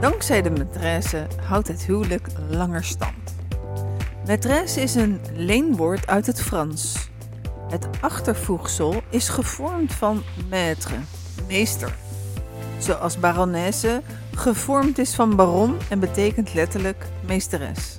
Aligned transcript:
Dankzij 0.00 0.42
de 0.42 0.50
maîtresse 0.50 1.26
houdt 1.42 1.68
het 1.68 1.82
huwelijk 1.82 2.26
langer 2.48 2.84
stand. 2.84 3.34
Maîtresse 4.26 4.80
is 4.80 4.94
een 4.94 5.20
leenwoord 5.34 6.06
uit 6.06 6.26
het 6.26 6.42
Frans. 6.42 7.10
Het 7.68 7.88
achtervoegsel 8.00 9.02
is 9.10 9.28
gevormd 9.28 9.94
van 9.94 10.22
maître, 10.50 10.94
meester. 11.48 11.94
Zoals 12.78 13.18
baronesse 13.18 14.02
gevormd 14.34 14.98
is 14.98 15.14
van 15.14 15.36
baron 15.36 15.76
en 15.88 16.00
betekent 16.00 16.54
letterlijk 16.54 17.06
meesteres. 17.26 17.98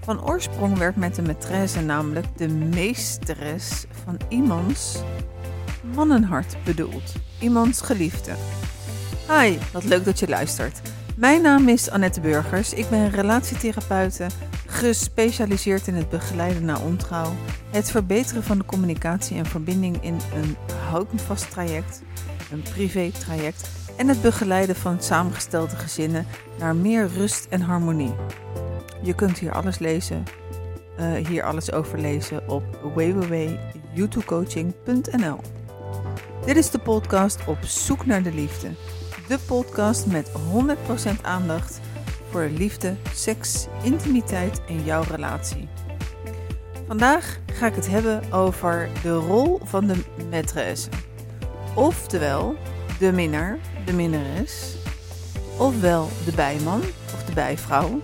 Van 0.00 0.24
oorsprong 0.24 0.78
werd 0.78 0.96
met 0.96 1.14
de 1.14 1.22
maîtresse 1.22 1.80
namelijk 1.84 2.26
de 2.36 2.48
meesteres 2.48 3.84
van 4.04 4.16
iemands 4.28 5.02
mannenhart 5.94 6.56
bedoeld, 6.64 7.12
iemands 7.38 7.80
geliefde. 7.80 8.32
Hi, 9.28 9.58
wat 9.72 9.84
leuk 9.84 10.04
dat 10.04 10.18
je 10.18 10.28
luistert. 10.28 10.91
Mijn 11.16 11.42
naam 11.42 11.68
is 11.68 11.90
Annette 11.90 12.20
Burgers. 12.20 12.74
Ik 12.74 12.90
ben 12.90 13.10
relatietherapeute, 13.10 14.26
gespecialiseerd 14.66 15.86
in 15.86 15.94
het 15.94 16.08
begeleiden 16.08 16.64
naar 16.64 16.82
ontrouw, 16.82 17.32
het 17.70 17.90
verbeteren 17.90 18.42
van 18.42 18.58
de 18.58 18.64
communicatie 18.64 19.36
en 19.36 19.46
verbinding 19.46 20.02
in 20.02 20.18
een 20.34 20.56
houdvast 20.90 21.50
traject, 21.50 22.02
een 22.52 22.62
privé-traject 22.62 23.68
en 23.96 24.08
het 24.08 24.22
begeleiden 24.22 24.76
van 24.76 25.02
samengestelde 25.02 25.76
gezinnen 25.76 26.26
naar 26.58 26.76
meer 26.76 27.08
rust 27.08 27.46
en 27.50 27.60
harmonie. 27.60 28.14
Je 29.02 29.14
kunt 29.14 29.38
hier 29.38 29.52
alles 29.52 29.78
lezen, 29.78 30.24
uh, 31.00 31.26
hier 31.26 31.42
alles 31.42 31.72
over 31.72 32.00
lezen 32.00 32.48
op 32.48 32.64
www.youtubecoaching.nl. 32.94 35.40
Dit 36.44 36.56
is 36.56 36.70
de 36.70 36.78
podcast 36.78 37.38
Op 37.46 37.58
zoek 37.64 38.06
naar 38.06 38.22
de 38.22 38.34
liefde. 38.34 38.68
De 39.28 39.38
podcast 39.46 40.06
met 40.06 40.30
100% 40.30 40.34
aandacht 41.22 41.80
voor 42.30 42.42
liefde, 42.42 42.96
seks, 43.14 43.66
intimiteit 43.82 44.60
en 44.68 44.84
jouw 44.84 45.02
relatie. 45.10 45.68
Vandaag 46.86 47.38
ga 47.52 47.66
ik 47.66 47.74
het 47.74 47.88
hebben 47.88 48.32
over 48.32 48.88
de 49.02 49.14
rol 49.14 49.60
van 49.64 49.86
de 49.86 50.04
maîtresse. 50.30 50.88
Oftewel 51.74 52.56
de 52.98 53.12
minnaar, 53.12 53.58
de 53.84 53.92
minnares. 53.92 54.76
Ofwel 55.58 56.08
de 56.24 56.32
bijman 56.32 56.80
of 57.14 57.24
de 57.24 57.32
bijvrouw. 57.32 58.00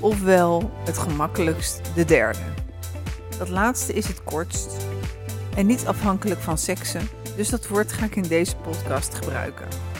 Ofwel 0.00 0.70
het 0.84 0.98
gemakkelijkst 0.98 1.80
de 1.94 2.04
derde. 2.04 2.38
Dat 3.38 3.48
laatste 3.48 3.92
is 3.92 4.06
het 4.06 4.24
kortst 4.24 4.76
en 5.56 5.66
niet 5.66 5.86
afhankelijk 5.86 6.40
van 6.40 6.58
seksen, 6.58 7.08
dus 7.36 7.48
dat 7.48 7.68
woord 7.68 7.92
ga 7.92 8.04
ik 8.04 8.16
in 8.16 8.28
deze 8.28 8.56
podcast 8.56 9.14
gebruiken. 9.14 9.93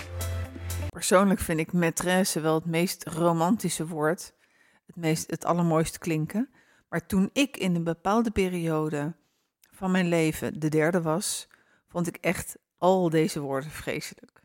Persoonlijk 0.95 1.41
vind 1.41 1.59
ik 1.59 1.73
maîtresse 1.73 2.41
wel 2.41 2.55
het 2.55 2.65
meest 2.65 3.09
romantische 3.09 3.87
woord, 3.87 4.35
het, 4.87 4.97
meest, 4.97 5.31
het 5.31 5.45
allermooist 5.45 5.99
klinken. 5.99 6.51
Maar 6.89 7.07
toen 7.07 7.31
ik 7.33 7.57
in 7.57 7.75
een 7.75 7.85
bepaalde 7.85 8.31
periode 8.31 9.15
van 9.71 9.91
mijn 9.91 10.09
leven 10.09 10.61
de 10.61 10.69
derde 10.69 11.03
was, 11.03 11.49
vond 11.89 12.07
ik 12.07 12.17
echt 12.17 12.57
al 12.79 13.11
deze 13.11 13.41
woorden 13.41 13.71
vreselijk. 13.71 14.43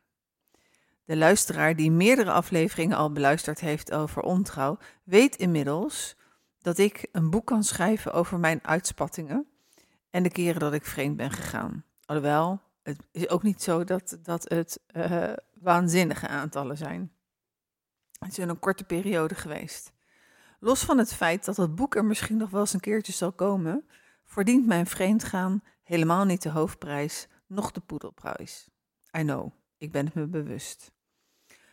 De 1.06 1.18
luisteraar 1.18 1.76
die 1.76 1.92
meerdere 1.92 2.32
afleveringen 2.32 2.98
al 2.98 3.12
beluisterd 3.12 3.60
heeft 3.60 3.92
over 3.92 4.22
ontrouw, 4.22 4.78
weet 5.04 5.36
inmiddels 5.36 6.16
dat 6.62 6.78
ik 6.78 7.08
een 7.12 7.30
boek 7.30 7.46
kan 7.46 7.64
schrijven 7.64 8.14
over 8.14 8.40
mijn 8.40 8.60
uitspattingen 8.64 9.48
en 10.10 10.24
de 10.24 10.32
keren 10.32 10.60
dat 10.60 10.74
ik 10.74 10.86
vreemd 10.86 11.18
ben 11.18 11.32
gegaan. 11.32 11.84
Alhoewel, 12.06 12.62
het 12.90 13.08
is 13.12 13.30
ook 13.30 13.44
niet 13.44 13.62
zo 13.62 13.84
dat, 13.84 14.18
dat 14.24 14.50
het 14.50 14.80
uh, 14.96 15.34
waanzinnige 15.54 16.28
aantallen 16.28 16.78
zijn. 16.78 17.12
Het 18.20 18.32
is 18.32 18.40
in 18.40 18.50
een 18.50 18.60
korte 18.60 18.84
periode 18.84 19.36
geweest. 19.36 19.92
Los 20.60 20.84
van 20.84 20.98
het 20.98 21.14
feit 21.14 21.46
dat 21.46 21.58
het 21.58 21.76
boek 21.76 21.96
er 21.96 22.06
misschien 22.06 22.38
nog 22.38 22.50
wel 22.50 22.62
eens 22.62 22.74
een 22.74 22.80
keertje 22.80 23.14
zal 23.14 23.32
komen, 23.32 23.88
verdient 24.26 24.66
mijn 24.66 24.86
vreemdgaan 24.86 25.64
helemaal 25.84 26.26
niet 26.26 26.42
de 26.42 26.50
hoofdprijs, 26.50 27.28
noch 27.48 27.72
de 27.72 27.80
poedelprijs. 27.80 28.70
I 29.18 29.22
know, 29.22 29.52
ik 29.78 29.92
ben 29.92 30.06
het 30.06 30.14
me 30.14 30.28
bewust. 30.28 30.92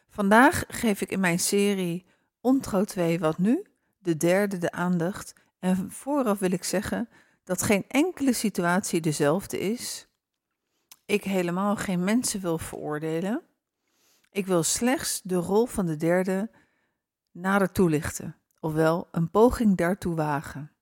Vandaag 0.09 0.65
geef 0.69 1.01
ik 1.01 1.11
in 1.11 1.21
mijn 1.21 1.39
serie 1.39 2.07
Ontrouw 2.41 2.85
2 2.85 3.19
Wat 3.19 3.39
Nu, 3.39 3.67
de 3.99 4.17
derde 4.17 4.59
de 4.59 4.71
aandacht. 4.71 5.33
En 5.59 5.91
vooraf 5.91 6.39
wil 6.39 6.53
ik 6.53 6.65
zeggen 6.65 7.09
dat 7.45 7.63
geen 7.63 7.85
enkele 7.89 8.33
situatie 8.33 9.01
dezelfde 9.01 9.59
is. 9.59 10.06
Ik 11.07 11.25
helemaal 11.25 11.77
geen 11.77 12.05
mensen 12.05 12.41
wil 12.41 12.59
veroordelen. 12.59 13.43
Ik 14.31 14.47
wil 14.47 14.63
slechts 14.63 15.21
de 15.23 15.35
rol 15.35 15.67
van 15.67 15.87
de 15.87 15.97
derde 15.97 16.51
nader 17.31 17.73
toelichten, 17.73 18.37
ofwel 18.61 19.09
een 19.11 19.31
poging 19.31 19.77
daartoe 19.77 20.15
wagen. 20.15 20.73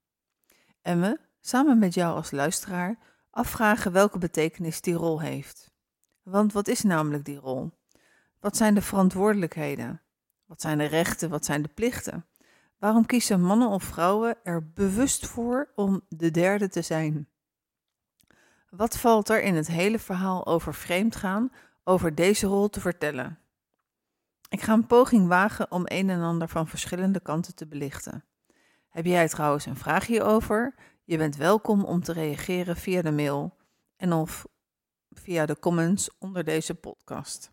En 0.83 1.01
we, 1.01 1.21
samen 1.41 1.79
met 1.79 1.95
jou 1.95 2.17
als 2.17 2.31
luisteraar, 2.31 2.99
afvragen 3.31 3.93
welke 3.93 4.19
betekenis 4.19 4.81
die 4.81 4.95
rol 4.95 5.21
heeft. 5.21 5.71
Want 6.23 6.53
wat 6.53 6.69
is 6.69 6.83
namelijk 6.83 7.25
die 7.25 7.39
rol? 7.39 7.71
Wat 8.41 8.57
zijn 8.57 8.75
de 8.75 8.83
verantwoordelijkheden? 8.83 10.03
Wat 10.45 10.61
zijn 10.61 10.79
de 10.79 10.85
rechten? 10.85 11.31
Wat 11.31 11.45
zijn 11.45 11.63
de 11.63 11.69
plichten? 11.69 12.27
Waarom 12.79 13.07
kiezen 13.07 13.43
mannen 13.43 13.69
of 13.69 13.83
vrouwen 13.83 14.37
er 14.43 14.71
bewust 14.71 15.27
voor 15.27 15.73
om 15.75 16.03
de 16.09 16.31
derde 16.31 16.69
te 16.69 16.83
zijn? 16.83 17.29
Wat 18.77 18.99
valt 18.99 19.29
er 19.29 19.43
in 19.43 19.55
het 19.55 19.67
hele 19.67 19.99
verhaal 19.99 20.47
over 20.47 20.75
vreemdgaan 20.75 21.53
over 21.85 22.15
deze 22.15 22.47
rol 22.47 22.69
te 22.69 22.81
vertellen? 22.81 23.39
Ik 24.49 24.61
ga 24.61 24.73
een 24.73 24.87
poging 24.87 25.29
wagen 25.29 25.71
om 25.71 25.83
een 25.85 26.11
en 26.11 26.21
ander 26.21 26.49
van 26.49 26.69
verschillende 26.69 27.21
kanten 27.21 27.55
te 27.55 27.67
belichten. 27.67 28.25
Heb 28.89 29.05
jij 29.05 29.29
trouwens 29.29 29.67
een 29.67 29.77
vraag 29.77 30.07
hierover? 30.07 30.75
Je 31.05 31.17
bent 31.17 31.37
welkom 31.37 31.85
om 31.85 32.03
te 32.03 32.13
reageren 32.13 32.77
via 32.77 33.03
de 33.03 33.13
mail 33.13 33.57
en 33.97 34.13
of 34.13 34.47
via 35.11 35.47
de 35.47 35.59
comments 35.59 36.11
onder 36.19 36.45
deze 36.45 36.75
podcast. 36.75 37.53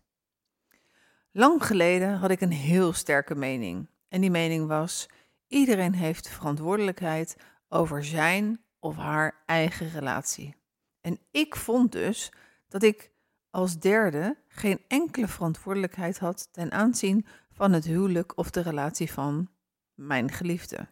Lang 1.30 1.66
geleden 1.66 2.14
had 2.14 2.30
ik 2.30 2.40
een 2.40 2.52
heel 2.52 2.92
sterke 2.92 3.34
mening. 3.34 3.88
En 4.08 4.20
die 4.20 4.30
mening 4.30 4.66
was: 4.66 5.08
iedereen 5.46 5.94
heeft 5.94 6.28
verantwoordelijkheid 6.28 7.36
over 7.68 8.04
zijn 8.04 8.64
of 8.78 8.96
haar 8.96 9.42
eigen 9.46 9.90
relatie. 9.90 10.60
En 11.02 11.18
ik 11.30 11.56
vond 11.56 11.92
dus 11.92 12.32
dat 12.68 12.82
ik 12.82 13.10
als 13.50 13.78
derde 13.78 14.36
geen 14.48 14.80
enkele 14.88 15.28
verantwoordelijkheid 15.28 16.18
had 16.18 16.48
ten 16.52 16.72
aanzien 16.72 17.26
van 17.50 17.72
het 17.72 17.84
huwelijk 17.84 18.36
of 18.36 18.50
de 18.50 18.60
relatie 18.60 19.12
van 19.12 19.48
mijn 19.94 20.30
geliefde. 20.30 20.88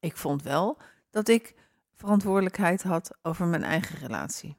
Ik 0.00 0.16
vond 0.16 0.42
wel 0.42 0.78
dat 1.10 1.28
ik 1.28 1.54
verantwoordelijkheid 1.94 2.82
had 2.82 3.18
over 3.22 3.46
mijn 3.46 3.62
eigen 3.62 3.98
relatie. 3.98 4.56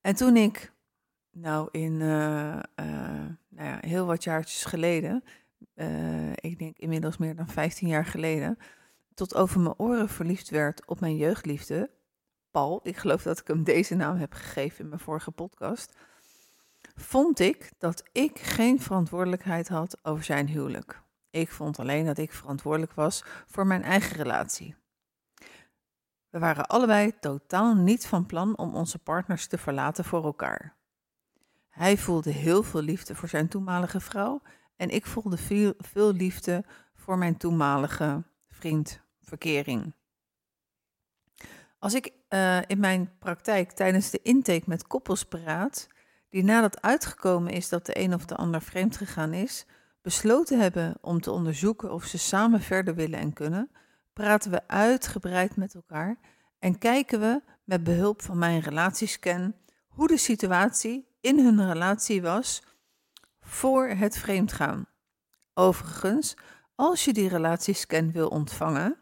En 0.00 0.14
toen 0.14 0.36
ik, 0.36 0.72
nou 1.30 1.68
in 1.70 1.92
uh, 1.92 2.56
uh, 2.76 3.26
nou 3.48 3.68
ja, 3.68 3.78
heel 3.80 4.06
wat 4.06 4.24
jaartjes 4.24 4.64
geleden, 4.64 5.24
uh, 5.74 6.32
ik 6.34 6.58
denk 6.58 6.78
inmiddels 6.78 7.16
meer 7.16 7.36
dan 7.36 7.48
15 7.48 7.88
jaar 7.88 8.06
geleden, 8.06 8.58
tot 9.14 9.34
over 9.34 9.60
mijn 9.60 9.78
oren 9.78 10.08
verliefd 10.08 10.50
werd 10.50 10.86
op 10.86 11.00
mijn 11.00 11.16
jeugdliefde, 11.16 11.90
Paul, 12.50 12.80
ik 12.82 12.96
geloof 12.96 13.22
dat 13.22 13.38
ik 13.38 13.46
hem 13.46 13.64
deze 13.64 13.94
naam 13.94 14.16
heb 14.16 14.32
gegeven 14.32 14.78
in 14.84 14.88
mijn 14.88 15.00
vorige 15.00 15.30
podcast, 15.30 15.96
vond 16.94 17.38
ik 17.38 17.72
dat 17.78 18.08
ik 18.12 18.38
geen 18.38 18.80
verantwoordelijkheid 18.80 19.68
had 19.68 19.98
over 20.02 20.24
zijn 20.24 20.48
huwelijk. 20.48 21.02
Ik 21.30 21.50
vond 21.50 21.78
alleen 21.78 22.04
dat 22.04 22.18
ik 22.18 22.32
verantwoordelijk 22.32 22.92
was 22.92 23.24
voor 23.46 23.66
mijn 23.66 23.82
eigen 23.82 24.16
relatie. 24.16 24.74
We 26.28 26.38
waren 26.38 26.66
allebei 26.66 27.18
totaal 27.20 27.74
niet 27.74 28.06
van 28.06 28.26
plan 28.26 28.58
om 28.58 28.74
onze 28.74 28.98
partners 28.98 29.46
te 29.46 29.58
verlaten 29.58 30.04
voor 30.04 30.24
elkaar. 30.24 30.76
Hij 31.68 31.98
voelde 31.98 32.30
heel 32.30 32.62
veel 32.62 32.82
liefde 32.82 33.14
voor 33.14 33.28
zijn 33.28 33.48
toenmalige 33.48 34.00
vrouw 34.00 34.42
en 34.76 34.88
ik 34.88 35.06
voelde 35.06 35.36
veel, 35.36 35.74
veel 35.78 36.12
liefde 36.12 36.64
voor 36.94 37.18
mijn 37.18 37.36
toenmalige 37.36 38.24
vriend, 38.48 39.00
verkering. 39.20 39.94
Als 41.80 41.94
ik 41.94 42.12
uh, 42.28 42.58
in 42.66 42.80
mijn 42.80 43.10
praktijk 43.18 43.70
tijdens 43.70 44.10
de 44.10 44.20
intake 44.22 44.64
met 44.66 44.86
koppels 44.86 45.24
praat, 45.24 45.88
die 46.28 46.44
nadat 46.44 46.82
uitgekomen 46.82 47.52
is 47.52 47.68
dat 47.68 47.86
de 47.86 47.98
een 47.98 48.14
of 48.14 48.24
de 48.24 48.36
ander 48.36 48.62
vreemd 48.62 48.96
gegaan 48.96 49.32
is, 49.32 49.66
besloten 50.02 50.60
hebben 50.60 50.96
om 51.00 51.20
te 51.20 51.30
onderzoeken 51.30 51.92
of 51.92 52.04
ze 52.04 52.18
samen 52.18 52.60
verder 52.60 52.94
willen 52.94 53.18
en 53.18 53.32
kunnen, 53.32 53.70
praten 54.12 54.50
we 54.50 54.68
uitgebreid 54.68 55.56
met 55.56 55.74
elkaar 55.74 56.18
en 56.58 56.78
kijken 56.78 57.20
we 57.20 57.42
met 57.64 57.84
behulp 57.84 58.22
van 58.22 58.38
mijn 58.38 58.60
relatiescan 58.60 59.54
hoe 59.88 60.08
de 60.08 60.18
situatie 60.18 61.08
in 61.20 61.38
hun 61.38 61.66
relatie 61.72 62.22
was 62.22 62.62
voor 63.40 63.88
het 63.88 64.18
vreemdgaan. 64.18 64.86
Overigens, 65.54 66.36
als 66.74 67.04
je 67.04 67.12
die 67.12 67.28
relatiescan 67.28 68.12
wil 68.12 68.28
ontvangen, 68.28 68.96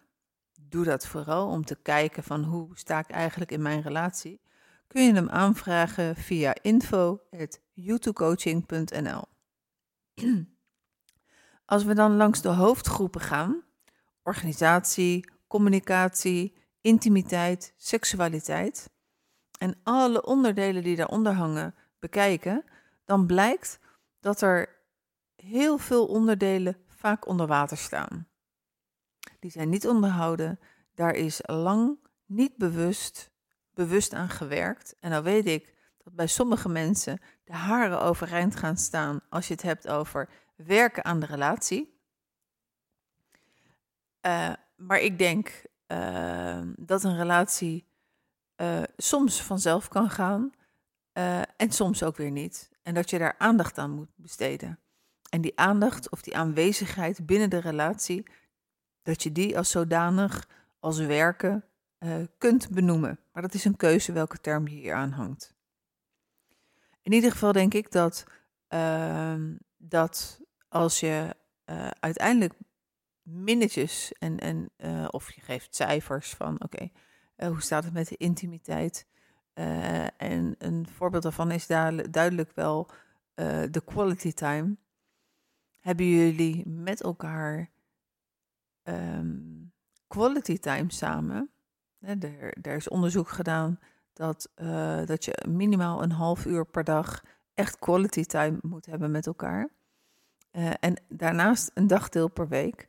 doe 0.68 0.84
dat 0.84 1.06
vooral 1.06 1.48
om 1.48 1.64
te 1.64 1.76
kijken 1.82 2.22
van 2.22 2.44
hoe 2.44 2.68
sta 2.72 2.98
ik 2.98 3.10
eigenlijk 3.10 3.50
in 3.50 3.62
mijn 3.62 3.80
relatie. 3.80 4.40
Kun 4.86 5.04
je 5.04 5.14
hem 5.14 5.28
aanvragen 5.28 6.16
via 6.16 6.54
info.youtubecoaching.nl 6.62 9.24
Als 11.64 11.84
we 11.84 11.94
dan 11.94 12.16
langs 12.16 12.40
de 12.40 12.48
hoofdgroepen 12.48 13.20
gaan, 13.20 13.62
organisatie, 14.22 15.30
communicatie, 15.46 16.56
intimiteit, 16.80 17.74
seksualiteit 17.76 18.90
en 19.58 19.74
alle 19.82 20.24
onderdelen 20.24 20.82
die 20.82 20.96
daaronder 20.96 21.32
hangen 21.32 21.74
bekijken, 21.98 22.64
dan 23.04 23.26
blijkt 23.26 23.78
dat 24.20 24.40
er 24.40 24.76
heel 25.36 25.78
veel 25.78 26.06
onderdelen 26.06 26.76
vaak 26.86 27.26
onder 27.26 27.46
water 27.46 27.76
staan. 27.76 28.28
Die 29.38 29.50
zijn 29.50 29.68
niet 29.68 29.86
onderhouden, 29.86 30.60
daar 30.94 31.14
is 31.14 31.40
lang 31.42 31.98
niet 32.26 32.56
bewust, 32.56 33.30
bewust 33.74 34.14
aan 34.14 34.28
gewerkt. 34.28 34.94
En 35.00 35.10
dan 35.10 35.22
weet 35.22 35.46
ik 35.46 35.74
dat 36.04 36.14
bij 36.14 36.26
sommige 36.26 36.68
mensen 36.68 37.20
de 37.44 37.52
haren 37.52 38.00
overeind 38.00 38.56
gaan 38.56 38.76
staan 38.76 39.20
als 39.28 39.46
je 39.48 39.52
het 39.52 39.62
hebt 39.62 39.88
over 39.88 40.28
werken 40.56 41.04
aan 41.04 41.20
de 41.20 41.26
relatie. 41.26 42.00
Uh, 44.26 44.52
maar 44.76 45.00
ik 45.00 45.18
denk 45.18 45.64
uh, 45.86 46.60
dat 46.76 47.04
een 47.04 47.16
relatie 47.16 47.86
uh, 48.56 48.82
soms 48.96 49.42
vanzelf 49.42 49.88
kan 49.88 50.10
gaan 50.10 50.52
en 51.56 51.70
soms 51.70 52.02
ook 52.02 52.16
weer 52.16 52.30
niet. 52.30 52.70
En 52.82 52.94
dat 52.94 53.10
je 53.10 53.18
daar 53.18 53.34
aandacht 53.38 53.78
aan 53.78 53.90
moet 53.90 54.10
besteden. 54.16 54.78
En 55.30 55.40
die 55.40 55.58
aandacht 55.58 56.10
of 56.10 56.22
die 56.22 56.36
aanwezigheid 56.36 57.26
binnen 57.26 57.50
de 57.50 57.58
relatie, 57.58 58.26
dat 59.02 59.22
je 59.22 59.32
die 59.32 59.56
als 59.56 59.70
zodanig 59.70 60.48
als 60.78 60.98
werken 60.98 61.64
kunt 62.38 62.68
benoemen. 62.70 63.18
Maar 63.32 63.42
dat 63.42 63.54
is 63.54 63.64
een 63.64 63.76
keuze 63.76 64.12
welke 64.12 64.40
term 64.40 64.68
je 64.68 64.74
hier 64.74 64.94
aanhangt. 64.94 65.54
In 67.02 67.12
ieder 67.12 67.30
geval 67.30 67.52
denk 67.52 67.74
ik 67.74 67.92
dat, 67.92 68.26
ehm, 68.68 69.54
dat 69.76 70.40
als 70.68 71.00
je 71.00 71.36
uiteindelijk 72.00 72.54
minnetjes 73.22 74.12
en, 74.12 74.38
en 74.38 74.70
uh, 74.76 75.08
of 75.10 75.32
je 75.32 75.40
geeft 75.40 75.74
cijfers 75.74 76.30
van 76.30 76.62
oké, 76.62 76.90
hoe 77.36 77.62
staat 77.62 77.84
het 77.84 77.92
met 77.92 78.08
de 78.08 78.16
intimiteit? 78.16 79.06
En 80.16 80.54
een 80.58 80.86
voorbeeld 80.96 81.22
daarvan 81.22 81.50
is 81.50 81.66
duidelijk 82.10 82.52
wel 82.54 82.90
de 83.70 83.82
quality 83.84 84.32
time. 84.32 84.76
Hebben 85.80 86.06
jullie 86.06 86.68
met 86.68 87.02
elkaar 87.02 87.70
um, 88.88 89.72
quality 90.06 90.58
time 90.58 90.92
samen? 90.92 91.50
Er, 92.00 92.52
er, 92.62 92.76
is 92.76 92.88
onderzoek 92.88 93.28
gedaan 93.28 93.78
dat, 94.12 94.50
dat 95.04 95.24
je 95.24 95.44
minimaal 95.48 96.02
een 96.02 96.12
half 96.12 96.46
uur 96.46 96.66
per 96.66 96.84
dag 96.84 97.24
echt 97.54 97.78
quality 97.78 98.24
time 98.24 98.58
moet 98.60 98.86
hebben 98.86 99.10
met 99.10 99.26
elkaar. 99.26 99.68
en 100.80 101.02
daarnaast 101.08 101.70
een 101.74 101.86
dagdeel 101.86 102.28
per 102.28 102.48
week. 102.48 102.88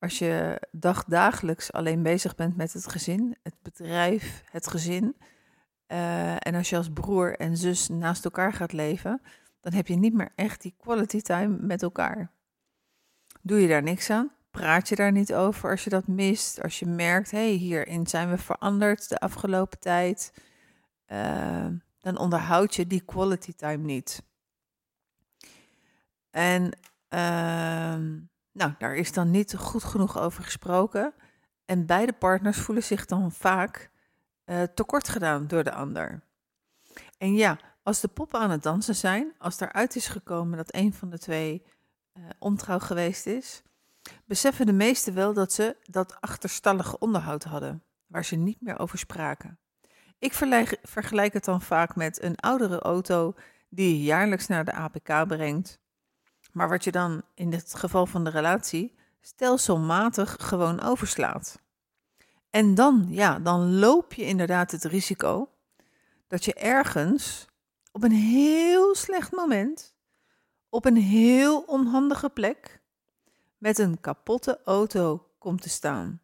Als 0.00 0.18
je 0.18 0.62
dagdagelijks 0.72 1.72
alleen 1.72 2.02
bezig 2.02 2.34
bent 2.34 2.56
met 2.56 2.72
het 2.72 2.88
gezin, 2.88 3.36
het 3.42 3.54
bedrijf, 3.62 4.42
het 4.50 4.66
gezin. 4.66 5.16
Uh, 5.88 6.46
en 6.46 6.54
als 6.54 6.70
je 6.70 6.76
als 6.76 6.92
broer 6.92 7.36
en 7.36 7.56
zus 7.56 7.88
naast 7.88 8.24
elkaar 8.24 8.52
gaat 8.52 8.72
leven, 8.72 9.22
dan 9.60 9.72
heb 9.72 9.86
je 9.86 9.96
niet 9.96 10.14
meer 10.14 10.32
echt 10.34 10.62
die 10.62 10.74
quality 10.78 11.20
time 11.20 11.56
met 11.60 11.82
elkaar. 11.82 12.30
Doe 13.40 13.60
je 13.60 13.68
daar 13.68 13.82
niks 13.82 14.10
aan? 14.10 14.30
Praat 14.50 14.88
je 14.88 14.96
daar 14.96 15.12
niet 15.12 15.34
over 15.34 15.70
als 15.70 15.84
je 15.84 15.90
dat 15.90 16.06
mist? 16.06 16.62
Als 16.62 16.78
je 16.78 16.86
merkt, 16.86 17.30
hé, 17.30 17.38
hey, 17.38 17.56
hierin 17.56 18.06
zijn 18.06 18.30
we 18.30 18.38
veranderd 18.38 19.08
de 19.08 19.18
afgelopen 19.18 19.78
tijd. 19.78 20.32
Uh, 21.06 21.66
dan 21.98 22.18
onderhoud 22.18 22.74
je 22.74 22.86
die 22.86 23.00
quality 23.00 23.52
time 23.52 23.84
niet. 23.84 24.22
En 26.30 26.64
uh, 27.08 28.18
nou, 28.52 28.74
daar 28.78 28.94
is 28.94 29.12
dan 29.12 29.30
niet 29.30 29.54
goed 29.56 29.84
genoeg 29.84 30.18
over 30.18 30.44
gesproken. 30.44 31.14
En 31.64 31.86
beide 31.86 32.12
partners 32.12 32.58
voelen 32.58 32.84
zich 32.84 33.06
dan 33.06 33.32
vaak 33.32 33.90
uh, 34.44 34.62
tekort 34.62 35.08
gedaan 35.08 35.46
door 35.46 35.64
de 35.64 35.72
ander. 35.72 36.22
En 37.18 37.34
ja, 37.34 37.58
als 37.82 38.00
de 38.00 38.08
poppen 38.08 38.40
aan 38.40 38.50
het 38.50 38.62
dansen 38.62 38.96
zijn, 38.96 39.32
als 39.38 39.60
eruit 39.60 39.96
is 39.96 40.06
gekomen 40.06 40.56
dat 40.56 40.74
een 40.74 40.92
van 40.92 41.10
de 41.10 41.18
twee 41.18 41.62
uh, 42.14 42.24
ontrouw 42.38 42.78
geweest 42.78 43.26
is, 43.26 43.62
beseffen 44.24 44.66
de 44.66 44.72
meesten 44.72 45.14
wel 45.14 45.32
dat 45.32 45.52
ze 45.52 45.76
dat 45.82 46.20
achterstallige 46.20 46.98
onderhoud 46.98 47.44
hadden, 47.44 47.82
waar 48.06 48.24
ze 48.24 48.36
niet 48.36 48.60
meer 48.60 48.78
over 48.78 48.98
spraken. 48.98 49.58
Ik 50.18 50.32
vergelijk 50.82 51.32
het 51.32 51.44
dan 51.44 51.62
vaak 51.62 51.96
met 51.96 52.22
een 52.22 52.36
oudere 52.36 52.78
auto 52.78 53.34
die 53.68 53.96
je 53.96 54.02
jaarlijks 54.02 54.46
naar 54.46 54.64
de 54.64 54.72
APK 54.72 55.26
brengt 55.26 55.80
maar 56.52 56.68
wat 56.68 56.84
je 56.84 56.90
dan 56.90 57.22
in 57.34 57.52
het 57.52 57.74
geval 57.74 58.06
van 58.06 58.24
de 58.24 58.30
relatie 58.30 58.94
stelselmatig 59.20 60.36
gewoon 60.38 60.80
overslaat. 60.80 61.60
En 62.50 62.74
dan, 62.74 63.06
ja, 63.08 63.38
dan 63.38 63.78
loop 63.78 64.12
je 64.12 64.24
inderdaad 64.24 64.70
het 64.70 64.84
risico 64.84 65.48
dat 66.26 66.44
je 66.44 66.54
ergens 66.54 67.46
op 67.92 68.02
een 68.02 68.12
heel 68.12 68.94
slecht 68.94 69.32
moment, 69.32 69.94
op 70.68 70.84
een 70.84 70.96
heel 70.96 71.60
onhandige 71.60 72.28
plek, 72.28 72.79
met 73.60 73.78
een 73.78 74.00
kapotte 74.00 74.60
auto 74.64 75.28
komt 75.38 75.62
te 75.62 75.68
staan. 75.68 76.22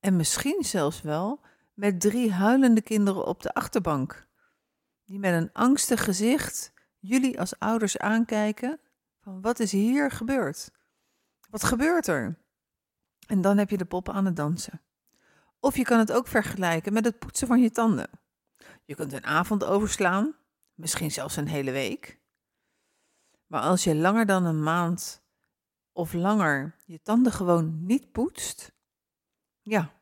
En 0.00 0.16
misschien 0.16 0.64
zelfs 0.64 1.02
wel 1.02 1.40
met 1.74 2.00
drie 2.00 2.32
huilende 2.32 2.80
kinderen 2.80 3.26
op 3.26 3.42
de 3.42 3.54
achterbank, 3.54 4.26
die 5.04 5.18
met 5.18 5.32
een 5.32 5.52
angstig 5.52 6.04
gezicht 6.04 6.72
jullie 6.98 7.40
als 7.40 7.58
ouders 7.58 7.98
aankijken 7.98 8.80
van 9.20 9.40
wat 9.40 9.60
is 9.60 9.72
hier 9.72 10.10
gebeurd? 10.10 10.70
Wat 11.50 11.64
gebeurt 11.64 12.06
er? 12.06 12.38
En 13.26 13.40
dan 13.40 13.58
heb 13.58 13.70
je 13.70 13.76
de 13.76 13.84
poppen 13.84 14.14
aan 14.14 14.24
het 14.24 14.36
dansen. 14.36 14.82
Of 15.60 15.76
je 15.76 15.84
kan 15.84 15.98
het 15.98 16.12
ook 16.12 16.26
vergelijken 16.26 16.92
met 16.92 17.04
het 17.04 17.18
poetsen 17.18 17.46
van 17.46 17.62
je 17.62 17.70
tanden. 17.70 18.10
Je 18.84 18.94
kunt 18.94 19.12
een 19.12 19.24
avond 19.24 19.64
overslaan, 19.64 20.36
misschien 20.74 21.10
zelfs 21.10 21.36
een 21.36 21.48
hele 21.48 21.70
week. 21.70 22.20
Maar 23.46 23.60
als 23.60 23.84
je 23.84 23.94
langer 23.94 24.26
dan 24.26 24.44
een 24.44 24.62
maand 24.62 25.24
of 25.96 26.12
langer 26.12 26.76
je 26.84 27.02
tanden 27.02 27.32
gewoon 27.32 27.84
niet 27.84 28.12
poetst, 28.12 28.72
ja, 29.62 29.92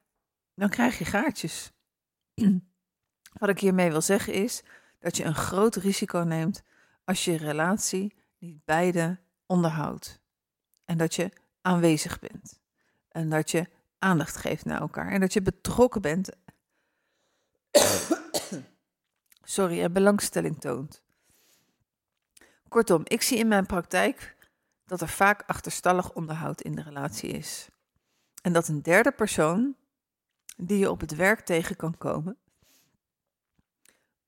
dan 0.54 0.68
krijg 0.68 0.98
je 0.98 1.04
gaatjes. 1.04 1.72
Wat 3.40 3.48
ik 3.48 3.58
hiermee 3.58 3.90
wil 3.90 4.00
zeggen 4.00 4.32
is 4.32 4.62
dat 4.98 5.16
je 5.16 5.24
een 5.24 5.34
groot 5.34 5.76
risico 5.76 6.18
neemt 6.18 6.62
als 7.04 7.24
je 7.24 7.36
relatie 7.36 8.14
niet 8.38 8.64
beide 8.64 9.18
onderhoudt. 9.46 10.20
En 10.84 10.98
dat 10.98 11.14
je 11.14 11.30
aanwezig 11.60 12.18
bent. 12.18 12.60
En 13.08 13.30
dat 13.30 13.50
je 13.50 13.68
aandacht 13.98 14.36
geeft 14.36 14.64
naar 14.64 14.80
elkaar. 14.80 15.10
En 15.10 15.20
dat 15.20 15.32
je 15.32 15.42
betrokken 15.42 16.02
bent. 16.02 16.30
Sorry, 19.42 19.82
en 19.82 19.92
belangstelling 19.92 20.60
toont. 20.60 21.02
Kortom, 22.68 23.02
ik 23.04 23.22
zie 23.22 23.38
in 23.38 23.48
mijn 23.48 23.66
praktijk 23.66 24.33
dat 24.84 25.00
er 25.00 25.08
vaak 25.08 25.42
achterstallig 25.46 26.12
onderhoud 26.12 26.60
in 26.60 26.74
de 26.74 26.82
relatie 26.82 27.30
is. 27.30 27.68
En 28.42 28.52
dat 28.52 28.68
een 28.68 28.82
derde 28.82 29.12
persoon 29.12 29.76
die 30.56 30.78
je 30.78 30.90
op 30.90 31.00
het 31.00 31.14
werk 31.14 31.40
tegen 31.40 31.76
kan 31.76 31.98
komen, 31.98 32.38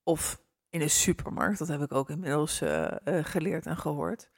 of 0.03 0.43
in 0.71 0.81
een 0.81 0.91
supermarkt, 0.91 1.59
dat 1.59 1.69
heb 1.69 1.81
ik 1.81 1.93
ook 1.93 2.11
inmiddels 2.11 2.63
uh, 2.63 2.91
uh, 3.05 3.25
geleerd 3.25 3.67
en 3.67 3.77
gehoord. 3.77 4.31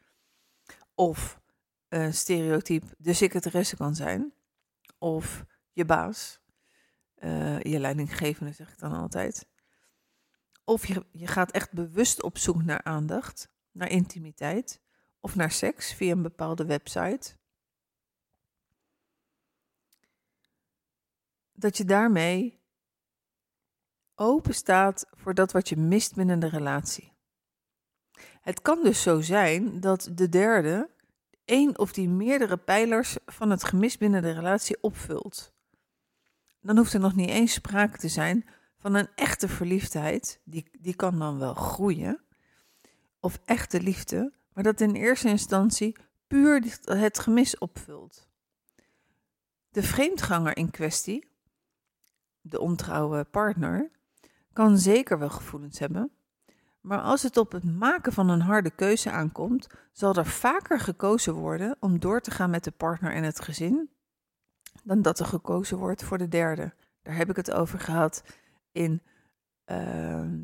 Of 0.94 1.40
een 1.88 2.14
stereotype 2.14 2.87
de 2.98 3.12
secretaresse 3.12 3.76
kan 3.76 3.94
zijn, 3.94 4.32
of 4.98 5.44
je 5.72 5.84
baas, 5.84 6.40
uh, 7.18 7.60
je 7.60 7.78
leidinggevende 7.78 8.52
zeg 8.52 8.72
ik 8.72 8.78
dan 8.78 8.92
altijd. 8.92 9.46
Of 10.64 10.87
je, 10.87 11.06
je 11.12 11.26
gaat 11.26 11.50
echt 11.50 11.72
bewust 11.72 12.22
op 12.22 12.38
zoek 12.38 12.62
naar 12.62 12.82
aandacht, 12.82 13.48
naar 13.72 13.90
intimiteit 13.90 14.80
of 15.20 15.34
naar 15.34 15.50
seks 15.50 15.92
via 15.92 16.12
een 16.12 16.22
bepaalde 16.22 16.64
website. 16.64 17.37
Dat 21.52 21.76
je 21.76 21.84
daarmee 21.84 22.60
open 24.14 24.54
staat 24.54 25.06
voor 25.10 25.34
dat 25.34 25.52
wat 25.52 25.68
je 25.68 25.76
mist 25.76 26.14
binnen 26.14 26.38
de 26.38 26.48
relatie. 26.48 27.12
Het 28.40 28.62
kan 28.62 28.82
dus 28.82 29.02
zo 29.02 29.20
zijn 29.20 29.80
dat 29.80 30.10
de 30.12 30.28
derde 30.28 30.90
één 31.44 31.78
of 31.78 31.92
die 31.92 32.08
meerdere 32.08 32.56
pijlers 32.56 33.16
van 33.26 33.50
het 33.50 33.64
gemis 33.64 33.96
binnen 33.96 34.22
de 34.22 34.30
relatie 34.30 34.82
opvult. 34.82 35.52
Dan 36.60 36.76
hoeft 36.76 36.92
er 36.92 37.00
nog 37.00 37.14
niet 37.14 37.28
eens 37.28 37.52
sprake 37.52 37.98
te 37.98 38.08
zijn 38.08 38.48
van 38.78 38.94
een 38.94 39.08
echte 39.14 39.48
verliefdheid, 39.48 40.40
die, 40.44 40.68
die 40.80 40.94
kan 40.94 41.18
dan 41.18 41.38
wel 41.38 41.54
groeien, 41.54 42.25
of 43.20 43.40
echte 43.44 43.80
liefde, 43.80 44.32
maar 44.59 44.67
dat 44.67 44.81
in 44.81 44.95
eerste 44.95 45.29
instantie 45.29 45.97
puur 46.27 46.79
het 46.85 47.19
gemis 47.19 47.59
opvult. 47.59 48.29
De 49.69 49.83
vreemdganger 49.83 50.57
in 50.57 50.71
kwestie, 50.71 51.29
de 52.41 52.61
ontrouwe 52.61 53.25
partner, 53.25 53.91
kan 54.53 54.79
zeker 54.79 55.19
wel 55.19 55.31
gevoelens 55.31 55.79
hebben, 55.79 56.12
Maar 56.81 57.00
als 57.00 57.23
het 57.23 57.37
op 57.37 57.53
het 57.53 57.65
maken 57.65 58.12
van 58.12 58.29
een 58.29 58.41
harde 58.41 58.71
keuze 58.71 59.11
aankomt, 59.11 59.67
zal 59.93 60.15
er 60.15 60.27
vaker 60.27 60.81
gekozen 60.81 61.35
worden 61.35 61.77
om 61.81 62.00
door 62.00 62.21
te 62.21 62.31
gaan 62.31 62.50
met 62.50 62.65
de 62.65 62.71
partner 62.71 63.12
en 63.12 63.23
het 63.23 63.41
gezin, 63.41 63.91
dan 64.85 65.03
dat 65.03 65.19
er 65.19 65.27
gekozen 65.27 65.79
wordt 65.79 66.05
voor 66.05 66.19
de 66.19 66.29
derde. 66.29 66.75
Daar 67.03 67.17
heb 67.17 67.31
ik 67.31 67.37
het 67.37 67.50
over 67.50 67.81
gehad 67.81 68.23
in 68.73 69.03
ehm, 69.65 70.41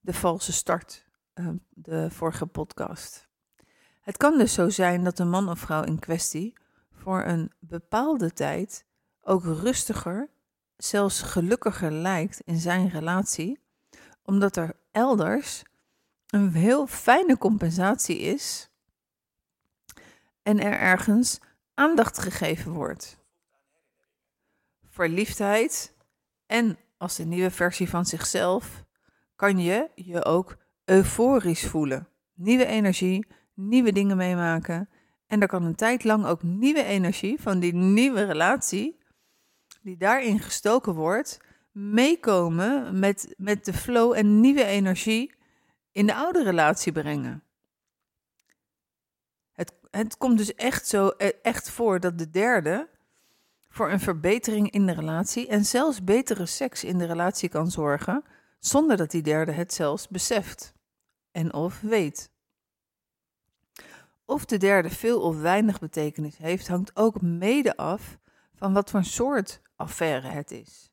de 0.00 0.14
valse 0.14 0.52
start, 0.52 1.08
de 1.68 2.10
vorige 2.10 2.46
podcast. 2.46 3.28
Het 4.00 4.16
kan 4.16 4.38
dus 4.38 4.52
zo 4.52 4.68
zijn 4.68 5.04
dat 5.04 5.16
de 5.16 5.24
man 5.24 5.48
of 5.48 5.58
vrouw 5.58 5.82
in 5.82 5.98
kwestie 5.98 6.52
voor 6.92 7.22
een 7.24 7.52
bepaalde 7.58 8.32
tijd 8.32 8.84
ook 9.20 9.44
rustiger, 9.44 10.30
zelfs 10.76 11.22
gelukkiger 11.22 11.92
lijkt 11.92 12.40
in 12.40 12.56
zijn 12.56 12.88
relatie, 12.88 13.60
omdat 14.22 14.56
er 14.56 14.76
elders 14.90 15.62
een 16.26 16.52
heel 16.52 16.86
fijne 16.86 17.38
compensatie 17.38 18.18
is 18.18 18.70
en 20.42 20.60
er 20.60 20.78
ergens 20.78 21.38
aandacht 21.74 22.18
gegeven 22.18 22.72
wordt. 22.72 23.18
Verliefdheid 24.88 25.94
en 26.46 26.78
als 26.96 27.18
een 27.18 27.28
nieuwe 27.28 27.50
versie 27.50 27.88
van 27.88 28.06
zichzelf 28.06 28.84
kan 29.36 29.58
je 29.58 29.90
je 29.94 30.24
ook 30.24 30.56
euforisch 30.90 31.66
voelen. 31.66 32.08
Nieuwe 32.34 32.66
energie, 32.66 33.26
nieuwe 33.54 33.92
dingen 33.92 34.16
meemaken. 34.16 34.88
En 35.26 35.40
er 35.40 35.48
kan 35.48 35.64
een 35.64 35.74
tijd 35.74 36.04
lang 36.04 36.26
ook 36.26 36.42
nieuwe 36.42 36.84
energie 36.84 37.40
van 37.40 37.60
die 37.60 37.74
nieuwe 37.74 38.24
relatie, 38.24 38.98
die 39.82 39.96
daarin 39.96 40.38
gestoken 40.38 40.94
wordt, 40.94 41.40
meekomen 41.72 42.98
met, 42.98 43.34
met 43.36 43.64
de 43.64 43.72
flow 43.72 44.12
en 44.12 44.40
nieuwe 44.40 44.64
energie 44.64 45.34
in 45.92 46.06
de 46.06 46.14
oude 46.14 46.42
relatie 46.42 46.92
brengen. 46.92 47.42
Het, 49.52 49.72
het 49.90 50.16
komt 50.16 50.38
dus 50.38 50.54
echt 50.54 50.86
zo 50.86 51.12
e, 51.16 51.32
echt 51.42 51.70
voor 51.70 52.00
dat 52.00 52.18
de 52.18 52.30
derde 52.30 52.88
voor 53.68 53.90
een 53.90 54.00
verbetering 54.00 54.70
in 54.70 54.86
de 54.86 54.92
relatie 54.92 55.48
en 55.48 55.64
zelfs 55.64 56.04
betere 56.04 56.46
seks 56.46 56.84
in 56.84 56.98
de 56.98 57.06
relatie 57.06 57.48
kan 57.48 57.70
zorgen, 57.70 58.24
zonder 58.58 58.96
dat 58.96 59.10
die 59.10 59.22
derde 59.22 59.52
het 59.52 59.72
zelfs 59.72 60.08
beseft 60.08 60.78
en 61.32 61.54
of 61.54 61.80
weet. 61.80 62.30
Of 64.24 64.44
de 64.44 64.56
derde 64.56 64.90
veel 64.90 65.20
of 65.20 65.40
weinig 65.40 65.78
betekenis 65.78 66.36
heeft, 66.36 66.68
hangt 66.68 66.96
ook 66.96 67.20
mede 67.20 67.76
af 67.76 68.18
van 68.54 68.72
wat 68.72 68.90
voor 68.90 69.04
soort 69.04 69.60
affaire 69.76 70.28
het 70.28 70.50
is. 70.50 70.90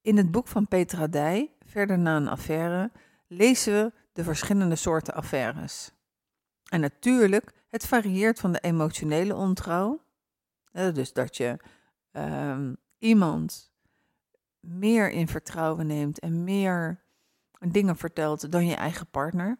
In 0.00 0.16
het 0.16 0.30
boek 0.30 0.48
van 0.48 0.68
Petra 0.68 1.06
Dij, 1.06 1.52
Verder 1.68 1.98
na 1.98 2.16
een 2.16 2.28
affaire, 2.28 2.90
lezen 3.26 3.72
we 3.72 3.92
de 4.12 4.24
verschillende 4.24 4.76
soorten 4.76 5.14
affaires. 5.14 5.90
En 6.64 6.80
natuurlijk, 6.80 7.52
het 7.68 7.86
varieert 7.86 8.40
van 8.40 8.52
de 8.52 8.60
emotionele 8.60 9.34
ontrouw, 9.34 10.00
dus 10.72 11.12
dat 11.12 11.36
je 11.36 11.56
um, 12.12 12.76
iemand 12.98 13.72
meer 14.60 15.10
in 15.10 15.28
vertrouwen 15.28 15.86
neemt 15.86 16.18
en 16.18 16.44
meer 16.44 17.02
dingen 17.58 17.96
vertelt 17.96 18.52
dan 18.52 18.66
je 18.66 18.74
eigen 18.74 19.10
partner, 19.10 19.58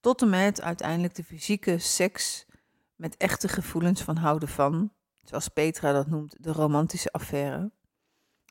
tot 0.00 0.22
en 0.22 0.30
met 0.30 0.60
uiteindelijk 0.60 1.14
de 1.14 1.24
fysieke 1.24 1.78
seks 1.78 2.46
met 2.94 3.16
echte 3.16 3.48
gevoelens 3.48 4.02
van 4.02 4.16
houden 4.16 4.48
van, 4.48 4.92
zoals 5.24 5.48
Petra 5.48 5.92
dat 5.92 6.06
noemt, 6.06 6.36
de 6.40 6.52
romantische 6.52 7.12
affaire. 7.12 7.72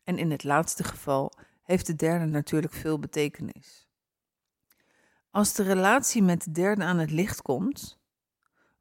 En 0.03 0.17
in 0.17 0.31
het 0.31 0.43
laatste 0.43 0.83
geval 0.83 1.31
heeft 1.63 1.85
de 1.85 1.95
derde 1.95 2.25
natuurlijk 2.25 2.73
veel 2.73 2.99
betekenis. 2.99 3.87
Als 5.31 5.53
de 5.53 5.63
relatie 5.63 6.23
met 6.23 6.43
de 6.43 6.51
derde 6.51 6.83
aan 6.83 6.97
het 6.97 7.11
licht 7.11 7.41
komt, 7.41 7.99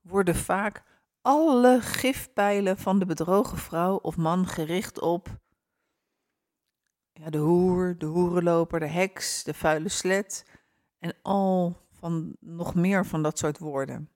worden 0.00 0.36
vaak 0.36 0.82
alle 1.22 1.80
gifpijlen 1.80 2.78
van 2.78 2.98
de 2.98 3.06
bedrogen 3.06 3.58
vrouw 3.58 3.96
of 3.96 4.16
man 4.16 4.46
gericht 4.46 5.00
op 5.00 5.38
ja, 7.14 7.30
de 7.30 7.38
hoer, 7.38 7.99
de 7.99 8.06
hoerenloper, 8.06 8.80
de 8.80 8.87
heks, 8.87 9.44
de 9.44 9.54
vuile 9.54 9.88
slet 9.88 10.44
en 10.99 11.14
al 11.23 11.76
van 11.90 12.37
nog 12.40 12.75
meer 12.75 13.06
van 13.06 13.23
dat 13.23 13.38
soort 13.38 13.59
woorden. 13.59 14.09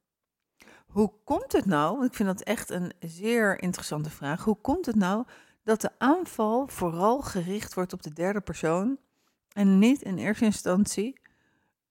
Hoe 0.86 1.12
komt 1.24 1.52
het 1.52 1.64
nou, 1.64 2.04
ik 2.04 2.14
vind 2.14 2.28
dat 2.28 2.40
echt 2.40 2.70
een 2.70 2.92
zeer 3.00 3.62
interessante 3.62 4.10
vraag, 4.10 4.44
hoe 4.44 4.60
komt 4.60 4.86
het 4.86 4.96
nou 4.96 5.24
dat 5.62 5.80
de 5.80 5.90
aanval 5.98 6.66
vooral 6.66 7.20
gericht 7.20 7.74
wordt 7.74 7.92
op 7.92 8.02
de 8.02 8.12
derde 8.12 8.40
persoon 8.40 8.98
en 9.52 9.78
niet 9.78 10.02
in 10.02 10.18
eerste 10.18 10.44
instantie 10.44 11.20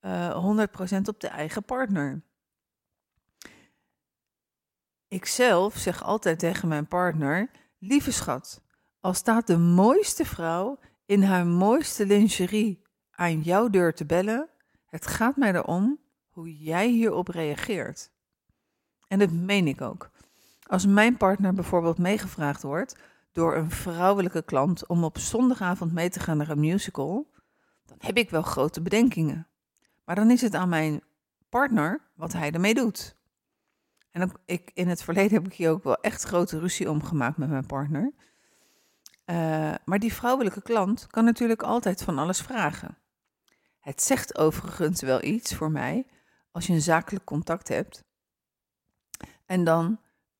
uh, 0.01 0.27
eh, 0.27 0.67
100% 0.95 1.01
op 1.05 1.19
de 1.19 1.27
eigen 1.27 1.63
partner? 1.63 2.21
Ik 5.07 5.25
zelf 5.25 5.77
zeg 5.77 6.03
altijd 6.03 6.39
tegen 6.39 6.67
mijn 6.67 6.87
partner: 6.87 7.51
Lieve 7.77 8.11
schat, 8.11 8.61
als 8.99 9.17
staat 9.17 9.47
de 9.47 9.57
mooiste 9.57 10.25
vrouw 10.25 10.79
in 11.07 11.23
haar 11.23 11.45
mooiste 11.45 12.05
lingerie 12.05 12.81
aan 13.11 13.41
jouw 13.41 13.69
deur 13.69 13.93
te 13.93 14.05
bellen, 14.05 14.49
het 14.85 15.07
gaat 15.07 15.35
mij 15.35 15.53
erom 15.53 15.99
hoe 16.29 16.57
jij 16.57 16.89
hierop 16.89 17.27
reageert. 17.27 18.11
En 19.07 19.19
dat 19.19 19.31
meen 19.31 19.67
ik 19.67 19.81
ook. 19.81 20.09
Als 20.63 20.85
mijn 20.85 21.17
partner 21.17 21.53
bijvoorbeeld 21.53 21.97
meegevraagd 21.97 22.61
wordt 22.61 22.95
door 23.31 23.55
een 23.55 23.71
vrouwelijke 23.71 24.43
klant 24.43 24.87
om 24.87 25.03
op 25.03 25.17
zondagavond 25.17 25.93
mee 25.93 26.09
te 26.09 26.19
gaan 26.19 26.37
naar 26.37 26.49
een 26.49 26.59
musical, 26.59 27.31
dan 27.85 27.97
heb 27.99 28.17
ik 28.17 28.29
wel 28.29 28.41
grote 28.41 28.81
bedenkingen. 28.81 29.47
Maar 30.05 30.15
dan 30.15 30.31
is 30.31 30.41
het 30.41 30.55
aan 30.55 30.69
mijn 30.69 31.03
partner 31.49 32.01
wat 32.15 32.33
hij 32.33 32.51
ermee 32.51 32.73
doet. 32.73 33.15
En 34.11 34.31
ik, 34.45 34.71
in 34.73 34.87
het 34.87 35.03
verleden 35.03 35.33
heb 35.33 35.45
ik 35.45 35.53
hier 35.53 35.69
ook 35.69 35.83
wel 35.83 36.01
echt 36.01 36.23
grote 36.23 36.59
ruzie 36.59 36.89
om 36.89 37.03
gemaakt 37.03 37.37
met 37.37 37.49
mijn 37.49 37.65
partner. 37.65 38.13
Uh, 39.29 39.73
maar 39.85 39.99
die 39.99 40.13
vrouwelijke 40.13 40.61
klant 40.61 41.07
kan 41.07 41.23
natuurlijk 41.23 41.61
altijd 41.61 42.03
van 42.03 42.17
alles 42.17 42.41
vragen. 42.41 42.97
Het 43.79 44.01
zegt 44.01 44.37
overigens 44.37 45.01
wel 45.01 45.23
iets 45.23 45.55
voor 45.55 45.71
mij 45.71 46.05
als 46.51 46.67
je 46.67 46.73
een 46.73 46.81
zakelijk 46.81 47.25
contact 47.25 47.67
hebt 47.67 48.03
en 49.45 49.63
dan 49.63 49.99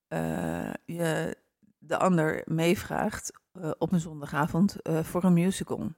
uh, 0.10 0.74
je 0.86 1.38
de 1.78 1.98
ander 1.98 2.42
meevraagt 2.46 3.32
uh, 3.54 3.72
op 3.78 3.92
een 3.92 4.00
zondagavond 4.00 4.76
voor 4.84 5.24
een 5.24 5.34
musical. 5.34 5.92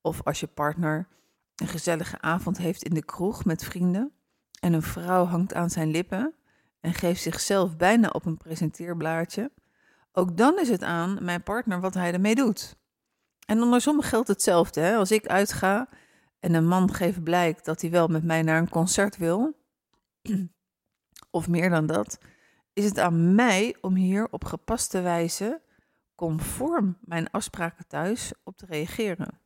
Of 0.00 0.22
als 0.22 0.40
je 0.40 0.46
partner 0.46 1.08
een 1.54 1.68
gezellige 1.68 2.20
avond 2.20 2.58
heeft 2.58 2.82
in 2.82 2.94
de 2.94 3.04
kroeg 3.04 3.44
met 3.44 3.64
vrienden 3.64 4.12
en 4.60 4.72
een 4.72 4.82
vrouw 4.82 5.24
hangt 5.24 5.54
aan 5.54 5.70
zijn 5.70 5.90
lippen 5.90 6.34
en 6.80 6.94
geeft 6.94 7.22
zichzelf 7.22 7.76
bijna 7.76 8.08
op 8.08 8.24
een 8.24 8.36
presenteerblaadje, 8.36 9.50
ook 10.16 10.36
dan 10.36 10.58
is 10.58 10.68
het 10.68 10.82
aan 10.82 11.24
mijn 11.24 11.42
partner 11.42 11.80
wat 11.80 11.94
hij 11.94 12.12
ermee 12.12 12.34
doet. 12.34 12.76
En 13.46 13.60
andersom 13.60 14.00
geldt 14.00 14.28
hetzelfde. 14.28 14.80
Hè? 14.80 14.96
Als 14.96 15.10
ik 15.10 15.26
uitga 15.26 15.88
en 16.40 16.54
een 16.54 16.66
man 16.66 16.94
geeft 16.94 17.22
blijk 17.22 17.64
dat 17.64 17.80
hij 17.80 17.90
wel 17.90 18.06
met 18.06 18.24
mij 18.24 18.42
naar 18.42 18.58
een 18.58 18.68
concert 18.68 19.16
wil, 19.16 19.56
of 21.30 21.48
meer 21.48 21.70
dan 21.70 21.86
dat, 21.86 22.18
is 22.72 22.84
het 22.84 22.98
aan 22.98 23.34
mij 23.34 23.76
om 23.80 23.94
hier 23.94 24.28
op 24.30 24.44
gepaste 24.44 25.00
wijze, 25.00 25.62
conform 26.14 26.98
mijn 27.00 27.30
afspraken 27.30 27.86
thuis, 27.86 28.32
op 28.42 28.56
te 28.56 28.66
reageren. 28.66 29.40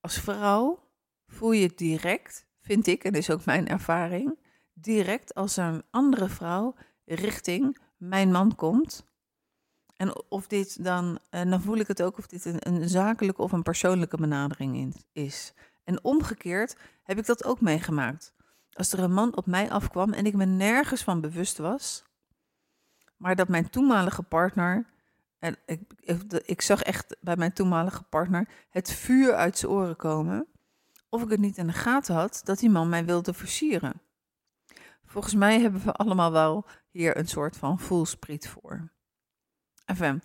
Als 0.00 0.18
vrouw 0.20 0.88
voel 1.26 1.52
je 1.52 1.72
direct, 1.74 2.46
vind 2.60 2.86
ik, 2.86 3.04
en 3.04 3.12
is 3.12 3.30
ook 3.30 3.44
mijn 3.44 3.68
ervaring, 3.68 4.38
direct 4.72 5.34
als 5.34 5.56
een 5.56 5.82
andere 5.90 6.28
vrouw 6.28 6.74
richting 7.04 7.78
mijn 8.00 8.30
man 8.30 8.54
komt. 8.54 9.04
En 9.96 10.30
of 10.30 10.46
dit 10.46 10.84
dan, 10.84 11.18
en 11.30 11.50
dan 11.50 11.62
voel 11.62 11.76
ik 11.76 11.88
het 11.88 12.02
ook 12.02 12.18
of 12.18 12.26
dit 12.26 12.44
een, 12.44 12.68
een 12.68 12.88
zakelijke 12.88 13.42
of 13.42 13.52
een 13.52 13.62
persoonlijke 13.62 14.16
benadering 14.16 14.94
is. 15.12 15.52
En 15.84 16.04
omgekeerd 16.04 16.76
heb 17.02 17.18
ik 17.18 17.26
dat 17.26 17.44
ook 17.44 17.60
meegemaakt. 17.60 18.32
Als 18.72 18.92
er 18.92 18.98
een 18.98 19.12
man 19.12 19.36
op 19.36 19.46
mij 19.46 19.70
afkwam 19.70 20.12
en 20.12 20.26
ik 20.26 20.34
me 20.34 20.44
nergens 20.44 21.02
van 21.02 21.20
bewust 21.20 21.58
was, 21.58 22.04
maar 23.16 23.36
dat 23.36 23.48
mijn 23.48 23.70
toenmalige 23.70 24.22
partner, 24.22 24.86
en 25.38 25.56
ik, 25.66 25.80
ik, 26.00 26.32
ik 26.32 26.60
zag 26.60 26.82
echt 26.82 27.16
bij 27.20 27.36
mijn 27.36 27.52
toenmalige 27.52 28.02
partner 28.02 28.48
het 28.70 28.92
vuur 28.92 29.34
uit 29.34 29.58
zijn 29.58 29.72
oren 29.72 29.96
komen, 29.96 30.46
of 31.08 31.22
ik 31.22 31.30
het 31.30 31.40
niet 31.40 31.56
in 31.56 31.66
de 31.66 31.72
gaten 31.72 32.14
had 32.14 32.40
dat 32.44 32.58
die 32.58 32.70
man 32.70 32.88
mij 32.88 33.04
wilde 33.04 33.32
versieren. 33.32 34.00
Volgens 35.10 35.34
mij 35.34 35.60
hebben 35.60 35.84
we 35.84 35.92
allemaal 35.92 36.32
wel 36.32 36.66
hier 36.90 37.16
een 37.16 37.28
soort 37.28 37.56
van 37.56 37.78
voelspriet 37.78 38.48
voor. 38.48 38.90
Enfin, 39.84 40.22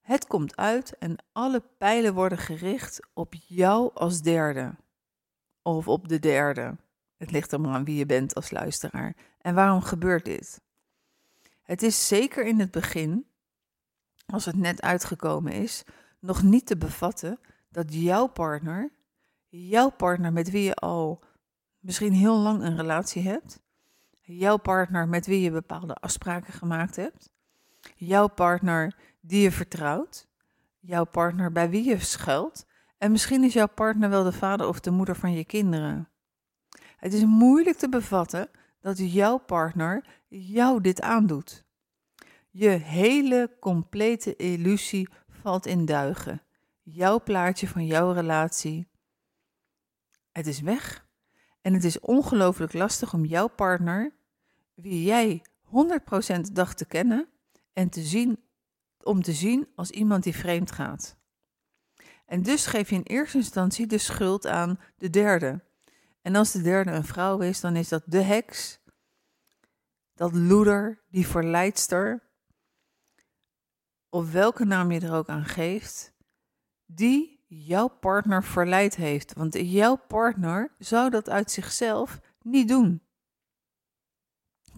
het 0.00 0.26
komt 0.26 0.56
uit 0.56 0.98
en 0.98 1.16
alle 1.32 1.62
pijlen 1.78 2.14
worden 2.14 2.38
gericht 2.38 3.00
op 3.12 3.34
jou 3.34 3.90
als 3.94 4.22
derde. 4.22 4.74
Of 5.62 5.88
op 5.88 6.08
de 6.08 6.18
derde. 6.18 6.76
Het 7.16 7.30
ligt 7.30 7.58
maar 7.58 7.74
aan 7.74 7.84
wie 7.84 7.96
je 7.96 8.06
bent 8.06 8.34
als 8.34 8.50
luisteraar. 8.50 9.16
En 9.38 9.54
waarom 9.54 9.80
gebeurt 9.80 10.24
dit? 10.24 10.60
Het 11.62 11.82
is 11.82 12.08
zeker 12.08 12.46
in 12.46 12.60
het 12.60 12.70
begin, 12.70 13.26
als 14.26 14.44
het 14.44 14.56
net 14.56 14.82
uitgekomen 14.82 15.52
is, 15.52 15.84
nog 16.18 16.42
niet 16.42 16.66
te 16.66 16.76
bevatten 16.76 17.40
dat 17.68 17.94
jouw 17.94 18.26
partner 18.26 18.90
jouw 19.48 19.90
partner 19.90 20.32
met 20.32 20.50
wie 20.50 20.62
je 20.62 20.74
al 20.74 21.22
misschien 21.78 22.12
heel 22.12 22.38
lang 22.38 22.62
een 22.62 22.76
relatie 22.76 23.22
hebt, 23.22 23.64
jouw 24.26 24.56
partner 24.56 25.08
met 25.08 25.26
wie 25.26 25.40
je 25.40 25.50
bepaalde 25.50 25.94
afspraken 25.94 26.52
gemaakt 26.52 26.96
hebt, 26.96 27.30
jouw 27.96 28.26
partner 28.28 28.96
die 29.20 29.42
je 29.42 29.50
vertrouwt, 29.50 30.28
jouw 30.80 31.04
partner 31.04 31.52
bij 31.52 31.70
wie 31.70 31.84
je 31.84 31.98
schuilt 31.98 32.66
en 32.98 33.10
misschien 33.10 33.44
is 33.44 33.52
jouw 33.52 33.68
partner 33.68 34.10
wel 34.10 34.24
de 34.24 34.32
vader 34.32 34.66
of 34.66 34.80
de 34.80 34.90
moeder 34.90 35.16
van 35.16 35.32
je 35.32 35.44
kinderen. 35.44 36.08
Het 36.96 37.12
is 37.12 37.24
moeilijk 37.24 37.76
te 37.76 37.88
bevatten 37.88 38.48
dat 38.80 39.12
jouw 39.12 39.38
partner 39.38 40.04
jou 40.28 40.80
dit 40.80 41.00
aandoet. 41.00 41.64
Je 42.50 42.68
hele 42.68 43.56
complete 43.60 44.36
illusie 44.36 45.08
valt 45.28 45.66
in 45.66 45.84
duigen. 45.84 46.42
Jouw 46.82 47.20
plaatje 47.22 47.68
van 47.68 47.86
jouw 47.86 48.12
relatie. 48.12 48.88
Het 50.32 50.46
is 50.46 50.60
weg. 50.60 51.06
En 51.60 51.74
het 51.74 51.84
is 51.84 52.00
ongelooflijk 52.00 52.72
lastig 52.72 53.14
om 53.14 53.24
jouw 53.24 53.48
partner, 53.48 54.15
wie 54.76 55.04
jij 55.04 55.44
100% 55.64 56.52
dacht 56.52 56.76
te 56.76 56.86
kennen, 56.86 57.28
en 57.72 57.88
te 57.88 58.02
zien, 58.02 58.44
om 59.02 59.22
te 59.22 59.32
zien 59.32 59.68
als 59.74 59.90
iemand 59.90 60.22
die 60.22 60.36
vreemd 60.36 60.72
gaat. 60.72 61.16
En 62.26 62.42
dus 62.42 62.66
geef 62.66 62.90
je 62.90 62.96
in 62.96 63.02
eerste 63.02 63.36
instantie 63.36 63.86
de 63.86 63.98
schuld 63.98 64.46
aan 64.46 64.80
de 64.96 65.10
derde. 65.10 65.64
En 66.22 66.34
als 66.34 66.52
de 66.52 66.62
derde 66.62 66.90
een 66.90 67.04
vrouw 67.04 67.38
is, 67.38 67.60
dan 67.60 67.76
is 67.76 67.88
dat 67.88 68.02
de 68.06 68.22
heks, 68.22 68.80
dat 70.14 70.34
loeder, 70.34 71.02
die 71.10 71.26
verleidster, 71.26 72.22
of 74.08 74.32
welke 74.32 74.64
naam 74.64 74.90
je 74.90 75.00
er 75.00 75.14
ook 75.14 75.28
aan 75.28 75.44
geeft, 75.44 76.14
die 76.86 77.44
jouw 77.46 77.88
partner 77.88 78.44
verleid 78.44 78.96
heeft. 78.96 79.32
Want 79.34 79.54
jouw 79.54 79.96
partner 79.96 80.74
zou 80.78 81.10
dat 81.10 81.28
uit 81.28 81.50
zichzelf 81.50 82.20
niet 82.42 82.68
doen. 82.68 83.05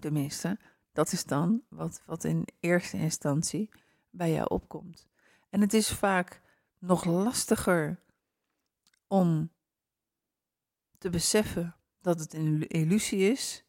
Tenminste, 0.00 0.58
dat 0.92 1.12
is 1.12 1.24
dan 1.24 1.62
wat, 1.68 2.02
wat 2.06 2.24
in 2.24 2.46
eerste 2.60 2.96
instantie 2.96 3.70
bij 4.10 4.32
jou 4.32 4.48
opkomt. 4.48 5.08
En 5.50 5.60
het 5.60 5.74
is 5.74 5.88
vaak 5.88 6.40
nog 6.78 7.04
lastiger 7.04 8.00
om 9.06 9.50
te 10.98 11.10
beseffen 11.10 11.76
dat 12.00 12.20
het 12.20 12.34
een 12.34 12.68
illusie 12.68 13.30
is, 13.30 13.64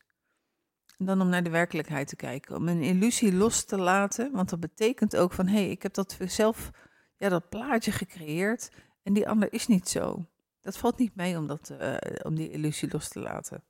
dan 0.98 1.21
om 1.21 1.29
naar 1.29 1.43
de 1.43 1.50
werkelijkheid 1.50 2.07
te 2.07 2.15
kijken. 2.15 2.55
Om 2.55 2.67
een 2.67 2.81
illusie 2.81 3.33
los 3.33 3.63
te 3.63 3.77
laten, 3.77 4.31
want 4.31 4.50
dat 4.50 4.59
betekent 4.59 5.15
ook 5.15 5.33
van 5.33 5.48
hé, 5.48 5.53
hey, 5.53 5.69
ik 5.69 5.83
heb 5.83 5.93
dat 5.93 6.17
zelf, 6.25 6.71
ja, 7.17 7.29
dat 7.29 7.50
plaatje 7.50 7.91
gecreëerd 7.91 8.71
en 9.03 9.13
die 9.13 9.29
ander 9.29 9.53
is 9.53 9.67
niet 9.67 9.89
zo. 9.89 10.25
Dat 10.62 10.77
valt 10.77 10.98
niet 10.98 11.15
mee 11.15 11.38
om, 11.38 11.48
dat, 11.48 11.69
uh, 11.69 11.95
om 12.24 12.36
die 12.36 12.50
illusie 12.50 12.89
los 12.91 13.09
te 13.09 13.19
laten. 13.19 13.63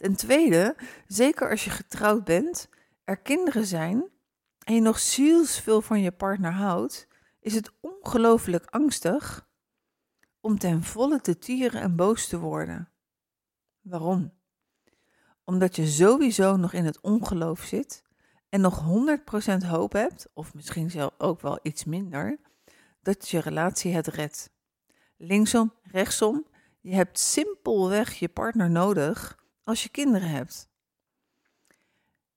Ten 0.00 0.16
tweede, 0.16 0.76
zeker 1.06 1.50
als 1.50 1.64
je 1.64 1.70
getrouwd 1.70 2.24
bent, 2.24 2.68
er 3.04 3.16
kinderen 3.16 3.66
zijn 3.66 4.08
en 4.64 4.74
je 4.74 4.80
nog 4.80 4.98
zielsveel 4.98 5.82
van 5.82 6.00
je 6.00 6.12
partner 6.12 6.52
houdt, 6.52 7.08
is 7.40 7.54
het 7.54 7.72
ongelooflijk 7.80 8.66
angstig 8.66 9.48
om 10.40 10.58
ten 10.58 10.82
volle 10.82 11.20
te 11.20 11.38
tieren 11.38 11.80
en 11.80 11.96
boos 11.96 12.28
te 12.28 12.38
worden. 12.38 12.88
Waarom? 13.80 14.32
Omdat 15.44 15.76
je 15.76 15.86
sowieso 15.86 16.56
nog 16.56 16.72
in 16.72 16.84
het 16.84 17.00
ongeloof 17.00 17.60
zit 17.60 18.02
en 18.48 18.60
nog 18.60 18.84
100% 19.62 19.66
hoop 19.66 19.92
hebt, 19.92 20.28
of 20.34 20.54
misschien 20.54 20.90
zelf 20.90 21.14
ook 21.18 21.40
wel 21.40 21.58
iets 21.62 21.84
minder, 21.84 22.38
dat 23.02 23.28
je 23.28 23.38
relatie 23.38 23.94
het 23.94 24.06
redt. 24.06 24.50
Linksom, 25.16 25.72
rechtsom, 25.82 26.46
je 26.80 26.94
hebt 26.94 27.18
simpelweg 27.18 28.14
je 28.14 28.28
partner 28.28 28.70
nodig 28.70 29.38
als 29.70 29.82
je 29.82 29.88
kinderen 29.88 30.28
hebt. 30.28 30.68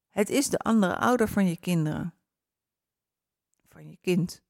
Het 0.10 0.30
is 0.30 0.50
de 0.50 0.58
andere 0.58 0.98
ouder 0.98 1.28
van 1.28 1.48
je 1.48 1.58
kinderen. 1.58 2.13
Van 3.69 3.89
je 3.89 3.98
kind. 4.02 4.43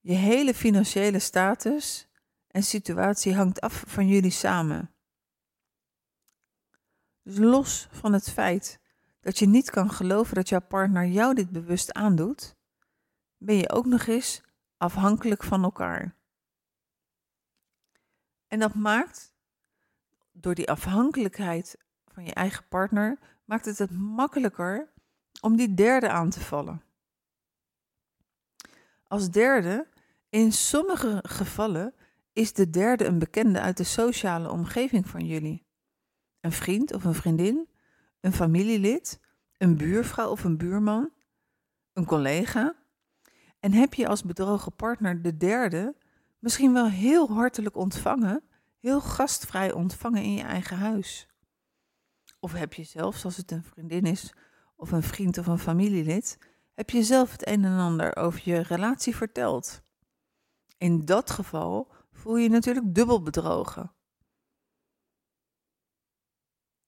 Je 0.00 0.12
hele 0.12 0.54
financiële 0.54 1.18
status 1.18 2.08
en 2.46 2.62
situatie 2.62 3.34
hangt 3.34 3.60
af 3.60 3.84
van 3.86 4.08
jullie 4.08 4.30
samen. 4.30 4.94
Dus 7.22 7.38
los 7.38 7.88
van 7.90 8.12
het 8.12 8.30
feit 8.30 8.80
dat 9.20 9.38
je 9.38 9.46
niet 9.46 9.70
kan 9.70 9.90
geloven 9.90 10.34
dat 10.34 10.48
jouw 10.48 10.66
partner 10.66 11.06
jou 11.06 11.34
dit 11.34 11.50
bewust 11.50 11.92
aandoet, 11.92 12.56
ben 13.36 13.56
je 13.56 13.70
ook 13.70 13.86
nog 13.86 14.06
eens 14.06 14.42
afhankelijk 14.76 15.42
van 15.42 15.62
elkaar. 15.62 16.16
En 18.46 18.58
dat 18.58 18.74
maakt, 18.74 19.35
door 20.40 20.54
die 20.54 20.70
afhankelijkheid 20.70 21.76
van 22.04 22.24
je 22.24 22.34
eigen 22.34 22.68
partner, 22.68 23.18
maakt 23.44 23.64
het 23.64 23.78
het 23.78 23.90
makkelijker 23.90 24.92
om 25.40 25.56
die 25.56 25.74
derde 25.74 26.08
aan 26.08 26.30
te 26.30 26.40
vallen. 26.40 26.82
Als 29.08 29.30
derde, 29.30 29.86
in 30.28 30.52
sommige 30.52 31.18
gevallen 31.22 31.94
is 32.32 32.52
de 32.52 32.70
derde 32.70 33.04
een 33.04 33.18
bekende 33.18 33.60
uit 33.60 33.76
de 33.76 33.84
sociale 33.84 34.50
omgeving 34.50 35.08
van 35.08 35.26
jullie. 35.26 35.66
Een 36.40 36.52
vriend 36.52 36.92
of 36.92 37.04
een 37.04 37.14
vriendin, 37.14 37.68
een 38.20 38.32
familielid, 38.32 39.20
een 39.58 39.76
buurvrouw 39.76 40.30
of 40.30 40.44
een 40.44 40.56
buurman, 40.56 41.10
een 41.92 42.04
collega. 42.04 42.74
En 43.60 43.72
heb 43.72 43.94
je 43.94 44.08
als 44.08 44.22
bedrogen 44.22 44.76
partner 44.76 45.22
de 45.22 45.36
derde 45.36 45.96
misschien 46.38 46.72
wel 46.72 46.88
heel 46.88 47.28
hartelijk 47.28 47.76
ontvangen, 47.76 48.42
heel 48.78 49.00
gastvrij 49.00 49.72
ontvangen 49.72 50.22
in 50.22 50.32
je 50.32 50.42
eigen 50.42 50.76
huis. 50.76 51.28
Of 52.40 52.52
heb 52.52 52.72
je 52.72 52.84
zelfs, 52.84 53.24
als 53.24 53.36
het 53.36 53.50
een 53.50 53.64
vriendin 53.64 54.04
is, 54.04 54.34
of 54.76 54.92
een 54.92 55.02
vriend 55.02 55.38
of 55.38 55.46
een 55.46 55.58
familielid, 55.58 56.38
heb 56.74 56.90
je 56.90 57.02
zelf 57.02 57.32
het 57.32 57.46
een 57.46 57.64
en 57.64 57.78
ander 57.78 58.16
over 58.16 58.40
je 58.44 58.58
relatie 58.58 59.16
verteld. 59.16 59.82
In 60.78 61.04
dat 61.04 61.30
geval 61.30 61.92
voel 62.12 62.36
je 62.36 62.42
je 62.42 62.48
natuurlijk 62.48 62.94
dubbel 62.94 63.22
bedrogen. 63.22 63.94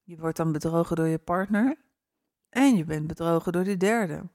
Je 0.03 0.16
wordt 0.16 0.37
dan 0.37 0.53
bedrogen 0.53 0.96
door 0.96 1.07
je 1.07 1.18
partner 1.18 1.77
en 2.48 2.77
je 2.77 2.85
bent 2.85 3.07
bedrogen 3.07 3.53
door 3.53 3.64
de 3.64 3.77
derde. 3.77 4.29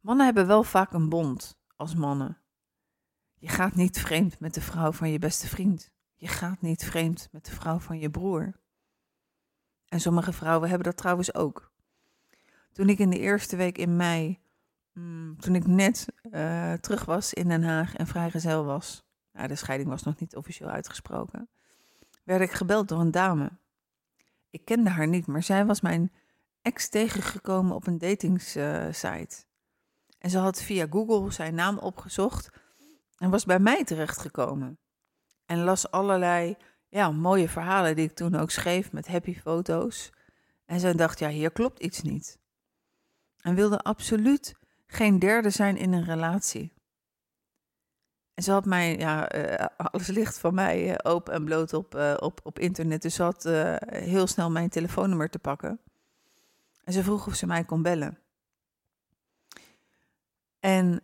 Mannen 0.00 0.24
hebben 0.24 0.46
wel 0.46 0.62
vaak 0.62 0.92
een 0.92 1.08
bond 1.08 1.58
als 1.76 1.94
mannen. 1.94 2.41
Je 3.42 3.48
gaat 3.48 3.74
niet 3.74 4.00
vreemd 4.00 4.40
met 4.40 4.54
de 4.54 4.60
vrouw 4.60 4.92
van 4.92 5.10
je 5.10 5.18
beste 5.18 5.48
vriend. 5.48 5.90
Je 6.14 6.28
gaat 6.28 6.60
niet 6.60 6.84
vreemd 6.84 7.28
met 7.32 7.44
de 7.44 7.52
vrouw 7.52 7.78
van 7.78 7.98
je 7.98 8.10
broer. 8.10 8.52
En 9.88 10.00
sommige 10.00 10.32
vrouwen 10.32 10.68
hebben 10.68 10.86
dat 10.86 10.96
trouwens 10.96 11.34
ook. 11.34 11.72
Toen 12.72 12.88
ik 12.88 12.98
in 12.98 13.10
de 13.10 13.18
eerste 13.18 13.56
week 13.56 13.78
in 13.78 13.96
mei, 13.96 14.40
mm, 14.92 15.40
toen 15.40 15.54
ik 15.54 15.66
net 15.66 16.06
uh, 16.22 16.72
terug 16.72 17.04
was 17.04 17.32
in 17.32 17.48
Den 17.48 17.62
Haag 17.62 17.94
en 17.94 18.06
vrijgezel 18.06 18.64
was, 18.64 19.04
nou, 19.32 19.48
de 19.48 19.54
scheiding 19.54 19.88
was 19.88 20.02
nog 20.02 20.18
niet 20.18 20.36
officieel 20.36 20.68
uitgesproken, 20.68 21.48
werd 22.24 22.40
ik 22.40 22.52
gebeld 22.52 22.88
door 22.88 23.00
een 23.00 23.10
dame. 23.10 23.50
Ik 24.50 24.64
kende 24.64 24.90
haar 24.90 25.08
niet, 25.08 25.26
maar 25.26 25.42
zij 25.42 25.66
was 25.66 25.80
mijn 25.80 26.12
ex 26.60 26.88
tegengekomen 26.88 27.74
op 27.74 27.86
een 27.86 27.98
datingsite. 27.98 29.44
en 30.18 30.30
ze 30.30 30.38
had 30.38 30.62
via 30.62 30.86
Google 30.90 31.30
zijn 31.30 31.54
naam 31.54 31.78
opgezocht 31.78 32.60
en 33.22 33.30
was 33.30 33.44
bij 33.44 33.58
mij 33.58 33.84
terechtgekomen. 33.84 34.78
En 35.46 35.64
las 35.64 35.90
allerlei 35.90 36.56
ja, 36.88 37.10
mooie 37.10 37.48
verhalen 37.48 37.96
die 37.96 38.04
ik 38.04 38.14
toen 38.14 38.34
ook 38.34 38.50
schreef 38.50 38.92
met 38.92 39.08
happy 39.08 39.40
foto's. 39.40 40.12
En 40.64 40.80
zij 40.80 40.92
dacht, 40.92 41.18
ja, 41.18 41.28
hier 41.28 41.50
klopt 41.50 41.78
iets 41.78 42.02
niet. 42.02 42.38
En 43.40 43.54
wilde 43.54 43.78
absoluut 43.78 44.54
geen 44.86 45.18
derde 45.18 45.50
zijn 45.50 45.76
in 45.76 45.92
een 45.92 46.04
relatie. 46.04 46.72
En 48.34 48.42
ze 48.42 48.52
had 48.52 48.64
mij, 48.64 48.98
ja, 48.98 49.34
uh, 49.34 49.66
alles 49.76 50.06
ligt 50.06 50.38
van 50.38 50.54
mij 50.54 50.90
uh, 50.90 50.94
open 51.02 51.34
en 51.34 51.44
bloot 51.44 51.72
op, 51.72 51.94
uh, 51.94 52.14
op, 52.18 52.40
op 52.42 52.58
internet. 52.58 53.02
Dus 53.02 53.14
ze 53.14 53.22
had 53.22 53.42
heel 53.86 54.26
snel 54.26 54.50
mijn 54.50 54.68
telefoonnummer 54.68 55.30
te 55.30 55.38
pakken. 55.38 55.80
En 56.84 56.92
ze 56.92 57.02
vroeg 57.02 57.26
of 57.26 57.34
ze 57.34 57.46
mij 57.46 57.64
kon 57.64 57.82
bellen. 57.82 58.18
En 60.60 61.02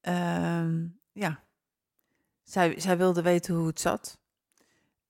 ehm, 0.00 0.86
ja, 1.12 1.42
zij, 2.50 2.80
zij 2.80 2.96
wilde 2.96 3.22
weten 3.22 3.54
hoe 3.54 3.66
het 3.66 3.80
zat. 3.80 4.18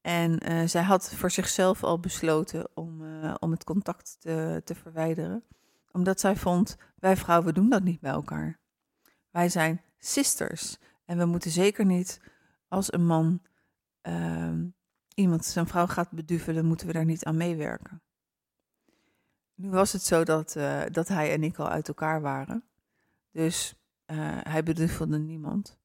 En 0.01 0.51
uh, 0.51 0.67
zij 0.67 0.83
had 0.83 1.15
voor 1.15 1.31
zichzelf 1.31 1.85
al 1.85 2.01
besloten 2.01 2.69
om, 2.75 3.03
uh, 3.03 3.35
om 3.39 3.51
het 3.51 3.65
contact 3.65 4.17
te, 4.19 4.63
te 4.65 4.75
verwijderen. 4.75 5.45
Omdat 5.93 6.21
zij 6.21 6.37
vond, 6.37 6.77
wij 6.97 7.17
vrouwen 7.17 7.55
doen 7.55 7.69
dat 7.69 7.83
niet 7.83 8.01
bij 8.01 8.11
elkaar. 8.11 8.59
Wij 9.31 9.49
zijn 9.49 9.83
sisters. 9.99 10.77
En 11.05 11.19
we 11.19 11.25
moeten 11.25 11.51
zeker 11.51 11.85
niet 11.85 12.21
als 12.69 12.93
een 12.93 13.07
man 13.07 13.43
uh, 14.03 14.53
iemand 15.15 15.45
zijn 15.45 15.67
vrouw 15.67 15.87
gaat 15.87 16.11
beduvelen, 16.11 16.67
moeten 16.67 16.87
we 16.87 16.93
daar 16.93 17.05
niet 17.05 17.25
aan 17.25 17.37
meewerken. 17.37 18.03
Nu 19.55 19.71
was 19.71 19.93
het 19.93 20.03
zo 20.03 20.25
dat, 20.25 20.55
uh, 20.57 20.83
dat 20.91 21.09
hij 21.09 21.33
en 21.33 21.43
ik 21.43 21.59
al 21.59 21.69
uit 21.69 21.89
elkaar 21.89 22.21
waren. 22.21 22.65
Dus 23.31 23.75
hij 24.43 24.63
beduvelde 24.63 25.19
niemand. 25.19 25.80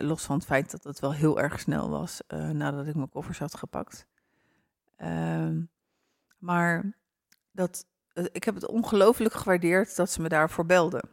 Los 0.00 0.24
van 0.24 0.36
het 0.36 0.44
feit 0.44 0.70
dat 0.70 0.84
het 0.84 1.00
wel 1.00 1.12
heel 1.12 1.40
erg 1.40 1.60
snel 1.60 1.90
was 1.90 2.20
nadat 2.52 2.86
ik 2.86 2.94
mijn 2.94 3.08
koffers 3.08 3.38
had 3.38 3.54
gepakt. 3.54 4.06
Ehm, 4.96 5.62
maar 6.38 6.96
dat, 7.52 7.86
ik 8.32 8.44
heb 8.44 8.54
het 8.54 8.66
ongelooflijk 8.66 9.34
gewaardeerd 9.34 9.96
dat 9.96 10.10
ze 10.10 10.20
me 10.20 10.28
daarvoor 10.28 10.66
belden. 10.66 11.08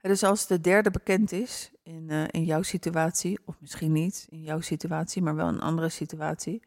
Dus 0.00 0.22
als 0.22 0.46
de 0.46 0.60
derde 0.60 0.90
bekend 0.90 1.32
is 1.32 1.70
in, 1.82 2.10
in 2.10 2.44
jouw 2.44 2.62
situatie, 2.62 3.38
of 3.44 3.60
misschien 3.60 3.92
niet 3.92 4.26
in 4.28 4.42
jouw 4.42 4.60
situatie, 4.60 5.22
maar 5.22 5.34
wel 5.34 5.48
een 5.48 5.60
andere 5.60 5.88
situatie, 5.88 6.62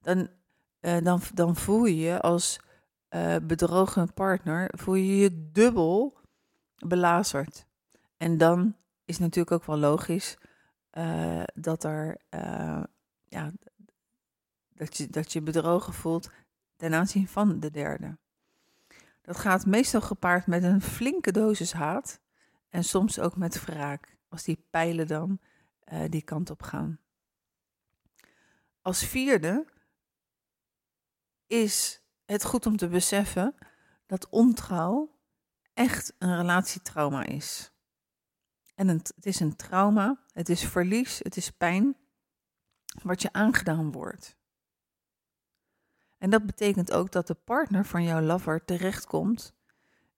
dan, 0.00 0.28
dan, 0.80 1.20
dan 1.34 1.56
voel 1.56 1.84
je 1.84 1.96
je 1.96 2.20
als 2.20 2.60
bedrogen 3.42 4.14
partner, 4.14 4.70
voel 4.74 4.94
je 4.94 5.16
je 5.16 5.50
dubbel 5.52 6.18
belazerd. 6.86 7.66
En 8.16 8.38
dan 8.38 8.76
is 9.12 9.18
natuurlijk 9.18 9.50
ook 9.50 9.64
wel 9.64 9.78
logisch 9.78 10.36
uh, 10.92 11.42
dat 11.54 11.84
er, 11.84 12.20
uh, 12.30 12.82
ja, 13.24 13.50
dat 14.68 14.96
je, 14.96 15.08
dat 15.08 15.32
je 15.32 15.42
bedrogen 15.42 15.92
voelt 15.92 16.30
ten 16.76 16.94
aanzien 16.94 17.28
van 17.28 17.60
de 17.60 17.70
derde. 17.70 18.18
Dat 19.22 19.36
gaat 19.36 19.66
meestal 19.66 20.00
gepaard 20.00 20.46
met 20.46 20.62
een 20.62 20.82
flinke 20.82 21.32
dosis 21.32 21.72
haat 21.72 22.20
en 22.68 22.84
soms 22.84 23.18
ook 23.18 23.36
met 23.36 23.64
wraak, 23.64 24.16
als 24.28 24.42
die 24.42 24.66
pijlen 24.70 25.06
dan 25.06 25.40
die 26.08 26.22
kant 26.22 26.50
op 26.50 26.62
gaan. 26.62 26.98
Als 28.82 29.04
vierde 29.04 29.66
is 31.46 32.02
het 32.24 32.44
goed 32.44 32.66
om 32.66 32.76
te 32.76 32.88
beseffen 32.88 33.54
dat 34.06 34.28
ontrouw 34.28 35.18
echt 35.74 36.14
een 36.18 36.36
relatietrauma 36.36 37.24
is. 37.24 37.71
En 38.82 38.88
het, 38.88 39.14
is 39.20 39.40
een 39.40 39.56
trauma, 39.56 40.18
het 40.32 40.48
is 40.48 40.64
verlies, 40.64 41.18
het 41.18 41.36
is 41.36 41.50
pijn 41.50 41.96
wat 43.02 43.22
je 43.22 43.32
aangedaan 43.32 43.92
wordt. 43.92 44.36
En 46.18 46.30
dat 46.30 46.46
betekent 46.46 46.92
ook 46.92 47.12
dat 47.12 47.26
de 47.26 47.34
partner 47.34 47.84
van 47.84 48.02
jouw 48.02 48.20
lover 48.20 48.64
terechtkomt 48.64 49.54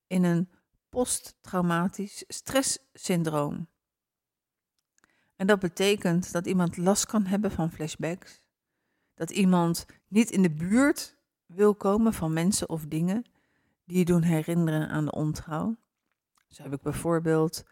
in 0.06 0.24
een 0.24 0.50
posttraumatisch 0.88 2.24
stresssyndroom. 2.28 3.68
En 5.36 5.46
dat 5.46 5.58
betekent 5.58 6.32
dat 6.32 6.46
iemand 6.46 6.76
last 6.76 7.06
kan 7.06 7.26
hebben 7.26 7.50
van 7.50 7.70
flashbacks, 7.70 8.40
dat 9.14 9.30
iemand 9.30 9.86
niet 10.08 10.30
in 10.30 10.42
de 10.42 10.54
buurt 10.54 11.16
wil 11.46 11.74
komen 11.74 12.12
van 12.12 12.32
mensen 12.32 12.68
of 12.68 12.86
dingen 12.86 13.24
die 13.84 13.98
je 13.98 14.04
doen 14.04 14.22
herinneren 14.22 14.88
aan 14.88 15.04
de 15.04 15.12
ontrouw. 15.12 15.76
Zo 16.48 16.62
heb 16.62 16.72
ik 16.72 16.82
bijvoorbeeld 16.82 17.64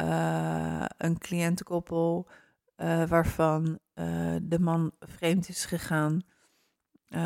uh, 0.00 0.84
een 0.96 1.18
cliëntenkoppel 1.18 2.28
uh, 2.76 3.08
waarvan 3.08 3.78
uh, 3.94 4.36
de 4.42 4.58
man 4.60 4.92
vreemd 5.00 5.48
is 5.48 5.64
gegaan 5.64 6.22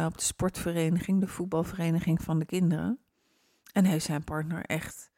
op 0.07 0.19
de 0.19 0.25
sportvereniging, 0.25 1.21
de 1.21 1.27
voetbalvereniging 1.27 2.23
van 2.23 2.39
de 2.39 2.45
kinderen. 2.45 2.99
En 3.73 3.85
heeft 3.85 4.05
zijn 4.05 4.25
partner 4.25 4.65
echt 4.65 5.13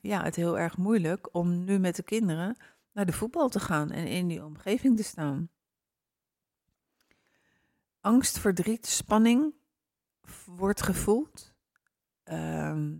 ja, 0.00 0.22
het 0.22 0.36
heel 0.36 0.58
erg 0.58 0.76
moeilijk 0.76 1.28
om 1.32 1.64
nu 1.64 1.78
met 1.78 1.96
de 1.96 2.02
kinderen 2.02 2.56
naar 2.92 3.06
de 3.06 3.12
voetbal 3.12 3.48
te 3.48 3.60
gaan 3.60 3.90
en 3.90 4.06
in 4.06 4.28
die 4.28 4.44
omgeving 4.44 4.96
te 4.96 5.02
staan 5.02 5.50
angst, 8.04 8.38
verdriet, 8.38 8.86
spanning 8.86 9.54
wordt 10.46 10.82
gevoeld. 10.82 11.54
Ehm, 12.22 12.96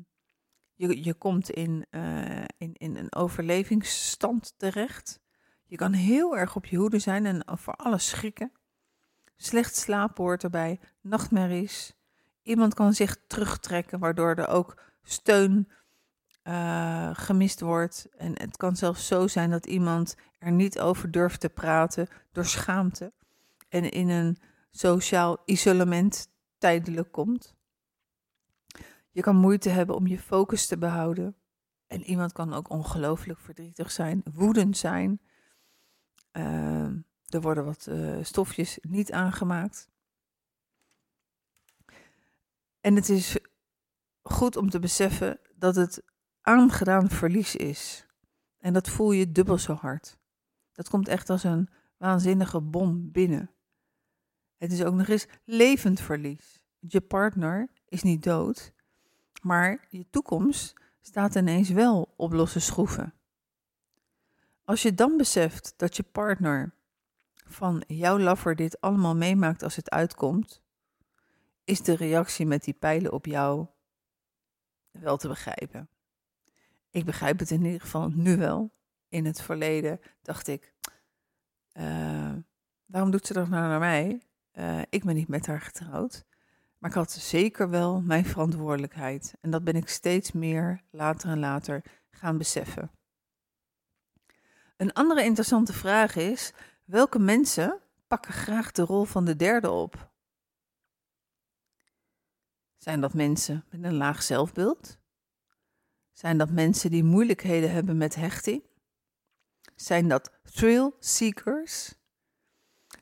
je, 0.75 1.05
je 1.05 1.15
komt 1.15 1.51
in, 1.51 1.87
uh, 1.91 2.45
in, 2.59 2.73
in 2.73 2.97
een 2.97 3.15
overlevingsstand 3.15 4.55
terecht. 4.57 5.21
Je 5.65 5.77
kan 5.77 5.93
heel 5.93 6.37
erg 6.37 6.57
op 6.57 6.67
je 6.67 6.77
hoede 6.77 6.99
zijn 6.99 7.27
en 7.27 7.59
voor 7.59 7.75
alles 7.75 8.09
schrikken. 8.09 8.53
Slecht 9.37 9.77
slapen 9.77 10.25
hoort 10.25 10.43
erbij, 10.45 10.81
nachtmerries. 11.01 11.95
Iemand 12.43 12.75
kan 12.75 12.93
zich 12.93 13.17
terugtrekken, 13.27 13.99
waardoor 13.99 14.35
er 14.35 14.49
ook 14.49 14.83
steun 15.03 15.69
uh, 16.45 17.11
gemist 17.13 17.61
wordt. 17.61 18.09
En 18.17 18.41
het 18.41 18.57
kan 18.57 18.77
zelfs 18.77 19.07
zo 19.07 19.27
zijn 19.27 19.51
dat 19.51 19.67
iemand 19.67 20.17
er 20.39 20.53
niet 20.53 20.81
over 20.81 21.11
durft 21.11 21.41
te 21.41 21.49
praten 21.49 22.09
door 22.33 22.45
schaamte. 22.45 23.13
En 23.69 23.91
in 23.91 24.09
een 24.09 24.39
sociaal 24.71 25.43
isolement 25.45 26.29
tijdelijk 26.59 27.13
komt. 27.13 27.54
Je 29.15 29.23
kan 29.23 29.37
moeite 29.37 29.69
hebben 29.69 29.97
om 29.97 30.07
je 30.07 30.19
focus 30.19 30.67
te 30.67 30.79
behouden. 30.79 31.37
En 31.87 32.03
iemand 32.03 32.33
kan 32.33 32.53
ook 32.53 32.71
ongelooflijk 32.71 33.39
verdrietig 33.39 33.91
zijn, 33.91 34.23
woedend 34.33 34.77
zijn. 34.77 35.21
Uh, 36.33 36.87
er 37.29 37.41
worden 37.41 37.65
wat 37.65 37.87
uh, 37.87 38.25
stofjes 38.25 38.79
niet 38.83 39.13
aangemaakt. 39.13 39.89
En 42.81 42.95
het 42.95 43.09
is 43.09 43.39
goed 44.23 44.57
om 44.57 44.71
te 44.71 44.79
beseffen 44.79 45.41
dat 45.55 45.75
het 45.75 46.03
aangedaan 46.41 47.11
verlies 47.11 47.57
is. 47.57 48.07
En 48.59 48.73
dat 48.73 48.89
voel 48.89 49.13
je 49.13 49.33
dubbel 49.33 49.59
zo 49.59 49.73
hard. 49.73 50.19
Dat 50.73 50.89
komt 50.89 51.09
echt 51.09 51.31
als 51.31 51.45
een 51.45 51.69
waanzinnige 51.97 52.61
bom 52.61 53.11
binnen. 53.11 53.51
Het 54.57 54.73
is 54.73 54.85
ook 54.85 54.95
nog 54.95 55.09
eens 55.09 55.27
levend 55.45 56.01
verlies. 56.01 56.63
Je 56.79 57.01
partner 57.01 57.69
is 57.89 58.03
niet 58.03 58.23
dood, 58.23 58.74
maar 59.45 59.87
je 59.89 60.07
toekomst 60.11 60.75
staat 61.01 61.35
ineens 61.35 61.69
wel 61.69 62.13
op 62.17 62.33
losse 62.33 62.61
schroeven. 62.61 63.15
Als 64.65 64.83
je 64.83 64.95
dan 64.95 65.17
beseft 65.17 65.75
dat 65.77 65.97
je 65.97 66.03
partner 66.03 66.75
van 67.35 67.85
jouw 67.87 68.19
lover 68.19 68.57
dit 68.57 68.81
allemaal 68.81 69.17
meemaakt 69.17 69.63
als 69.63 69.77
het 69.77 69.91
uitkomt, 69.91 70.63
is 71.65 71.81
de 71.81 71.97
reactie 71.97 72.47
met 72.47 72.65
die 72.65 72.75
pijlen 72.75 73.13
op 73.13 73.27
jou 73.27 73.67
wel 74.91 75.17
te 75.17 75.29
begrijpen. 75.29 75.89
Ik 76.91 77.05
begrijp 77.05 77.39
het 77.39 77.51
in 77.51 77.65
ieder 77.65 77.81
geval 77.81 78.09
nu 78.09 78.37
wel. 78.37 78.73
In 79.09 79.25
het 79.25 79.43
verleden 79.43 80.01
dacht 80.23 80.49
ik, 80.49 80.75
uh, 81.73 82.33
waarom 82.87 83.11
doet 83.11 83.27
ze 83.27 83.33
dat 83.33 83.49
nou 83.49 83.69
naar 83.69 83.79
mij? 83.79 84.23
Uh, 84.53 84.83
ik 84.89 85.05
ben 85.05 85.15
niet 85.15 85.29
met 85.29 85.47
haar 85.47 85.61
getrouwd. 85.61 86.25
Maar 86.85 86.93
ik 86.93 86.99
had 86.99 87.13
zeker 87.13 87.71
wel 87.71 88.01
mijn 88.01 88.25
verantwoordelijkheid. 88.25 89.35
En 89.41 89.51
dat 89.51 89.65
ben 89.65 89.77
ik 89.77 89.89
steeds 89.89 90.33
meer 90.33 90.83
later 90.91 91.31
en 91.31 91.39
later 91.39 91.83
gaan 92.11 92.39
beseffen. 92.39 92.91
Een 94.77 94.93
andere 94.93 95.25
interessante 95.25 95.73
vraag 95.73 96.17
is: 96.17 96.53
welke 96.85 97.19
mensen 97.19 97.81
pakken 98.07 98.33
graag 98.33 98.73
de 98.73 98.83
rol 98.83 99.05
van 99.05 99.25
de 99.25 99.37
derde 99.37 99.71
op? 99.71 100.11
Zijn 102.77 103.01
dat 103.01 103.15
mensen 103.15 103.65
met 103.71 103.85
een 103.85 103.97
laag 103.97 104.23
zelfbeeld? 104.23 104.99
Zijn 106.13 106.39
dat 106.39 106.51
mensen 106.51 106.91
die 106.91 107.05
moeilijkheden 107.05 107.71
hebben 107.71 107.97
met 107.97 108.15
hechting? 108.15 108.63
Zijn 109.75 110.09
dat 110.09 110.33
thrill 110.43 110.93
seekers? 110.99 111.95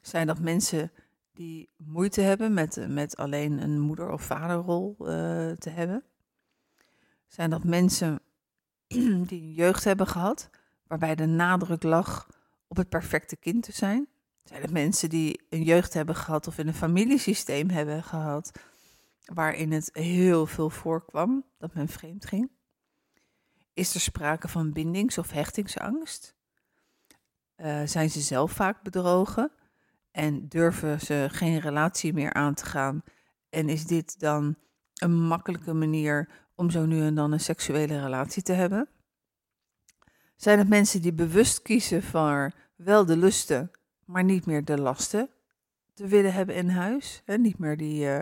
Zijn 0.01 0.27
dat 0.27 0.39
mensen 0.39 0.93
die 1.33 1.71
moeite 1.77 2.21
hebben 2.21 2.55
met, 2.55 2.87
met 2.89 3.17
alleen 3.17 3.63
een 3.63 3.81
moeder- 3.81 4.11
of 4.11 4.23
vaderrol 4.23 4.97
uh, 4.99 5.07
te 5.53 5.71
hebben? 5.71 6.05
Zijn 7.27 7.51
dat 7.51 7.65
mensen 7.65 8.21
die 9.29 9.43
een 9.43 9.53
jeugd 9.53 9.85
hebben 9.85 10.07
gehad, 10.07 10.51
waarbij 10.87 11.15
de 11.15 11.27
nadruk 11.27 11.83
lag 11.83 12.29
op 12.67 12.77
het 12.77 12.89
perfecte 12.89 13.37
kind 13.37 13.63
te 13.63 13.73
zijn? 13.73 14.09
Zijn 14.45 14.63
het 14.63 14.71
mensen 14.71 15.09
die 15.09 15.41
een 15.49 15.63
jeugd 15.63 15.95
hebben 15.95 16.15
gehad 16.15 16.47
of 16.47 16.59
in 16.59 16.67
een 16.67 16.75
familiesysteem 16.75 17.71
hebben 17.71 18.03
gehad, 18.03 18.51
waarin 19.25 19.73
het 19.73 19.91
heel 19.93 20.47
veel 20.47 20.71
voorkwam 20.71 21.45
dat 21.59 21.75
men 21.75 21.89
vreemd 21.89 22.27
ging? 22.27 22.51
Is 23.75 23.95
er 23.95 24.01
sprake 24.01 24.49
van 24.49 24.73
bindings- 24.73 25.19
of 25.19 25.31
hechtingsangst? 25.31 26.35
Uh, 27.57 27.83
zijn 27.85 28.11
ze 28.11 28.21
zelf 28.21 28.53
vaak 28.53 28.83
bedrogen? 28.83 29.53
En 30.13 30.49
durven 30.49 31.01
ze 31.01 31.29
geen 31.31 31.59
relatie 31.59 32.13
meer 32.13 32.33
aan 32.33 32.55
te 32.55 32.65
gaan? 32.65 33.03
En 33.51 33.69
is 33.69 33.87
dit 33.87 34.21
dan 34.21 34.57
een 34.95 35.23
makkelijke 35.23 35.73
manier 35.73 36.29
om 36.55 36.71
zo 36.71 36.87
nu 36.87 37.01
en 37.01 37.15
dan 37.15 37.33
een 37.33 37.41
seksuele 37.41 38.01
relatie 38.01 38.43
te 38.43 38.53
hebben? 38.53 38.89
Zijn 40.37 40.59
het 40.59 40.69
mensen 40.69 41.03
die 41.03 41.13
bewust 41.13 41.63
kiezen 41.63 42.03
voor 42.03 42.53
wel 42.77 43.07
de 43.07 43.17
lusten, 43.17 43.71
maar 44.05 44.25
niet 44.25 44.47
meer 44.47 44.65
de 44.65 44.79
lasten 44.79 45.29
te 45.95 46.07
willen 46.07 46.33
hebben 46.33 46.55
in 46.55 46.69
huis? 46.69 47.23
En 47.25 47.41
niet 47.41 47.59
meer 47.59 47.77
die, 47.77 48.05
uh, 48.05 48.21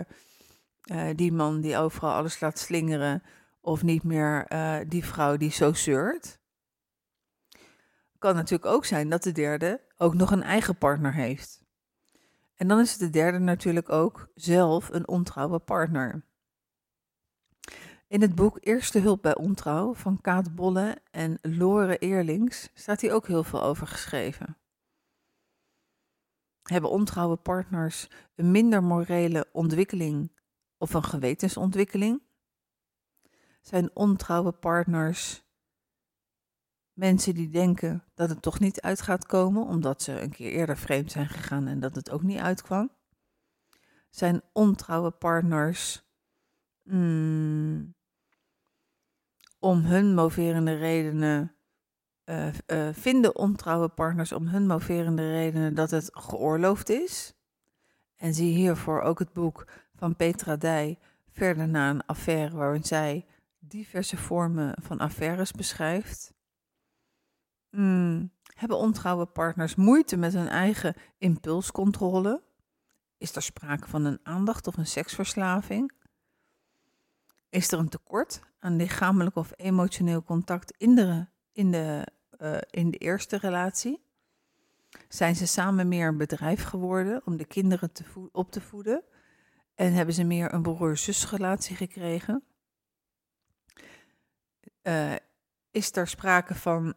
uh, 0.91 1.09
die 1.15 1.31
man 1.31 1.61
die 1.61 1.77
overal 1.77 2.13
alles 2.13 2.39
laat 2.39 2.59
slingeren, 2.59 3.23
of 3.61 3.83
niet 3.83 4.03
meer 4.03 4.45
uh, 4.53 4.77
die 4.87 5.05
vrouw 5.05 5.37
die 5.37 5.51
zo 5.51 5.73
zeurt? 5.73 6.39
Kan 8.17 8.35
natuurlijk 8.35 8.71
ook 8.73 8.85
zijn 8.85 9.09
dat 9.09 9.23
de 9.23 9.31
derde 9.31 9.81
ook 9.97 10.13
nog 10.13 10.31
een 10.31 10.43
eigen 10.43 10.75
partner 10.75 11.13
heeft. 11.13 11.60
En 12.61 12.67
dan 12.67 12.79
is 12.79 12.97
de 12.97 13.09
derde 13.09 13.39
natuurlijk 13.39 13.89
ook 13.89 14.31
zelf 14.35 14.89
een 14.89 15.07
ontrouwe 15.07 15.59
partner. 15.59 16.25
In 18.07 18.21
het 18.21 18.35
boek 18.35 18.57
Eerste 18.59 18.99
Hulp 18.99 19.21
bij 19.21 19.35
Ontrouw 19.35 19.93
van 19.93 20.21
Kaat 20.21 20.55
Bolle 20.55 21.01
en 21.11 21.37
Lore 21.41 21.97
Eerlings 21.97 22.69
staat 22.73 23.01
hier 23.01 23.13
ook 23.13 23.27
heel 23.27 23.43
veel 23.43 23.63
over 23.63 23.87
geschreven. 23.87 24.57
Hebben 26.61 26.89
ontrouwe 26.89 27.35
partners 27.35 28.09
een 28.35 28.51
minder 28.51 28.83
morele 28.83 29.49
ontwikkeling 29.51 30.31
of 30.77 30.93
een 30.93 31.03
gewetensontwikkeling? 31.03 32.21
Zijn 33.61 33.95
ontrouwe 33.95 34.51
partners 34.51 35.43
mensen 36.93 37.33
die 37.33 37.49
denken 37.49 38.03
dat 38.13 38.29
het 38.29 38.41
toch 38.41 38.59
niet 38.59 38.81
uit 38.81 39.01
gaat 39.01 39.25
komen, 39.25 39.65
omdat 39.65 40.01
ze 40.01 40.21
een 40.21 40.31
keer 40.31 40.51
eerder 40.51 40.77
vreemd 40.77 41.11
zijn 41.11 41.29
gegaan 41.29 41.67
en 41.67 41.79
dat 41.79 41.95
het 41.95 42.09
ook 42.09 42.21
niet 42.21 42.39
uitkwam? 42.39 42.91
Zijn 44.09 44.41
ontrouwe 44.53 45.11
partners 45.11 46.03
mm, 46.83 47.95
om 49.59 49.79
hun 49.79 50.13
moverende 50.13 50.75
redenen 50.75 51.55
uh, 52.25 52.47
uh, 52.67 52.89
vinden 52.93 53.35
ontrouwe 53.35 53.87
partners 53.87 54.31
om 54.31 54.47
hun 54.47 54.67
moverende 54.67 55.31
redenen 55.31 55.73
dat 55.73 55.91
het 55.91 56.09
geoorloofd 56.13 56.89
is. 56.89 57.33
En 58.15 58.33
zie 58.33 58.53
hiervoor 58.53 59.01
ook 59.01 59.19
het 59.19 59.33
boek 59.33 59.67
van 59.95 60.15
Petra 60.15 60.55
Dij, 60.55 60.99
verder 61.31 61.67
naar 61.67 61.89
een 61.89 62.05
affaire 62.05 62.55
waarin 62.55 62.83
zij 62.83 63.25
diverse 63.59 64.17
vormen 64.17 64.75
van 64.81 64.99
affaires 64.99 65.51
beschrijft. 65.51 66.30
Hmm, 67.71 68.31
hebben 68.43 68.77
ontrouwe 68.77 69.25
partners 69.25 69.75
moeite 69.75 70.17
met 70.17 70.33
hun 70.33 70.47
eigen 70.47 70.95
impulscontrole? 71.17 72.43
Is 73.17 73.35
er 73.35 73.41
sprake 73.41 73.87
van 73.87 74.05
een 74.05 74.19
aandacht 74.23 74.67
of 74.67 74.77
een 74.77 74.87
seksverslaving? 74.87 75.91
Is 77.49 77.71
er 77.71 77.79
een 77.79 77.89
tekort 77.89 78.41
aan 78.59 78.75
lichamelijk 78.75 79.35
of 79.35 79.51
emotioneel 79.55 80.23
contact 80.23 80.73
in 80.77 80.95
de, 80.95 81.27
in 81.51 81.71
de, 81.71 82.07
uh, 82.39 82.57
in 82.69 82.91
de 82.91 82.97
eerste 82.97 83.37
relatie? 83.37 84.03
Zijn 85.07 85.35
ze 85.35 85.47
samen 85.47 85.87
meer 85.87 86.07
een 86.07 86.17
bedrijf 86.17 86.63
geworden 86.63 87.21
om 87.25 87.37
de 87.37 87.45
kinderen 87.45 87.91
te 87.91 88.03
op 88.31 88.51
te 88.51 88.61
voeden? 88.61 89.03
En 89.75 89.93
hebben 89.93 90.15
ze 90.15 90.23
meer 90.23 90.53
een 90.53 90.61
broer-zusrelatie 90.61 91.75
gekregen? 91.75 92.43
Uh, 94.83 95.15
is 95.71 95.95
er 95.95 96.07
sprake 96.07 96.55
van 96.55 96.93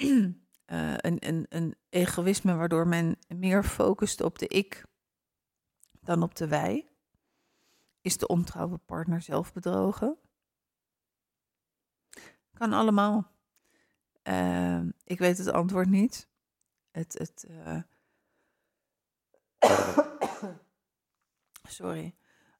uh, 0.00 0.28
een, 1.06 1.28
een, 1.28 1.46
een 1.48 1.74
egoïsme 1.88 2.54
waardoor 2.54 2.88
men 2.88 3.18
meer 3.28 3.64
focust 3.64 4.20
op 4.20 4.38
de 4.38 4.46
ik 4.46 4.84
dan 6.00 6.22
op 6.22 6.34
de 6.34 6.48
wij? 6.48 6.86
Is 8.00 8.16
de 8.18 8.26
ontrouwe 8.26 8.78
partner 8.78 9.22
zelf 9.22 9.52
bedrogen? 9.52 10.18
Kan 12.52 12.72
allemaal. 12.72 13.30
Uh, 14.24 14.82
ik 15.04 15.18
weet 15.18 15.38
het 15.38 15.48
antwoord 15.48 15.88
niet. 15.88 16.28
Het, 16.90 17.18
het, 17.18 17.46
uh... 17.50 17.82
Sorry. 21.68 22.14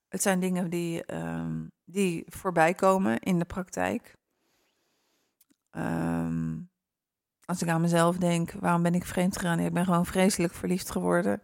Het 0.08 0.22
zijn 0.22 0.40
dingen 0.40 0.70
die, 0.70 1.12
uh, 1.12 1.60
die 1.84 2.24
voorbij 2.26 2.74
komen 2.74 3.18
in 3.18 3.38
de 3.38 3.44
praktijk. 3.44 4.16
Ehm, 5.70 6.60
als 7.44 7.62
ik 7.62 7.68
aan 7.68 7.81
mezelf 7.81 8.16
denk, 8.16 8.52
waarom 8.52 8.83
ben 8.83 8.94
ik 8.94 9.05
vreemd 9.05 9.37
gegaan? 9.37 9.59
Ik 9.59 9.72
ben 9.72 9.85
gewoon 9.85 10.07
vreselijk 10.07 10.55
verliefd 10.55 10.90
geworden 10.90 11.42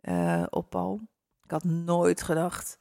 uh, 0.00 0.46
op 0.50 0.70
Paul. 0.70 1.00
Ik 1.42 1.50
had 1.50 1.64
nooit 1.64 2.22
gedacht 2.22 2.78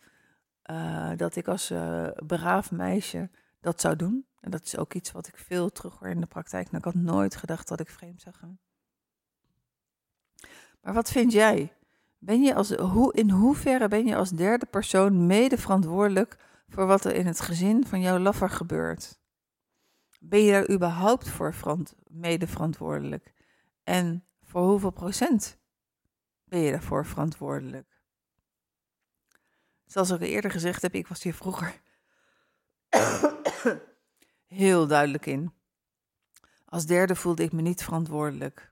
uh, 0.71 1.11
dat 1.15 1.35
ik 1.35 1.47
als 1.47 1.71
uh, 1.71 2.07
braaf 2.27 2.71
meisje 2.71 3.29
dat 3.59 3.81
zou 3.81 3.95
doen. 3.95 4.25
En 4.39 4.51
dat 4.51 4.63
is 4.63 4.77
ook 4.77 4.93
iets 4.93 5.11
wat 5.11 5.27
ik 5.27 5.37
veel 5.37 5.69
terug 5.69 5.99
hoor 5.99 6.09
in 6.09 6.19
de 6.19 6.27
praktijk. 6.27 6.65
Nou, 6.65 6.77
ik 6.77 6.93
had 6.93 7.03
nooit 7.03 7.35
gedacht 7.35 7.67
dat 7.67 7.79
ik 7.79 7.89
vreemd 7.89 8.21
zou 8.21 8.35
gaan. 8.35 8.59
Maar 10.81 10.93
wat 10.93 11.11
vind 11.11 11.31
jij? 11.31 11.73
Ben 12.17 12.41
je 12.41 12.55
als, 12.55 12.71
hoe, 12.71 13.13
in 13.13 13.29
hoeverre 13.29 13.87
ben 13.87 14.05
je 14.05 14.15
als 14.15 14.29
derde 14.29 14.65
persoon 14.65 15.25
mede 15.25 15.57
verantwoordelijk 15.57 16.37
voor 16.67 16.85
wat 16.85 17.05
er 17.05 17.15
in 17.15 17.25
het 17.25 17.39
gezin 17.39 17.85
van 17.85 18.01
jouw 18.01 18.17
laffer 18.17 18.49
gebeurt? 18.49 19.19
Ben 20.27 20.39
je 20.39 20.51
daar 20.51 20.69
überhaupt 20.69 21.29
voor 21.29 21.55
mede 22.07 22.47
verantwoordelijk? 22.47 23.33
En 23.83 24.25
voor 24.41 24.61
hoeveel 24.61 24.91
procent 24.91 25.57
ben 26.43 26.59
je 26.59 26.71
daarvoor 26.71 27.05
verantwoordelijk? 27.05 28.01
Zoals 29.85 30.09
ik 30.09 30.21
eerder 30.21 30.51
gezegd 30.51 30.81
heb, 30.81 30.93
ik 30.93 31.07
was 31.07 31.23
hier 31.23 31.33
vroeger 31.33 31.81
heel 34.47 34.87
duidelijk 34.87 35.25
in. 35.25 35.53
Als 36.65 36.85
derde 36.85 37.15
voelde 37.15 37.43
ik 37.43 37.51
me 37.51 37.61
niet 37.61 37.83
verantwoordelijk. 37.83 38.71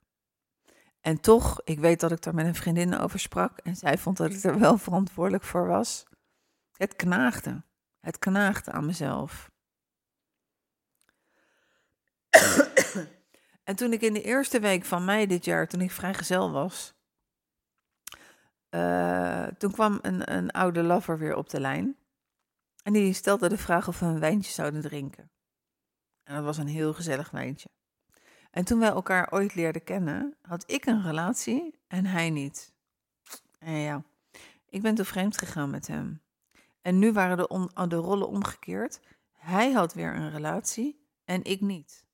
En 1.02 1.20
toch, 1.20 1.62
ik 1.64 1.80
weet 1.80 2.00
dat 2.00 2.12
ik 2.12 2.22
daar 2.22 2.34
met 2.34 2.46
een 2.46 2.56
vriendin 2.56 2.98
over 2.98 3.20
sprak 3.20 3.58
en 3.58 3.76
zij 3.76 3.98
vond 3.98 4.18
dat 4.18 4.32
ik 4.32 4.44
er 4.44 4.60
wel 4.60 4.78
verantwoordelijk 4.78 5.44
voor 5.44 5.68
was. 5.68 6.06
Het 6.72 6.96
knaagde. 6.96 7.64
Het 8.00 8.20
knaagde 8.20 8.72
aan 8.72 8.86
mezelf. 8.86 9.52
en 13.64 13.76
toen 13.76 13.94
ik 13.94 14.02
in 14.02 14.14
de 14.14 14.22
eerste 14.22 14.60
week 14.60 14.86
van 14.86 15.06
mei 15.06 15.28
dit 15.28 15.46
jaar, 15.46 15.68
toen 15.68 15.82
ik 15.82 15.92
vrijgezel 15.92 16.52
was, 16.52 16.94
uh, 18.70 19.48
toen 19.48 19.72
kwam 19.72 20.00
een, 20.02 20.34
een 20.34 20.52
oude 20.52 20.84
lover 20.84 21.18
weer 21.18 21.36
op 21.36 21.50
de 21.50 21.60
lijn. 21.60 21.98
En 22.84 22.94
die 22.94 23.14
stelde 23.14 23.50
de 23.50 23.58
vraag 23.58 23.88
of 23.88 24.00
we 24.00 24.06
een 24.06 24.20
wijntje 24.20 24.52
zouden 24.52 24.82
drinken. 24.82 25.32
En 26.24 26.36
dat 26.36 26.44
was 26.44 26.58
een 26.58 26.68
heel 26.68 26.94
gezellig 26.94 27.32
wijntje. 27.32 27.70
En 28.52 28.66
toen 28.66 28.80
wij 28.80 28.90
elkaar 28.90 29.32
ooit 29.32 29.56
leerden 29.56 29.84
kennen, 29.84 30.36
had 30.42 30.72
ik 30.72 30.86
een 30.86 31.04
relatie 31.04 31.80
en 31.88 32.06
hij 32.06 32.30
niet. 32.30 32.74
En 33.60 33.74
ja, 33.74 34.04
ik 34.70 34.82
ben 34.82 34.96
toen 34.96 35.06
vreemd 35.06 35.38
gegaan 35.38 35.70
met 35.70 35.88
hem. 35.88 36.22
En 36.82 37.00
nu 37.00 37.12
waren 37.12 37.38
de, 37.38 37.70
de 37.88 37.96
rollen 37.96 38.28
omgekeerd. 38.28 39.00
Hij 39.32 39.72
had 39.72 39.94
weer 39.94 40.16
een 40.16 40.32
relatie 40.32 41.08
en 41.26 41.44
ik 41.44 41.62
niet. 41.62 42.06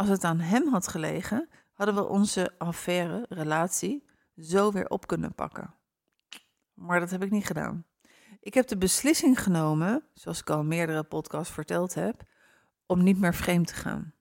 Als 0.00 0.08
het 0.08 0.24
aan 0.24 0.40
hem 0.40 0.68
had 0.68 0.88
gelegen, 0.88 1.48
hadden 1.72 1.94
we 1.94 2.06
onze 2.06 2.54
affaire, 2.58 3.26
relatie, 3.28 4.06
zo 4.36 4.72
weer 4.72 4.88
op 4.88 5.06
kunnen 5.06 5.34
pakken. 5.34 5.74
Maar 6.74 7.00
dat 7.00 7.10
heb 7.10 7.22
ik 7.22 7.30
niet 7.30 7.46
gedaan. 7.46 7.84
Ik 8.40 8.54
heb 8.54 8.66
de 8.66 8.76
beslissing 8.76 9.42
genomen, 9.42 10.04
zoals 10.14 10.40
ik 10.40 10.50
al 10.50 10.64
meerdere 10.64 11.02
podcasts 11.02 11.52
verteld 11.52 11.94
heb, 11.94 12.22
om 12.86 13.02
niet 13.02 13.18
meer 13.18 13.34
vreemd 13.34 13.66
te 13.66 13.74
gaan. 13.74 14.14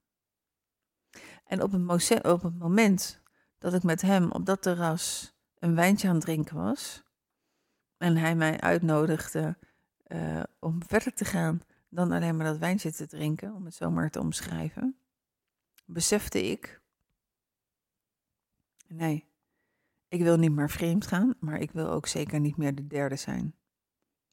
En 1.45 1.61
op 1.61 1.71
het, 1.71 2.25
op 2.25 2.53
moment 2.57 3.21
dat 3.57 3.73
ik 3.73 3.83
met 3.83 4.01
hem 4.01 4.31
op 4.31 4.45
dat 4.45 4.61
terras 4.61 5.35
een 5.59 5.75
wijntje 5.75 6.07
aan 6.07 6.15
het 6.15 6.23
drinken 6.23 6.55
was, 6.55 7.03
en 7.97 8.17
hij 8.17 8.35
mij 8.35 8.59
uitnodigde 8.59 9.57
uh, 10.07 10.43
om 10.59 10.83
verder 10.87 11.13
te 11.13 11.25
gaan 11.25 11.61
dan 11.89 12.11
alleen 12.11 12.37
maar 12.37 12.45
dat 12.45 12.57
wijntje 12.57 12.91
te 12.91 13.07
drinken, 13.07 13.53
om 13.53 13.65
het 13.65 13.75
zo 13.75 13.91
maar 13.91 14.09
te 14.09 14.19
omschrijven, 14.19 14.99
besefte 15.91 16.43
ik, 16.43 16.81
nee, 18.87 19.27
ik 20.07 20.21
wil 20.21 20.37
niet 20.37 20.51
meer 20.51 20.69
vreemd 20.69 21.07
gaan, 21.07 21.35
maar 21.39 21.59
ik 21.59 21.71
wil 21.71 21.89
ook 21.89 22.07
zeker 22.07 22.39
niet 22.39 22.57
meer 22.57 22.75
de 22.75 22.87
derde 22.87 23.15
zijn. 23.15 23.55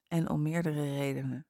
En 0.08 0.28
om 0.28 0.42
meerdere 0.42 0.96
redenen. 0.96 1.46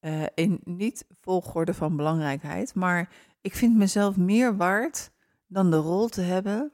Uh, 0.00 0.26
in 0.34 0.60
niet 0.64 1.06
volgorde 1.20 1.74
van 1.74 1.96
belangrijkheid, 1.96 2.74
maar 2.74 3.12
ik 3.40 3.54
vind 3.54 3.76
mezelf 3.76 4.16
meer 4.16 4.56
waard 4.56 5.10
dan 5.46 5.70
de 5.70 5.76
rol 5.76 6.08
te 6.08 6.20
hebben 6.20 6.72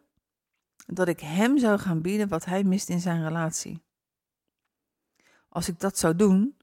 dat 0.87 1.09
ik 1.09 1.21
hem 1.21 1.59
zou 1.59 1.79
gaan 1.79 2.03
bieden 2.03 2.29
wat 2.29 2.45
hij 2.45 2.65
mist 2.65 2.89
in 2.89 3.01
zijn 3.01 3.23
relatie. 3.23 3.83
Als 5.49 5.69
ik 5.69 5.81
dat 5.81 5.99
zou 5.99 6.17
doen, 6.17 6.57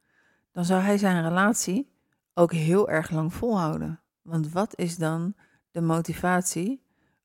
dan 0.52 0.66
zou 0.66 0.82
hij 0.82 0.98
zijn 0.98 1.24
relatie 1.24 1.92
ook 2.34 2.52
heel 2.52 2.90
erg 2.90 3.10
lang 3.10 3.34
volhouden. 3.34 4.02
Want 4.28 4.52
wat 4.52 4.78
is 4.78 4.98
dan 4.98 5.36
de 5.72 5.82
motivatie 5.82 6.82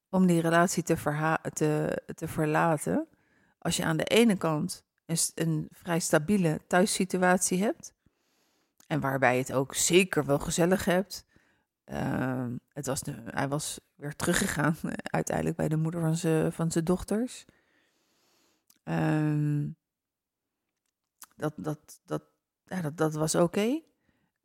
om 0.08 0.26
die 0.26 0.40
relatie 0.40 0.82
te, 0.82 0.96
te, 1.52 2.02
te 2.14 2.28
verlaten 2.28 3.06
als 3.58 3.76
je 3.76 3.84
aan 3.84 3.96
de 3.96 4.04
ene 4.04 4.36
kant 4.36 4.84
een, 5.34 5.68
vrij 5.70 5.98
stabiele 5.98 6.60
thuissituatie 6.66 7.62
hebt 7.62 7.92
en 8.86 9.00
waarbij 9.00 9.32
je 9.34 9.40
het 9.40 9.52
ook 9.52 9.74
zeker 9.74 10.24
wel 10.24 10.38
gezellig 10.38 10.84
hebt. 10.84 11.24
Uh, 11.86 12.46
het 12.68 12.86
was 12.86 13.00
hij 13.24 13.48
was 13.48 13.80
weer 13.94 14.16
teruggegaan 14.16 14.76
uiteindelijk 15.02 15.56
bij 15.56 15.68
de 15.68 15.76
moeder 15.76 16.00
van 16.00 16.16
zijn 16.16 16.52
van 16.52 16.70
dochters. 16.84 17.44
Uh, 18.84 19.64
dat, 21.36 21.52
dat, 21.56 22.00
dat, 22.04 22.22
ja, 22.64 22.80
dat, 22.80 22.96
dat 22.96 23.14
was 23.14 23.34
oké. 23.34 23.80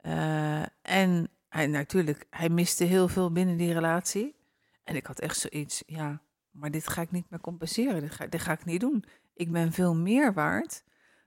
Uh, 0.01 0.65
en 0.81 1.29
hij, 1.49 1.67
natuurlijk, 1.67 2.25
hij 2.29 2.49
miste 2.49 2.83
heel 2.83 3.07
veel 3.07 3.31
binnen 3.31 3.57
die 3.57 3.73
relatie. 3.73 4.35
En 4.83 4.95
ik 4.95 5.05
had 5.05 5.19
echt 5.19 5.37
zoiets, 5.37 5.83
ja, 5.85 6.21
maar 6.51 6.71
dit 6.71 6.87
ga 6.87 7.01
ik 7.01 7.11
niet 7.11 7.29
meer 7.29 7.39
compenseren. 7.39 8.01
Dit 8.29 8.41
ga, 8.41 8.51
ik 8.51 8.65
niet 8.65 8.79
doen. 8.79 9.05
Ik 9.33 9.51
ben 9.51 9.71
veel 9.71 9.95
meer 9.95 10.33
waard 10.33 10.83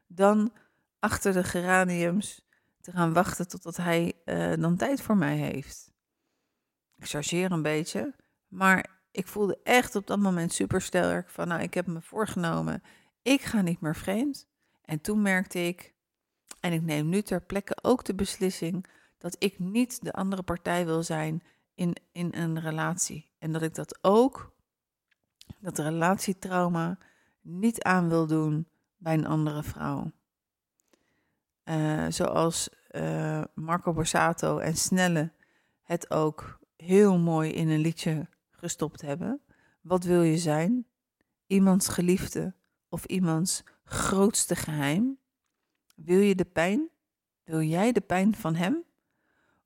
dan 0.06 0.52
achter 0.98 1.32
de 1.32 1.44
geraniums 1.44 2.48
te 2.80 2.92
gaan 2.92 3.12
wachten 3.12 3.48
totdat 3.48 3.76
hij 3.76 4.12
uh, 4.24 4.52
dan 4.56 4.76
tijd 4.76 5.02
voor 5.02 5.16
mij 5.16 5.36
heeft. 5.36 5.92
Ik 6.96 7.08
chargeer 7.08 7.52
een 7.52 7.62
beetje, 7.62 8.14
maar 8.48 9.00
ik 9.10 9.26
voelde 9.26 9.58
echt 9.62 9.94
op 9.94 10.06
dat 10.06 10.18
moment 10.18 10.52
super 10.52 10.82
sterk 10.82 11.30
van, 11.30 11.48
nou, 11.48 11.62
ik 11.62 11.74
heb 11.74 11.86
me 11.86 12.00
voorgenomen, 12.00 12.82
ik 13.22 13.40
ga 13.40 13.62
niet 13.62 13.80
meer 13.80 13.96
vreemd. 13.96 14.48
En 14.84 15.00
toen 15.00 15.22
merkte 15.22 15.66
ik, 15.66 15.94
en 16.60 16.72
ik 16.72 16.82
neem 16.82 17.08
nu 17.08 17.22
ter 17.22 17.42
plekke 17.42 17.76
ook 17.82 18.04
de 18.04 18.14
beslissing 18.14 18.86
dat 19.20 19.36
ik 19.38 19.58
niet 19.58 20.04
de 20.04 20.12
andere 20.12 20.42
partij 20.42 20.86
wil 20.86 21.02
zijn 21.02 21.42
in, 21.74 21.94
in 22.12 22.28
een 22.34 22.60
relatie. 22.60 23.30
En 23.38 23.52
dat 23.52 23.62
ik 23.62 23.74
dat 23.74 23.98
ook, 24.04 24.52
dat 25.58 25.78
relatietrauma, 25.78 26.98
niet 27.40 27.82
aan 27.82 28.08
wil 28.08 28.26
doen 28.26 28.68
bij 28.96 29.14
een 29.14 29.26
andere 29.26 29.62
vrouw. 29.62 30.12
Uh, 31.64 32.06
zoals 32.08 32.68
uh, 32.90 33.44
Marco 33.54 33.92
Borsato 33.92 34.58
en 34.58 34.76
Snelle 34.76 35.32
het 35.82 36.10
ook 36.10 36.58
heel 36.76 37.18
mooi 37.18 37.50
in 37.50 37.68
een 37.68 37.80
liedje 37.80 38.28
gestopt 38.50 39.00
hebben. 39.00 39.40
Wat 39.80 40.04
wil 40.04 40.22
je 40.22 40.38
zijn? 40.38 40.86
Iemands 41.46 41.88
geliefde 41.88 42.54
of 42.88 43.04
iemands 43.04 43.64
grootste 43.84 44.56
geheim? 44.56 45.18
Wil 45.96 46.20
je 46.20 46.34
de 46.34 46.44
pijn? 46.44 46.88
Wil 47.44 47.60
jij 47.60 47.92
de 47.92 48.00
pijn 48.00 48.34
van 48.34 48.54
hem? 48.54 48.84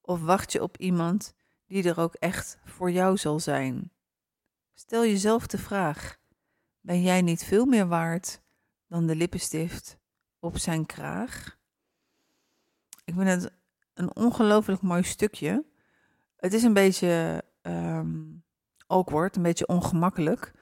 Of 0.07 0.21
wacht 0.21 0.53
je 0.53 0.63
op 0.63 0.77
iemand 0.77 1.35
die 1.67 1.89
er 1.89 2.01
ook 2.01 2.15
echt 2.15 2.59
voor 2.65 2.91
jou 2.91 3.17
zal 3.17 3.41
zijn? 3.41 3.93
Stel 4.75 5.05
jezelf 5.05 5.47
de 5.47 5.59
vraag: 5.59 6.19
ben 6.81 7.03
jij 7.03 7.23
niet 7.23 7.45
veel 7.45 7.67
meer 7.67 7.87
waard 7.87 8.43
dan 8.89 9.07
de 9.07 9.17
lippenstift 9.17 9.99
op 10.39 10.59
zijn 10.59 10.87
kraag? 10.87 11.59
Ik 13.05 13.15
vind 13.15 13.29
het 13.29 13.53
een 13.95 14.17
ongelooflijk 14.17 14.83
mooi 14.83 15.03
stukje. 15.03 15.65
Het 16.37 16.53
is 16.53 16.63
een 16.63 16.73
beetje 16.73 17.45
um, 17.63 18.45
awkward, 18.87 19.37
een 19.37 19.43
beetje 19.43 19.67
ongemakkelijk. 19.67 20.53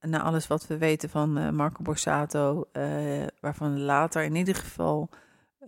Na 0.00 0.22
alles 0.22 0.46
wat 0.46 0.66
we 0.66 0.78
weten 0.78 1.10
van 1.10 1.38
uh, 1.38 1.50
Marco 1.50 1.82
Borsato, 1.82 2.64
uh, 2.72 3.26
waarvan 3.40 3.80
later 3.80 4.22
in 4.22 4.34
ieder 4.34 4.54
geval 4.54 5.10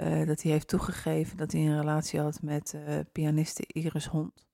uh, 0.01 0.27
dat 0.27 0.43
hij 0.43 0.53
heeft 0.53 0.69
toegegeven 0.69 1.37
dat 1.37 1.53
hij 1.53 1.61
een 1.61 1.79
relatie 1.79 2.21
had 2.21 2.43
met 2.43 2.75
pianiste 3.13 3.65
Iris 3.67 4.07
Hond. 4.07 4.47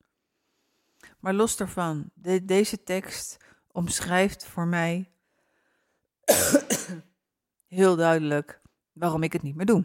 Maar 1.20 1.34
los 1.34 1.56
daarvan, 1.56 2.10
de, 2.14 2.44
deze 2.44 2.82
tekst 2.82 3.36
omschrijft 3.72 4.46
voor 4.46 4.66
mij 4.66 5.10
heel 7.66 7.96
duidelijk 7.96 8.60
waarom 8.92 9.22
ik 9.22 9.32
het 9.32 9.42
niet 9.42 9.56
meer 9.56 9.66
doe. 9.66 9.84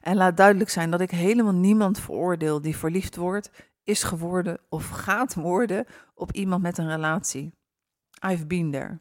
En 0.00 0.16
laat 0.16 0.36
duidelijk 0.36 0.70
zijn 0.70 0.90
dat 0.90 1.00
ik 1.00 1.10
helemaal 1.10 1.54
niemand 1.54 2.00
veroordeel 2.00 2.60
die 2.60 2.76
verliefd 2.76 3.16
wordt, 3.16 3.50
is 3.84 4.02
geworden 4.02 4.60
of 4.68 4.88
gaat 4.88 5.34
worden 5.34 5.86
op 6.14 6.32
iemand 6.32 6.62
met 6.62 6.78
een 6.78 6.88
relatie. 6.88 7.54
I've 8.26 8.46
been 8.46 8.70
there. 8.70 8.98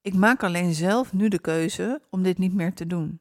Ik 0.00 0.14
maak 0.14 0.42
alleen 0.42 0.74
zelf 0.74 1.12
nu 1.12 1.28
de 1.28 1.40
keuze 1.40 2.02
om 2.10 2.22
dit 2.22 2.38
niet 2.38 2.54
meer 2.54 2.74
te 2.74 2.86
doen. 2.86 3.20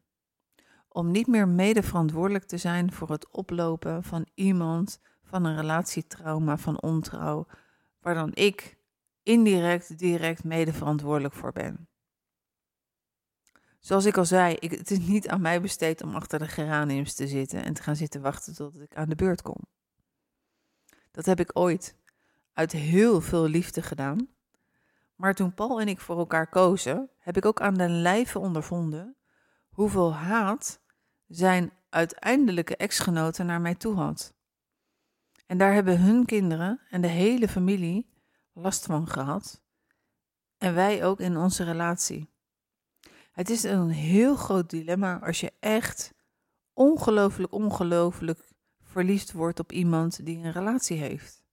Om 0.98 1.12
niet 1.12 1.28
meer 1.28 1.48
mede 1.48 1.84
verantwoordelijk 1.84 2.46
te 2.46 2.58
zijn 2.58 2.94
voor 2.94 3.10
het 3.10 3.32
oplopen 3.32 4.04
van 4.04 4.26
iemand 4.34 5.00
van 5.24 5.46
een 5.46 5.56
relatietrauma, 5.56 6.58
van 6.58 6.82
ontrouw, 6.82 7.48
waar 8.00 8.14
dan 8.14 8.32
ik 8.34 8.78
indirect, 9.24 9.98
direct 9.98 10.44
mede 10.44 10.74
verantwoordelijk 10.74 11.34
voor 11.34 11.52
ben. 11.52 11.88
Zoals 13.80 14.06
ik 14.06 14.18
al 14.18 14.26
zei, 14.26 14.56
ik, 14.60 14.72
het 14.72 14.92
is 14.92 15.00
niet 15.00 15.28
aan 15.28 15.42
mij 15.42 15.62
besteed 15.62 16.02
om 16.02 16.16
achter 16.16 16.40
de 16.40 16.48
geraniums 16.48 17.14
te 17.14 17.28
zitten 17.28 17.64
en 17.64 17.74
te 17.74 17.84
gaan 17.84 17.96
zitten 17.96 18.22
wachten 18.22 18.56
tot 18.56 18.82
ik 18.82 18.96
aan 18.96 19.10
de 19.10 19.16
beurt 19.16 19.42
kom. 19.42 19.60
Dat 21.12 21.26
heb 21.26 21.40
ik 21.40 21.50
ooit 21.54 21.96
uit 22.54 22.72
heel 22.72 23.22
veel 23.22 23.48
liefde 23.48 23.82
gedaan. 23.82 24.30
Maar 25.16 25.34
toen 25.34 25.54
Paul 25.54 25.82
en 25.82 25.88
ik 25.88 26.00
voor 26.00 26.18
elkaar 26.18 26.50
kozen, 26.50 27.10
heb 27.18 27.38
ik 27.38 27.46
ook 27.46 27.62
aan 27.62 27.74
de 27.74 27.90
lijve 27.90 28.40
ondervonden 28.40 29.16
hoeveel 29.70 30.14
haat 30.14 30.86
zijn 31.28 31.72
uiteindelijke 31.90 32.76
exgenoten 32.76 33.46
naar 33.46 33.62
mij 33.62 33.76
toe 33.76 33.96
had. 33.96 34.34
En 35.46 35.58
daar 35.58 35.74
hebben 35.74 36.02
hun 36.02 36.26
kinderen 36.26 36.80
en 36.90 37.02
de 37.02 37.08
hele 37.08 37.48
familie 37.48 38.10
last 38.54 38.86
van 38.86 39.08
gehad. 39.08 39.62
En 40.58 40.74
wij 40.74 41.06
ook 41.06 41.20
in 41.20 41.38
onze 41.38 41.64
relatie. 41.64 42.30
Het 43.32 43.50
is 43.50 43.64
een 43.64 43.90
heel 43.90 44.36
groot 44.36 44.70
dilemma 44.70 45.20
als 45.20 45.40
je 45.40 45.54
echt 45.60 46.14
ongelooflijk, 46.74 47.54
ongelooflijk 47.54 48.52
verliefd 48.82 49.32
wordt 49.32 49.60
op 49.60 49.72
iemand 49.72 50.26
die 50.26 50.38
een 50.38 50.52
relatie 50.52 50.98
heeft. 50.98 51.44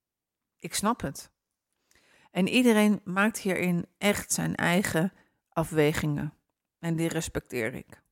Ik 0.59 0.75
snap 0.75 1.01
het. 1.01 1.33
En 2.31 2.49
iedereen 2.49 3.01
maakt 3.05 3.39
hierin 3.39 3.87
echt 3.99 4.33
zijn 4.33 4.55
eigen 4.55 5.13
afwegingen. 5.49 6.35
En 6.79 6.97
die 6.97 7.09
respecteer 7.09 7.75
ik. 7.75 8.04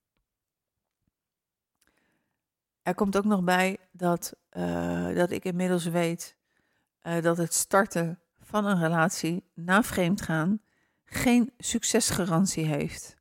Er 2.82 2.94
komt 2.94 3.16
ook 3.16 3.24
nog 3.24 3.44
bij 3.44 3.78
dat, 3.92 4.32
uh, 4.52 5.14
dat 5.14 5.30
ik 5.30 5.44
inmiddels 5.44 5.84
weet 5.84 6.36
uh, 7.02 7.22
dat 7.22 7.36
het 7.36 7.54
starten 7.54 8.20
van 8.40 8.64
een 8.64 8.80
relatie 8.80 9.44
na 9.54 9.82
vreemdgaan 9.82 10.60
geen 11.04 11.52
succesgarantie 11.58 12.64
heeft. 12.64 13.16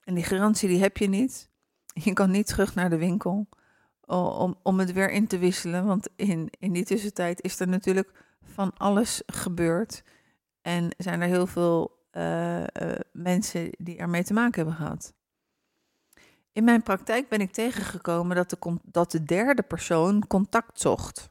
En 0.00 0.14
die 0.14 0.24
garantie 0.24 0.68
die 0.68 0.80
heb 0.80 0.96
je 0.96 1.08
niet. 1.08 1.50
Je 1.86 2.12
kan 2.12 2.30
niet 2.30 2.46
terug 2.46 2.74
naar 2.74 2.90
de 2.90 2.98
winkel 2.98 3.48
om, 4.06 4.58
om 4.62 4.78
het 4.78 4.92
weer 4.92 5.10
in 5.10 5.26
te 5.26 5.38
wisselen. 5.38 5.86
Want 5.86 6.08
in, 6.16 6.50
in 6.58 6.72
die 6.72 6.84
tussentijd 6.84 7.42
is 7.42 7.60
er 7.60 7.68
natuurlijk 7.68 8.24
van 8.42 8.72
alles 8.76 9.22
gebeurd. 9.26 10.02
En 10.62 10.94
zijn 10.96 11.20
er 11.20 11.28
heel 11.28 11.46
veel 11.46 12.06
uh, 12.12 12.64
mensen 13.12 13.70
die 13.78 13.96
ermee 13.96 14.24
te 14.24 14.32
maken 14.32 14.54
hebben 14.54 14.74
gehad. 14.74 15.14
In 16.58 16.64
mijn 16.64 16.82
praktijk 16.82 17.28
ben 17.28 17.40
ik 17.40 17.52
tegengekomen 17.52 18.36
dat 18.36 18.50
de, 18.50 18.76
dat 18.82 19.10
de 19.10 19.22
derde 19.22 19.62
persoon 19.62 20.26
contact 20.26 20.80
zocht. 20.80 21.30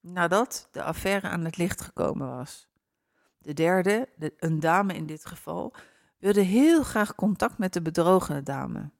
Nadat 0.00 0.68
de 0.70 0.82
affaire 0.82 1.28
aan 1.28 1.44
het 1.44 1.56
licht 1.56 1.80
gekomen 1.80 2.28
was. 2.28 2.68
De 3.38 3.52
derde, 3.52 4.08
de, 4.16 4.34
een 4.38 4.60
dame 4.60 4.94
in 4.94 5.06
dit 5.06 5.26
geval, 5.26 5.74
wilde 6.18 6.40
heel 6.40 6.82
graag 6.82 7.14
contact 7.14 7.58
met 7.58 7.72
de 7.72 7.82
bedrogene 7.82 8.42
dame. 8.42 8.90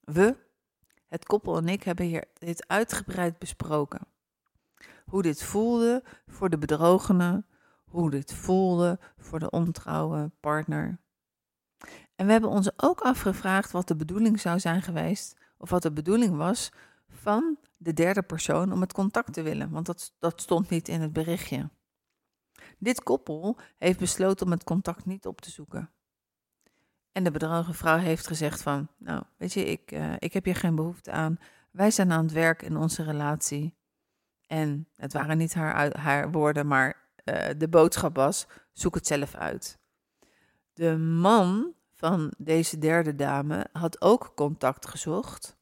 We, 0.00 0.36
het 1.08 1.24
koppel 1.24 1.56
en 1.56 1.68
ik, 1.68 1.82
hebben 1.82 2.06
hier 2.06 2.24
dit 2.38 2.68
uitgebreid 2.68 3.38
besproken. 3.38 4.06
Hoe 5.04 5.22
dit 5.22 5.42
voelde 5.42 6.04
voor 6.26 6.50
de 6.50 6.58
bedrogene, 6.58 7.44
hoe 7.84 8.10
dit 8.10 8.32
voelde 8.32 8.98
voor 9.18 9.38
de 9.38 9.50
ontrouwe 9.50 10.30
partner. 10.40 10.98
En 12.20 12.26
we 12.26 12.32
hebben 12.32 12.50
ons 12.50 12.70
ook 12.76 13.00
afgevraagd 13.00 13.70
wat 13.70 13.88
de 13.88 13.96
bedoeling 13.96 14.40
zou 14.40 14.58
zijn 14.58 14.82
geweest, 14.82 15.36
of 15.58 15.70
wat 15.70 15.82
de 15.82 15.92
bedoeling 15.92 16.36
was 16.36 16.72
van 17.08 17.58
de 17.76 17.92
derde 17.92 18.22
persoon 18.22 18.72
om 18.72 18.80
het 18.80 18.92
contact 18.92 19.32
te 19.32 19.42
willen, 19.42 19.70
want 19.70 19.86
dat, 19.86 20.12
dat 20.18 20.40
stond 20.40 20.70
niet 20.70 20.88
in 20.88 21.00
het 21.00 21.12
berichtje. 21.12 21.70
Dit 22.78 23.02
koppel 23.02 23.58
heeft 23.78 23.98
besloten 23.98 24.46
om 24.46 24.52
het 24.52 24.64
contact 24.64 25.06
niet 25.06 25.26
op 25.26 25.40
te 25.40 25.50
zoeken. 25.50 25.90
En 27.12 27.24
de 27.24 27.30
bedrogen 27.30 27.74
vrouw 27.74 27.98
heeft 27.98 28.26
gezegd 28.26 28.62
van, 28.62 28.88
nou, 28.98 29.22
weet 29.36 29.52
je, 29.52 29.64
ik, 29.64 29.92
uh, 29.92 30.14
ik 30.18 30.32
heb 30.32 30.44
hier 30.44 30.56
geen 30.56 30.74
behoefte 30.74 31.10
aan. 31.10 31.38
Wij 31.70 31.90
zijn 31.90 32.12
aan 32.12 32.24
het 32.24 32.32
werk 32.32 32.62
in 32.62 32.76
onze 32.76 33.02
relatie. 33.02 33.74
En 34.46 34.88
het 34.96 35.12
waren 35.12 35.38
niet 35.38 35.54
haar, 35.54 35.98
haar 35.98 36.30
woorden, 36.30 36.66
maar 36.66 37.10
uh, 37.24 37.48
de 37.56 37.68
boodschap 37.68 38.16
was, 38.16 38.46
zoek 38.72 38.94
het 38.94 39.06
zelf 39.06 39.34
uit. 39.34 39.78
De 40.72 40.96
man 40.96 41.78
van 42.00 42.32
deze 42.38 42.78
derde 42.78 43.14
dame 43.14 43.66
had 43.72 44.00
ook 44.00 44.32
contact 44.34 44.86
gezocht. 44.86 45.56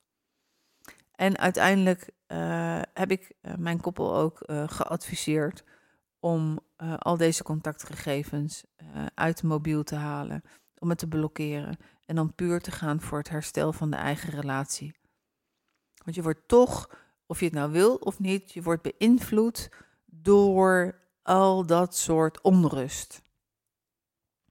En 1.15 1.39
uiteindelijk 1.39 2.11
uh, 2.29 2.81
heb 2.95 3.11
ik 3.11 3.33
mijn 3.57 3.81
koppel 3.81 4.17
ook 4.17 4.39
geadviseerd 4.67 5.65
om 6.21 6.61
al 6.99 7.17
deze 7.17 7.43
contactgegevens 7.43 8.65
uit 9.15 9.41
de 9.41 9.47
mobiel 9.47 9.83
te 9.83 9.95
halen 9.95 10.43
om 10.79 10.89
het 10.89 10.99
te 10.99 11.09
blokkeren 11.09 11.77
en 12.07 12.15
dan 12.15 12.35
puur 12.35 12.61
te 12.61 12.71
gaan 12.71 13.01
voor 13.01 13.19
het 13.19 13.29
herstel 13.29 13.73
van 13.73 13.91
de 13.91 13.97
eigen 13.97 14.31
relatie. 14.31 14.95
Want 16.05 16.17
je 16.17 16.23
wordt 16.23 16.49
toch, 16.49 16.91
of 17.27 17.39
je 17.39 17.45
het 17.45 17.55
nou 17.55 17.73
wil 17.73 17.95
of 17.95 18.19
niet, 18.19 18.53
je 18.53 18.63
wordt 18.63 18.83
beïnvloed 18.83 19.71
door 20.05 21.01
al 21.23 21.67
dat 21.67 21.97
soort 21.97 22.41
onrust. 22.41 23.23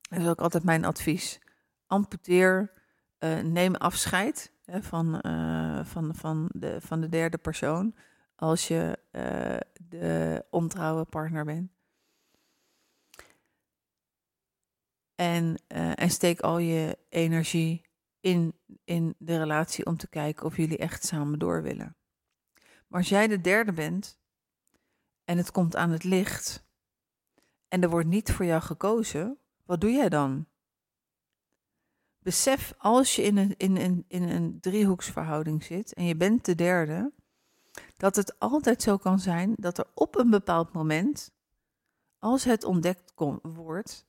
Dat 0.02 0.20
is 0.20 0.28
ook 0.28 0.42
altijd 0.42 0.64
mijn 0.64 0.86
advies. 0.86 1.40
Amputeer, 1.88 2.72
uh, 3.20 3.40
neem 3.40 3.76
afscheid 3.76 4.52
hè, 4.66 4.84
van, 4.84 5.22
uh, 5.26 5.86
van, 5.86 6.16
van, 6.16 6.50
de, 6.54 6.82
van 6.82 7.02
de 7.02 7.10
derde 7.10 7.38
persoon 7.38 7.96
als 8.36 8.68
je 8.68 9.00
uh, 9.12 9.58
de 9.90 10.46
ontrouwe 10.50 11.06
partner 11.06 11.46
bent. 11.46 11.72
En, 15.16 15.62
en 15.68 16.10
steek 16.10 16.40
al 16.40 16.58
je 16.58 16.98
energie 17.10 17.88
in, 18.20 18.60
in 18.84 19.16
de 19.18 19.38
relatie 19.38 19.86
om 19.86 19.98
te 19.98 20.10
kijken 20.10 20.46
of 20.46 20.58
jullie 20.58 20.78
echt 20.78 21.06
samen 21.06 21.40
door 21.40 21.62
willen. 21.62 21.96
Maar 22.88 23.00
als 23.00 23.10
jij 23.10 23.28
de 23.28 23.42
derde 23.42 23.74
bent 23.74 24.20
en 25.24 25.38
het 25.38 25.52
komt 25.52 25.76
aan 25.76 25.90
het 25.90 26.04
licht 26.04 26.66
en 27.68 27.82
er 27.84 27.90
wordt 27.90 28.08
niet 28.08 28.32
voor 28.32 28.46
jou 28.46 28.62
gekozen, 28.62 29.40
wat 29.66 29.82
doe 29.82 29.92
jij 29.92 30.10
dan? 30.10 30.48
Besef 32.28 32.74
als 32.78 33.16
je 33.16 33.22
in 33.22 33.38
een, 33.38 33.56
in, 33.58 34.06
in 34.08 34.24
een 34.24 34.60
driehoeksverhouding 34.60 35.64
zit 35.64 35.94
en 35.94 36.06
je 36.06 36.16
bent 36.16 36.46
de 36.46 36.56
derde, 36.56 37.12
dat 37.98 38.16
het 38.16 38.40
altijd 38.40 38.82
zo 38.82 38.98
kan 38.98 39.20
zijn 39.20 39.54
dat 39.58 39.78
er 39.78 39.86
op 39.94 40.16
een 40.16 40.30
bepaald 40.30 40.74
moment, 40.74 41.32
als 42.20 42.44
het 42.44 42.64
ontdekt 42.64 43.14
wordt, 43.42 44.06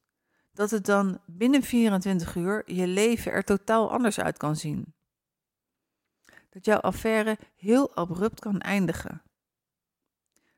dat 0.53 0.71
het 0.71 0.85
dan 0.85 1.21
binnen 1.27 1.63
24 1.63 2.35
uur 2.35 2.73
je 2.73 2.87
leven 2.87 3.33
er 3.33 3.45
totaal 3.45 3.91
anders 3.91 4.21
uit 4.21 4.37
kan 4.37 4.57
zien. 4.57 4.95
Dat 6.51 6.65
jouw 6.65 6.81
affaire 6.81 7.39
heel 7.57 7.95
abrupt 7.95 8.41
kan 8.41 8.61
eindigen. 8.61 9.23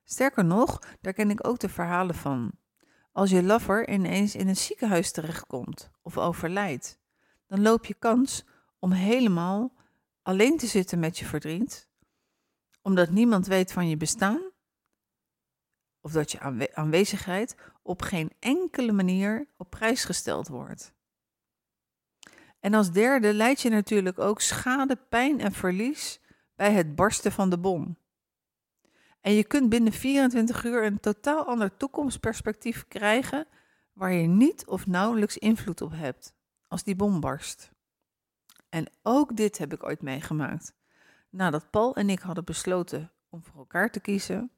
Sterker 0.05 0.45
nog, 0.45 0.79
daar 1.01 1.13
ken 1.13 1.31
ik 1.31 1.47
ook 1.47 1.59
de 1.59 1.69
verhalen 1.69 2.15
van. 2.15 2.53
Als 3.13 3.31
je 3.31 3.43
lover 3.43 3.89
ineens 3.89 4.35
in 4.35 4.49
een 4.49 4.57
ziekenhuis 4.57 5.13
terechtkomt 5.13 5.91
of 6.03 6.19
overlijdt, 6.19 7.00
dan 7.51 7.63
loop 7.63 7.85
je 7.85 7.95
kans 7.95 8.45
om 8.79 8.93
helemaal 8.93 9.73
alleen 10.23 10.59
te 10.59 10.67
zitten 10.67 10.99
met 10.99 11.19
je 11.19 11.25
verdriet, 11.25 11.89
omdat 12.83 13.11
niemand 13.11 13.47
weet 13.47 13.73
van 13.73 13.89
je 13.89 13.97
bestaan 13.97 14.51
of 16.01 16.13
dat 16.13 16.33
je 16.33 16.73
aanwezigheid 16.75 17.57
op 17.83 18.03
geen 18.03 18.31
enkele 18.39 18.93
manier 18.93 19.49
op 19.57 19.71
prijs 19.71 20.05
gesteld 20.05 20.49
wordt. 20.49 20.93
En 22.61 22.75
als 22.75 22.93
derde 22.93 23.35
leid 23.35 23.61
je 23.61 23.71
natuurlijk 23.71 24.19
ook 24.19 24.41
schade, 24.41 24.97
pijn 24.97 25.41
en 25.41 25.53
verlies 25.53 26.21
bij 26.55 26.73
het 26.73 26.95
barsten 26.95 27.33
van 27.33 27.51
de 27.51 27.59
bom. 27.59 27.99
En 29.21 29.33
je 29.33 29.45
kunt 29.45 29.69
binnen 29.69 29.93
24 29.93 30.65
uur 30.65 30.85
een 30.85 31.01
totaal 31.01 31.47
ander 31.47 31.77
toekomstperspectief 31.77 32.89
krijgen 32.89 33.47
waar 33.93 34.13
je 34.13 34.27
niet 34.27 34.67
of 34.67 34.87
nauwelijks 34.87 35.39
invloed 35.39 35.81
op 35.81 35.93
hebt 35.93 36.39
als 36.71 36.83
die 36.83 36.97
bom 36.97 37.21
barst. 37.21 37.71
En 38.69 38.87
ook 39.03 39.37
dit 39.37 39.59
heb 39.59 39.73
ik 39.73 39.85
ooit 39.85 40.03
meegemaakt. 40.03 40.75
Nadat 41.31 41.71
Paul 41.71 41.95
en 41.95 42.11
ik 42.11 42.21
hadden 42.21 42.45
besloten 42.45 43.13
om 43.29 43.45
voor 43.45 43.59
elkaar 43.59 43.91
te 43.91 44.01
kiezen, 44.01 44.51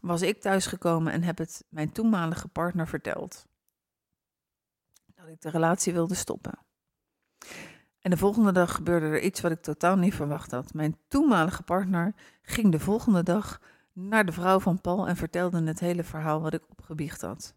was 0.00 0.22
ik 0.22 0.40
thuisgekomen 0.40 1.12
en 1.12 1.22
heb 1.22 1.38
het 1.38 1.64
mijn 1.68 1.92
toenmalige 1.92 2.48
partner 2.48 2.88
verteld. 2.88 3.46
Dat 5.14 5.28
ik 5.28 5.40
de 5.40 5.50
relatie 5.50 5.92
wilde 5.92 6.14
stoppen. 6.14 6.58
En 8.00 8.10
de 8.10 8.16
volgende 8.16 8.52
dag 8.52 8.74
gebeurde 8.74 9.06
er 9.06 9.22
iets 9.22 9.40
wat 9.40 9.52
ik 9.52 9.62
totaal 9.62 9.96
niet 9.96 10.14
verwacht 10.14 10.50
had. 10.50 10.74
Mijn 10.74 10.98
toenmalige 11.08 11.62
partner 11.62 12.14
ging 12.42 12.72
de 12.72 12.80
volgende 12.80 13.22
dag 13.22 13.60
naar 13.92 14.26
de 14.26 14.32
vrouw 14.32 14.60
van 14.60 14.80
Paul 14.80 15.08
en 15.08 15.16
vertelde 15.16 15.62
het 15.62 15.80
hele 15.80 16.04
verhaal 16.04 16.40
wat 16.40 16.54
ik 16.54 16.70
opgebiecht 16.70 17.20
had. 17.20 17.54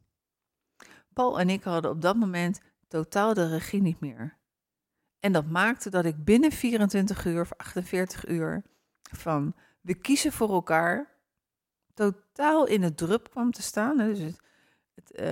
Paul 1.13 1.39
en 1.39 1.49
ik 1.49 1.63
hadden 1.63 1.91
op 1.91 2.01
dat 2.01 2.15
moment 2.15 2.61
totaal 2.87 3.33
de 3.33 3.47
regie 3.47 3.81
niet 3.81 3.99
meer. 3.99 4.37
En 5.19 5.31
dat 5.31 5.45
maakte 5.45 5.89
dat 5.89 6.05
ik 6.05 6.23
binnen 6.23 6.51
24 6.51 7.25
uur 7.25 7.41
of 7.41 7.53
48 7.57 8.27
uur 8.27 8.63
van 9.01 9.55
we 9.81 9.93
kiezen 9.93 10.31
voor 10.31 10.49
elkaar 10.49 11.15
totaal 11.93 12.67
in 12.67 12.81
het 12.81 12.97
drup 12.97 13.29
kwam 13.29 13.51
te 13.51 13.61
staan. 13.61 13.97
Dus 13.97 14.19
het, 14.95 15.19
uh, 15.19 15.25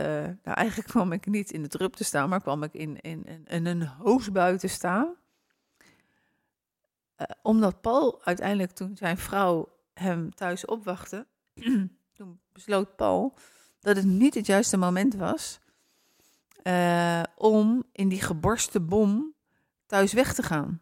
nou, 0.43 0.58
eigenlijk 0.58 0.89
kwam 0.89 1.12
ik 1.12 1.26
niet 1.26 1.51
in 1.51 1.62
de 1.62 1.68
drup 1.68 1.95
te 1.95 2.04
staan, 2.04 2.30
maar 2.30 2.41
kwam 2.41 2.64
ik 2.64 2.74
in, 2.74 3.01
in, 3.01 3.66
een 3.66 3.88
hoosbui 3.88 4.58
te 4.58 4.68
staan. 4.68 5.16
Uh, 7.18 7.28
omdat 7.41 7.82
Paul 7.82 8.26
uiteindelijk, 8.26 8.72
toen 8.72 8.97
zijn 8.97 9.18
vrouw 9.18 9.78
hem 9.93 10.36
thuis 10.36 10.66
opwachtte, 10.66 11.28
toen 12.18 12.39
besloot 12.51 12.95
Paul 12.95 13.38
dat 13.80 13.95
het 13.95 14.06
niet 14.06 14.34
het 14.34 14.45
juiste 14.45 14.78
moment 14.78 15.16
was 15.16 15.60
uh, 16.64 17.24
om 17.36 17.84
in 17.91 18.09
die 18.09 18.22
geborste 18.22 18.80
bom 18.80 19.34
thuis 19.86 20.14
weg 20.14 20.34
te 20.34 20.43
gaan. 20.43 20.82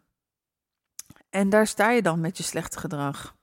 En 1.30 1.48
daar 1.48 1.66
sta 1.66 1.90
je 1.90 2.02
dan 2.02 2.20
met 2.20 2.36
je 2.36 2.42
slechte 2.42 2.78
gedrag. 2.78 3.36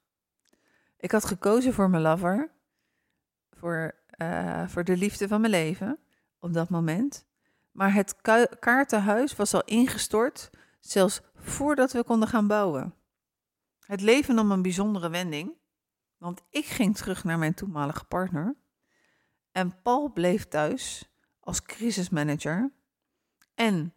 Ik 0.97 1.11
had 1.11 1.25
gekozen 1.25 1.73
voor 1.73 1.89
mijn 1.89 2.03
lover, 2.03 2.51
voor, 3.51 3.95
uh, 4.17 4.67
voor 4.67 4.83
de 4.83 4.97
liefde 4.97 5.27
van 5.27 5.41
mijn 5.41 5.53
leven 5.53 5.99
op 6.39 6.53
dat 6.53 6.69
moment. 6.69 7.25
Maar 7.71 7.93
het 7.93 8.15
kaartenhuis 8.59 9.35
was 9.35 9.53
al 9.53 9.63
ingestort, 9.63 10.49
zelfs 10.79 11.21
voordat 11.35 11.91
we 11.91 12.03
konden 12.03 12.27
gaan 12.27 12.47
bouwen. 12.47 12.93
Het 13.79 14.01
leven 14.01 14.35
nam 14.35 14.51
een 14.51 14.61
bijzondere 14.61 15.09
wending, 15.09 15.57
want 16.17 16.41
ik 16.49 16.65
ging 16.65 16.97
terug 16.97 17.23
naar 17.23 17.37
mijn 17.37 17.53
toenmalige 17.53 18.05
partner 18.05 18.55
en 19.51 19.81
Paul 19.81 20.11
bleef 20.11 20.47
thuis 20.47 21.09
als 21.49 21.61
crisismanager. 21.61 22.71
En 23.55 23.93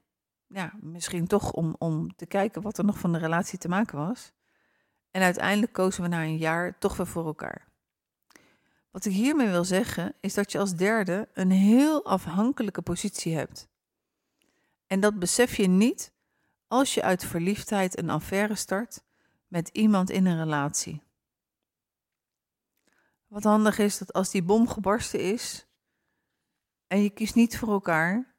ja, 0.46 0.72
misschien 0.80 1.26
toch 1.26 1.52
om, 1.52 1.76
om 1.78 2.14
te 2.16 2.26
kijken 2.26 2.62
wat 2.62 2.78
er 2.78 2.84
nog 2.84 2.98
van 2.98 3.12
de 3.12 3.18
relatie 3.18 3.58
te 3.58 3.68
maken 3.68 3.98
was. 3.98 4.32
En 5.10 5.22
uiteindelijk 5.22 5.72
kozen 5.72 6.02
we 6.02 6.08
na 6.08 6.22
een 6.22 6.36
jaar 6.36 6.78
toch 6.78 6.96
weer 6.96 7.06
voor 7.06 7.26
elkaar. 7.26 7.68
Wat 8.90 9.04
ik 9.04 9.12
hiermee 9.12 9.48
wil 9.48 9.64
zeggen 9.64 10.14
is 10.20 10.34
dat 10.34 10.52
je 10.52 10.58
als 10.58 10.74
derde 10.74 11.28
een 11.32 11.50
heel 11.50 12.04
afhankelijke 12.04 12.82
positie 12.82 13.36
hebt. 13.36 13.68
En 14.86 15.00
dat 15.00 15.18
besef 15.18 15.56
je 15.56 15.66
niet 15.66 16.12
als 16.66 16.94
je 16.94 17.02
uit 17.02 17.24
verliefdheid 17.24 17.98
een 17.98 18.10
affaire 18.10 18.54
start 18.54 19.04
met 19.46 19.68
iemand 19.68 20.10
in 20.10 20.26
een 20.26 20.38
relatie. 20.38 21.02
Wat 23.26 23.44
handig 23.44 23.78
is 23.78 23.98
dat 23.98 24.12
als 24.12 24.30
die 24.30 24.42
bom 24.42 24.68
gebarsten 24.68 25.20
is 25.20 25.66
en 26.92 27.02
je 27.02 27.10
kiest 27.10 27.34
niet 27.34 27.58
voor 27.58 27.68
elkaar, 27.68 28.34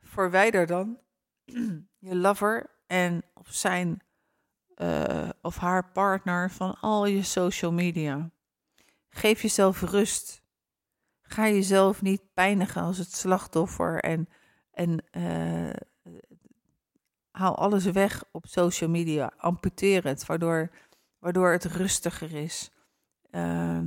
verwijder 0.00 0.66
dan 0.66 0.98
je 2.08 2.16
lover 2.16 2.70
en 2.86 3.22
zijn 3.42 4.02
uh, 4.76 5.28
of 5.40 5.56
haar 5.56 5.90
partner 5.90 6.50
van 6.50 6.80
al 6.80 7.06
je 7.06 7.22
social 7.22 7.72
media. 7.72 8.30
Geef 9.08 9.42
jezelf 9.42 9.80
rust. 9.80 10.42
Ga 11.22 11.48
jezelf 11.48 12.02
niet 12.02 12.22
pijnigen 12.34 12.82
als 12.82 12.98
het 12.98 13.14
slachtoffer 13.14 14.00
en, 14.00 14.28
en 14.70 15.04
uh, 15.16 15.74
haal 17.30 17.56
alles 17.56 17.84
weg 17.84 18.24
op 18.32 18.46
social 18.46 18.90
media. 18.90 19.32
Amputeer 19.36 20.04
het, 20.04 20.26
waardoor, 20.26 20.70
waardoor 21.18 21.52
het 21.52 21.64
rustiger 21.64 22.34
is. 22.34 22.70
Uh, 23.30 23.80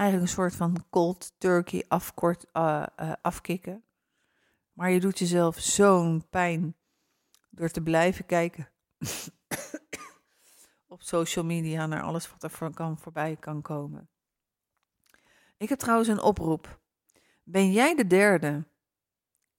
eigenlijk 0.00 0.30
een 0.30 0.36
soort 0.36 0.56
van 0.56 0.84
cold 0.90 1.32
turkey 1.38 1.84
afkort, 1.88 2.46
uh, 2.52 2.86
afkicken. 3.22 3.84
Maar 4.72 4.90
je 4.90 5.00
doet 5.00 5.18
jezelf 5.18 5.58
zo'n 5.58 6.28
pijn 6.30 6.76
door 7.50 7.68
te 7.68 7.82
blijven 7.82 8.26
kijken 8.26 8.68
op 10.94 11.02
social 11.02 11.44
media 11.44 11.86
naar 11.86 12.02
alles 12.02 12.30
wat 12.30 12.42
er 12.42 12.50
voor 12.50 12.74
kan, 12.74 12.98
voorbij 12.98 13.36
kan 13.36 13.62
komen. 13.62 14.08
Ik 15.56 15.68
heb 15.68 15.78
trouwens 15.78 16.08
een 16.08 16.22
oproep. 16.22 16.80
Ben 17.42 17.72
jij 17.72 17.94
de 17.94 18.06
derde 18.06 18.66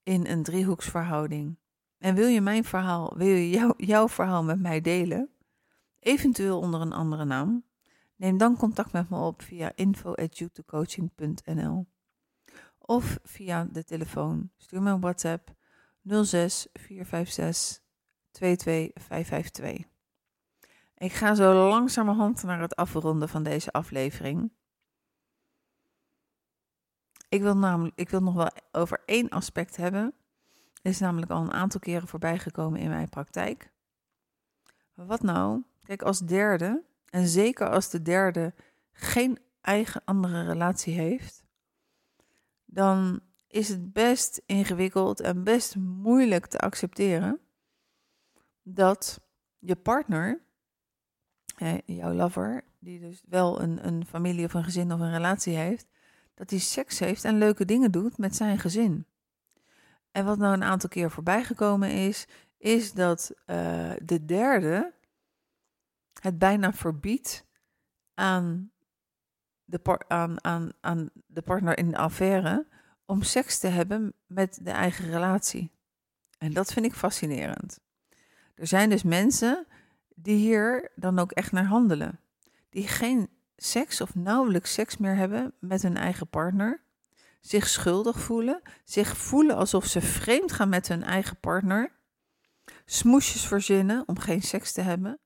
in 0.03 0.25
een 0.25 0.43
driehoeksverhouding? 0.43 1.59
En 1.97 2.15
wil 2.15 2.27
je 2.27 2.41
mijn 2.41 2.63
verhaal, 2.63 3.17
wil 3.17 3.27
je 3.27 3.49
jou, 3.49 3.73
jouw 3.77 4.09
verhaal 4.09 4.43
met 4.43 4.59
mij 4.59 4.81
delen? 4.81 5.29
Eventueel 5.99 6.59
onder 6.59 6.81
een 6.81 6.93
andere 6.93 7.25
naam? 7.25 7.70
Neem 8.21 8.37
dan 8.37 8.57
contact 8.57 8.91
met 8.91 9.09
me 9.09 9.17
op 9.17 9.41
via 9.41 9.71
info.youtubecoaching.nl 9.75 11.87
of 12.77 13.19
via 13.23 13.67
de 13.71 13.83
telefoon. 13.83 14.51
Stuur 14.57 14.81
me 14.81 14.91
een 14.91 14.99
WhatsApp 14.99 15.53
06 16.03 16.67
456 16.73 17.83
22552. 18.31 19.85
Ik 20.97 21.11
ga 21.11 21.35
zo 21.35 21.69
langzamerhand 21.69 22.43
naar 22.43 22.61
het 22.61 22.75
afronden 22.75 23.29
van 23.29 23.43
deze 23.43 23.71
aflevering. 23.71 24.51
Ik 27.29 27.41
wil, 27.41 27.57
namelijk, 27.57 27.95
ik 27.95 28.09
wil 28.09 28.21
nog 28.21 28.33
wel 28.33 28.51
over 28.71 29.01
één 29.05 29.29
aspect 29.29 29.75
hebben. 29.75 30.13
is 30.81 30.99
namelijk 30.99 31.31
al 31.31 31.41
een 31.41 31.53
aantal 31.53 31.79
keren 31.79 32.07
voorbijgekomen 32.07 32.79
in 32.79 32.89
mijn 32.89 33.09
praktijk. 33.09 33.71
Wat 34.93 35.21
nou? 35.21 35.63
Kijk, 35.83 36.01
als 36.01 36.19
derde, 36.19 36.89
en 37.11 37.27
zeker 37.27 37.69
als 37.69 37.89
de 37.89 38.01
derde 38.01 38.53
geen 38.91 39.39
eigen 39.61 40.01
andere 40.05 40.43
relatie 40.43 40.93
heeft, 40.93 41.43
dan 42.65 43.19
is 43.47 43.69
het 43.69 43.93
best 43.93 44.41
ingewikkeld 44.45 45.19
en 45.19 45.43
best 45.43 45.75
moeilijk 45.75 46.45
te 46.45 46.59
accepteren 46.59 47.39
dat 48.63 49.21
je 49.59 49.75
partner, 49.75 50.41
jouw 51.85 52.13
lover, 52.13 52.63
die 52.79 52.99
dus 52.99 53.23
wel 53.27 53.61
een, 53.61 53.87
een 53.87 54.05
familie 54.05 54.45
of 54.45 54.53
een 54.53 54.63
gezin 54.63 54.93
of 54.93 54.99
een 54.99 55.11
relatie 55.11 55.55
heeft, 55.55 55.87
dat 56.33 56.49
hij 56.49 56.59
seks 56.59 56.99
heeft 56.99 57.23
en 57.23 57.37
leuke 57.37 57.65
dingen 57.65 57.91
doet 57.91 58.17
met 58.17 58.35
zijn 58.35 58.59
gezin. 58.59 59.05
En 60.11 60.25
wat 60.25 60.37
nou 60.37 60.53
een 60.53 60.63
aantal 60.63 60.89
keer 60.89 61.11
voorbij 61.11 61.43
gekomen 61.43 61.91
is, 61.91 62.27
is 62.57 62.93
dat 62.93 63.31
uh, 63.47 63.91
de 64.03 64.25
derde 64.25 64.93
het 66.21 66.37
bijna 66.37 66.73
verbiedt 66.73 67.45
aan 68.13 68.71
de, 69.63 70.05
aan, 70.07 70.43
aan, 70.43 70.71
aan 70.81 71.09
de 71.25 71.41
partner 71.41 71.77
in 71.77 71.89
de 71.89 71.97
affaire 71.97 72.67
om 73.05 73.23
seks 73.23 73.59
te 73.59 73.67
hebben 73.67 74.13
met 74.27 74.59
de 74.61 74.71
eigen 74.71 75.09
relatie. 75.09 75.71
En 76.37 76.53
dat 76.53 76.73
vind 76.73 76.85
ik 76.85 76.93
fascinerend. 76.93 77.79
Er 78.55 78.67
zijn 78.67 78.89
dus 78.89 79.03
mensen 79.03 79.67
die 80.15 80.35
hier 80.35 80.91
dan 80.95 81.19
ook 81.19 81.31
echt 81.31 81.51
naar 81.51 81.65
handelen. 81.65 82.19
Die 82.69 82.87
geen 82.87 83.29
seks 83.55 84.01
of 84.01 84.15
nauwelijks 84.15 84.73
seks 84.73 84.97
meer 84.97 85.15
hebben 85.15 85.53
met 85.59 85.81
hun 85.81 85.97
eigen 85.97 86.27
partner. 86.27 86.81
Zich 87.39 87.67
schuldig 87.67 88.19
voelen. 88.19 88.61
Zich 88.83 89.17
voelen 89.17 89.55
alsof 89.55 89.85
ze 89.85 90.01
vreemd 90.01 90.51
gaan 90.51 90.69
met 90.69 90.87
hun 90.87 91.03
eigen 91.03 91.39
partner. 91.39 91.91
Smoesjes 92.85 93.47
verzinnen 93.47 94.03
om 94.07 94.19
geen 94.19 94.41
seks 94.41 94.71
te 94.71 94.81
hebben. 94.81 95.19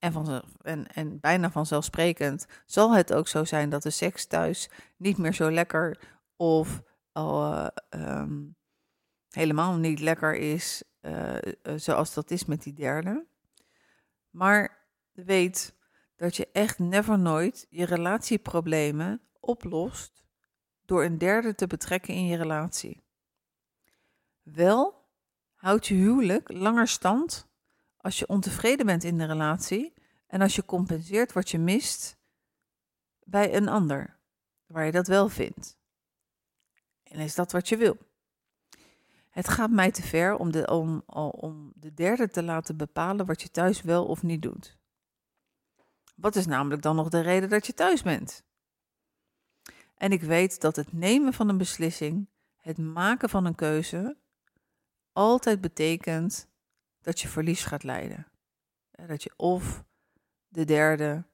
En, 0.00 0.12
van, 0.12 0.42
en, 0.62 0.86
en 0.86 1.20
bijna 1.20 1.50
vanzelfsprekend 1.50 2.46
zal 2.66 2.94
het 2.94 3.12
ook 3.12 3.28
zo 3.28 3.44
zijn 3.44 3.70
dat 3.70 3.82
de 3.82 3.90
seks 3.90 4.26
thuis 4.26 4.70
niet 4.96 5.18
meer 5.18 5.34
zo 5.34 5.50
lekker 5.50 5.98
of 6.36 6.82
uh, 7.14 7.66
um, 7.90 8.56
helemaal 9.30 9.76
niet 9.76 10.00
lekker 10.00 10.36
is, 10.36 10.82
uh, 11.00 11.36
zoals 11.76 12.14
dat 12.14 12.30
is 12.30 12.44
met 12.44 12.62
die 12.62 12.72
derde. 12.72 13.26
Maar 14.30 14.86
weet 15.12 15.74
dat 16.16 16.36
je 16.36 16.48
echt 16.52 16.78
never 16.78 17.18
nooit 17.18 17.66
je 17.70 17.84
relatieproblemen 17.84 19.20
oplost 19.40 20.24
door 20.84 21.04
een 21.04 21.18
derde 21.18 21.54
te 21.54 21.66
betrekken 21.66 22.14
in 22.14 22.26
je 22.26 22.36
relatie. 22.36 23.02
Wel 24.42 25.08
houdt 25.54 25.86
je 25.86 25.94
huwelijk 25.94 26.52
langer 26.52 26.88
stand 26.88 27.49
als 28.00 28.18
je 28.18 28.28
ontevreden 28.28 28.86
bent 28.86 29.04
in 29.04 29.18
de 29.18 29.24
relatie 29.24 29.94
en 30.26 30.40
als 30.40 30.54
je 30.54 30.64
compenseert 30.64 31.32
wat 31.32 31.50
je 31.50 31.58
mist 31.58 32.16
bij 33.24 33.54
een 33.54 33.68
ander, 33.68 34.18
waar 34.66 34.84
je 34.84 34.92
dat 34.92 35.06
wel 35.06 35.28
vindt. 35.28 35.78
En 37.02 37.18
is 37.18 37.34
dat 37.34 37.52
wat 37.52 37.68
je 37.68 37.76
wil? 37.76 37.96
Het 39.30 39.48
gaat 39.48 39.70
mij 39.70 39.90
te 39.90 40.02
ver 40.02 40.36
om 40.36 40.50
de, 40.50 40.66
om, 40.66 41.02
om 41.30 41.72
de 41.74 41.94
derde 41.94 42.28
te 42.28 42.42
laten 42.42 42.76
bepalen 42.76 43.26
wat 43.26 43.42
je 43.42 43.50
thuis 43.50 43.82
wel 43.82 44.06
of 44.06 44.22
niet 44.22 44.42
doet. 44.42 44.78
Wat 46.16 46.36
is 46.36 46.46
namelijk 46.46 46.82
dan 46.82 46.96
nog 46.96 47.08
de 47.08 47.20
reden 47.20 47.48
dat 47.48 47.66
je 47.66 47.74
thuis 47.74 48.02
bent? 48.02 48.44
En 49.94 50.12
ik 50.12 50.22
weet 50.22 50.60
dat 50.60 50.76
het 50.76 50.92
nemen 50.92 51.32
van 51.32 51.48
een 51.48 51.58
beslissing, 51.58 52.28
het 52.56 52.78
maken 52.78 53.28
van 53.28 53.44
een 53.44 53.54
keuze, 53.54 54.16
altijd 55.12 55.60
betekent 55.60 56.49
dat 57.00 57.20
je 57.20 57.28
verlies 57.28 57.64
gaat 57.64 57.82
leiden. 57.82 58.26
Dat 58.90 59.22
je 59.22 59.32
of 59.36 59.84
de 60.48 60.64
derde 60.64 61.24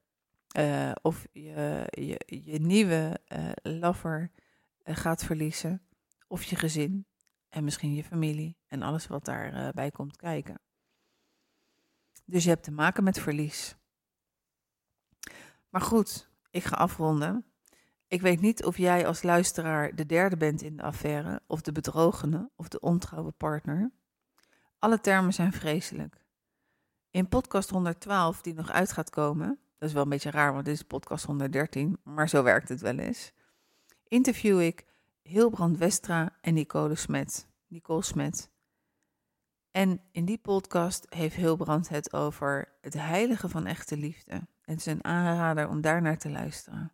uh, 0.59 0.93
of 1.03 1.27
je, 1.33 1.87
je, 1.91 2.23
je 2.45 2.61
nieuwe 2.61 3.21
uh, 3.29 3.51
lover 3.63 4.31
gaat 4.85 5.25
verliezen, 5.25 5.87
of 6.29 6.43
je 6.43 6.57
gezin 6.57 7.07
en 7.49 7.65
misschien 7.65 7.95
je 7.95 8.05
familie 8.05 8.57
en 8.67 8.83
alles 8.83 9.07
wat 9.07 9.25
daarbij 9.25 9.73
bij 9.73 9.91
komt 9.91 10.17
kijken. 10.17 10.61
Dus 12.25 12.45
je 12.45 12.51
hebt 12.51 12.65
te 12.65 12.71
maken 12.71 13.05
met 13.05 13.21
verlies. 13.21 13.77
Maar 15.69 15.81
goed, 15.81 16.31
ik 16.51 16.65
ga 16.65 16.77
afronden. 16.77 17.45
Ik 18.09 18.21
weet 18.21 18.41
niet 18.41 18.65
of 18.65 18.77
jij 18.77 19.07
als 19.07 19.23
luisteraar 19.23 19.95
de 19.95 20.07
derde 20.07 20.37
bent 20.37 20.63
in 20.63 20.77
de 20.77 20.83
affaire, 20.83 21.41
of 21.47 21.61
de 21.61 21.73
bedrogene, 21.73 22.51
of 22.57 22.69
de 22.69 22.81
ontrouwe 22.81 23.33
partner. 23.33 23.93
Alle 24.79 25.01
termen 25.01 25.33
zijn 25.33 25.53
vreselijk. 25.53 26.25
In 27.11 27.29
podcast 27.29 27.71
112, 27.71 28.41
die 28.41 28.55
nog 28.55 28.71
uit 28.71 28.93
gaat 28.93 29.11
komen, 29.11 29.59
dat 29.79 29.89
is 29.89 29.95
wel 29.95 30.03
een 30.03 30.09
beetje 30.09 30.31
raar, 30.31 30.53
want 30.53 30.65
dit 30.65 30.75
is 30.75 30.83
podcast 30.83 31.25
113, 31.25 31.99
maar 32.03 32.29
zo 32.29 32.43
werkt 32.43 32.69
het 32.69 32.81
wel 32.81 32.99
eens, 32.99 33.33
interview 34.09 34.61
ik 34.61 34.85
Hilbrand 35.23 35.79
Westra 35.79 36.37
en 36.41 36.55
Nicole 36.55 36.95
Smet. 36.95 37.49
Nicole 37.67 38.03
Smet. 38.03 38.51
En 39.71 40.01
in 40.13 40.25
die 40.25 40.39
podcast 40.39 41.07
heeft 41.09 41.37
Hilbrand 41.37 41.89
het 41.89 42.13
over 42.13 42.73
het 42.81 42.95
heilige 42.95 43.49
van 43.49 43.67
echte 43.67 43.97
liefde. 43.97 44.47
Het 44.63 44.79
is 44.79 44.87
een 44.87 45.05
aanrader 45.05 45.69
om 45.69 45.81
daar 45.81 46.03
naar 46.03 46.19
te 46.19 46.31
luisteren. 46.31 46.93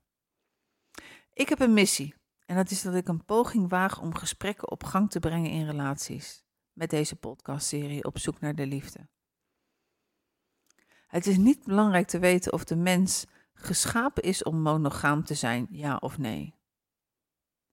Ik 1.32 1.48
heb 1.48 1.60
een 1.60 1.72
missie. 1.72 2.14
En 2.46 2.56
dat 2.56 2.70
is 2.70 2.82
dat 2.82 2.94
ik 2.94 3.08
een 3.08 3.24
poging 3.24 3.68
waag 3.68 4.00
om 4.00 4.14
gesprekken 4.14 4.70
op 4.70 4.84
gang 4.84 5.10
te 5.10 5.20
brengen 5.20 5.50
in 5.50 5.66
relaties. 5.66 6.44
Met 6.72 6.90
deze 6.90 7.16
podcastserie 7.16 8.04
Op 8.04 8.18
zoek 8.18 8.40
naar 8.40 8.54
de 8.54 8.66
liefde. 8.66 9.08
Het 11.06 11.26
is 11.26 11.36
niet 11.36 11.64
belangrijk 11.64 12.06
te 12.06 12.18
weten 12.18 12.52
of 12.52 12.64
de 12.64 12.76
mens 12.76 13.26
geschapen 13.54 14.22
is 14.22 14.42
om 14.42 14.60
monogaam 14.60 15.24
te 15.24 15.34
zijn, 15.34 15.66
ja 15.70 15.96
of 15.96 16.18
nee. 16.18 16.54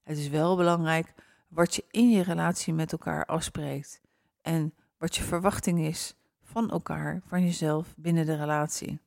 Het 0.02 0.18
is 0.18 0.28
wel 0.28 0.56
belangrijk 0.56 1.14
wat 1.48 1.74
je 1.74 1.84
in 1.90 2.10
je 2.10 2.22
relatie 2.22 2.72
met 2.72 2.92
elkaar 2.92 3.24
afspreekt 3.24 4.00
en 4.40 4.74
wat 4.96 5.16
je 5.16 5.22
verwachting 5.22 5.80
is 5.80 6.14
van 6.42 6.70
elkaar, 6.70 7.20
van 7.24 7.42
jezelf 7.42 7.94
binnen 7.96 8.26
de 8.26 8.36
relatie. 8.36 9.00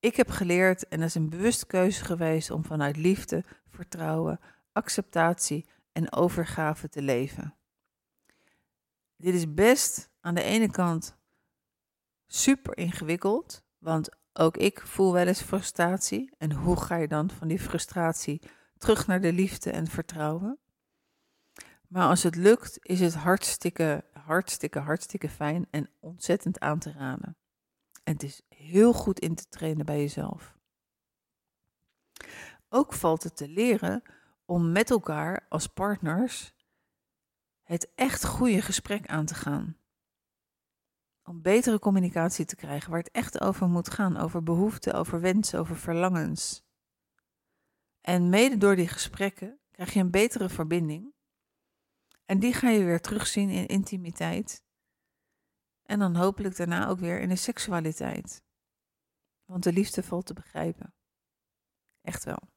Ik 0.00 0.16
heb 0.16 0.30
geleerd, 0.30 0.88
en 0.88 0.98
dat 0.98 1.08
is 1.08 1.14
een 1.14 1.30
bewuste 1.30 1.66
keuze 1.66 2.04
geweest, 2.04 2.50
om 2.50 2.64
vanuit 2.64 2.96
liefde, 2.96 3.44
vertrouwen, 3.68 4.40
acceptatie 4.72 5.66
en 5.92 6.12
overgave 6.12 6.88
te 6.88 7.02
leven. 7.02 7.55
Dit 9.16 9.34
is 9.34 9.54
best 9.54 10.10
aan 10.20 10.34
de 10.34 10.42
ene 10.42 10.70
kant 10.70 11.16
super 12.26 12.76
ingewikkeld, 12.76 13.62
want 13.78 14.08
ook 14.32 14.56
ik 14.56 14.80
voel 14.80 15.12
wel 15.12 15.26
eens 15.26 15.42
frustratie. 15.42 16.34
En 16.38 16.52
hoe 16.52 16.80
ga 16.80 16.96
je 16.96 17.08
dan 17.08 17.30
van 17.30 17.48
die 17.48 17.60
frustratie 17.60 18.42
terug 18.78 19.06
naar 19.06 19.20
de 19.20 19.32
liefde 19.32 19.70
en 19.70 19.86
vertrouwen? 19.86 20.58
Maar 21.88 22.08
als 22.08 22.22
het 22.22 22.36
lukt, 22.36 22.78
is 22.80 23.00
het 23.00 23.14
hartstikke, 23.14 24.04
hartstikke, 24.12 24.78
hartstikke 24.78 25.28
fijn 25.28 25.66
en 25.70 25.90
ontzettend 26.00 26.60
aan 26.60 26.78
te 26.78 26.92
raden. 26.92 27.36
En 28.04 28.12
het 28.12 28.22
is 28.22 28.42
heel 28.48 28.92
goed 28.92 29.20
in 29.20 29.34
te 29.34 29.48
trainen 29.48 29.86
bij 29.86 29.98
jezelf. 29.98 30.56
Ook 32.68 32.92
valt 32.92 33.22
het 33.22 33.36
te 33.36 33.48
leren 33.48 34.02
om 34.44 34.72
met 34.72 34.90
elkaar 34.90 35.46
als 35.48 35.66
partners 35.66 36.54
het 37.66 37.92
echt 37.94 38.24
goede 38.24 38.62
gesprek 38.62 39.06
aan 39.06 39.26
te 39.26 39.34
gaan. 39.34 39.76
Om 41.22 41.42
betere 41.42 41.78
communicatie 41.78 42.44
te 42.44 42.56
krijgen 42.56 42.90
waar 42.90 42.98
het 42.98 43.10
echt 43.10 43.40
over 43.40 43.68
moet 43.68 43.90
gaan, 43.90 44.16
over 44.16 44.42
behoeften, 44.42 44.94
over 44.94 45.20
wensen, 45.20 45.58
over 45.58 45.76
verlangens. 45.76 46.64
En 48.00 48.28
mede 48.28 48.56
door 48.56 48.76
die 48.76 48.88
gesprekken 48.88 49.60
krijg 49.70 49.92
je 49.92 50.00
een 50.00 50.10
betere 50.10 50.48
verbinding. 50.48 51.14
En 52.24 52.38
die 52.38 52.52
ga 52.52 52.68
je 52.68 52.84
weer 52.84 53.00
terugzien 53.00 53.50
in 53.50 53.66
intimiteit. 53.66 54.64
En 55.82 55.98
dan 55.98 56.16
hopelijk 56.16 56.56
daarna 56.56 56.88
ook 56.88 56.98
weer 56.98 57.20
in 57.20 57.28
de 57.28 57.36
seksualiteit. 57.36 58.42
Want 59.44 59.62
de 59.62 59.72
liefde 59.72 60.02
valt 60.02 60.26
te 60.26 60.34
begrijpen. 60.34 60.94
Echt 62.00 62.24
wel. 62.24 62.48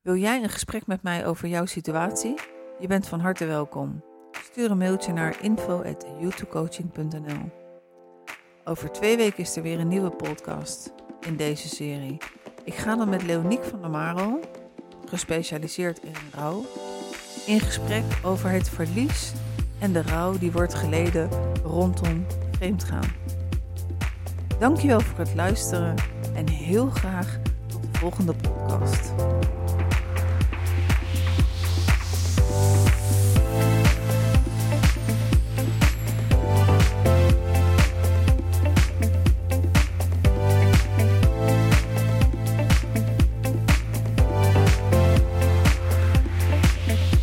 Wil 0.00 0.16
jij 0.16 0.42
een 0.42 0.50
gesprek 0.50 0.86
met 0.86 1.02
mij 1.02 1.26
over 1.26 1.48
jouw 1.48 1.66
situatie? 1.66 2.61
Je 2.82 2.88
bent 2.88 3.08
van 3.08 3.20
harte 3.20 3.44
welkom. 3.44 4.04
Stuur 4.32 4.70
een 4.70 4.78
mailtje 4.78 5.12
naar 5.12 5.36
info.youtubecoaching.nl 5.40 7.50
Over 8.64 8.92
twee 8.92 9.16
weken 9.16 9.38
is 9.38 9.56
er 9.56 9.62
weer 9.62 9.80
een 9.80 9.88
nieuwe 9.88 10.10
podcast 10.10 10.92
in 11.20 11.36
deze 11.36 11.68
serie. 11.68 12.18
Ik 12.64 12.74
ga 12.74 12.96
dan 12.96 13.08
met 13.08 13.22
Leoniek 13.22 13.64
van 13.64 13.80
der 13.80 13.90
Marel, 13.90 14.40
gespecialiseerd 15.08 16.02
in 16.02 16.14
rouw, 16.34 16.64
in 17.46 17.60
gesprek 17.60 18.04
over 18.24 18.50
het 18.50 18.68
verlies 18.68 19.32
en 19.80 19.92
de 19.92 20.02
rouw 20.02 20.38
die 20.38 20.52
wordt 20.52 20.74
geleden 20.74 21.28
rondom 21.64 22.26
vreemdgaan. 22.50 23.12
Dankjewel 24.58 25.00
voor 25.00 25.18
het 25.18 25.34
luisteren 25.34 25.94
en 26.34 26.48
heel 26.48 26.90
graag 26.90 27.38
tot 27.66 27.82
de 27.82 27.98
volgende 27.98 28.34
podcast. 28.34 29.12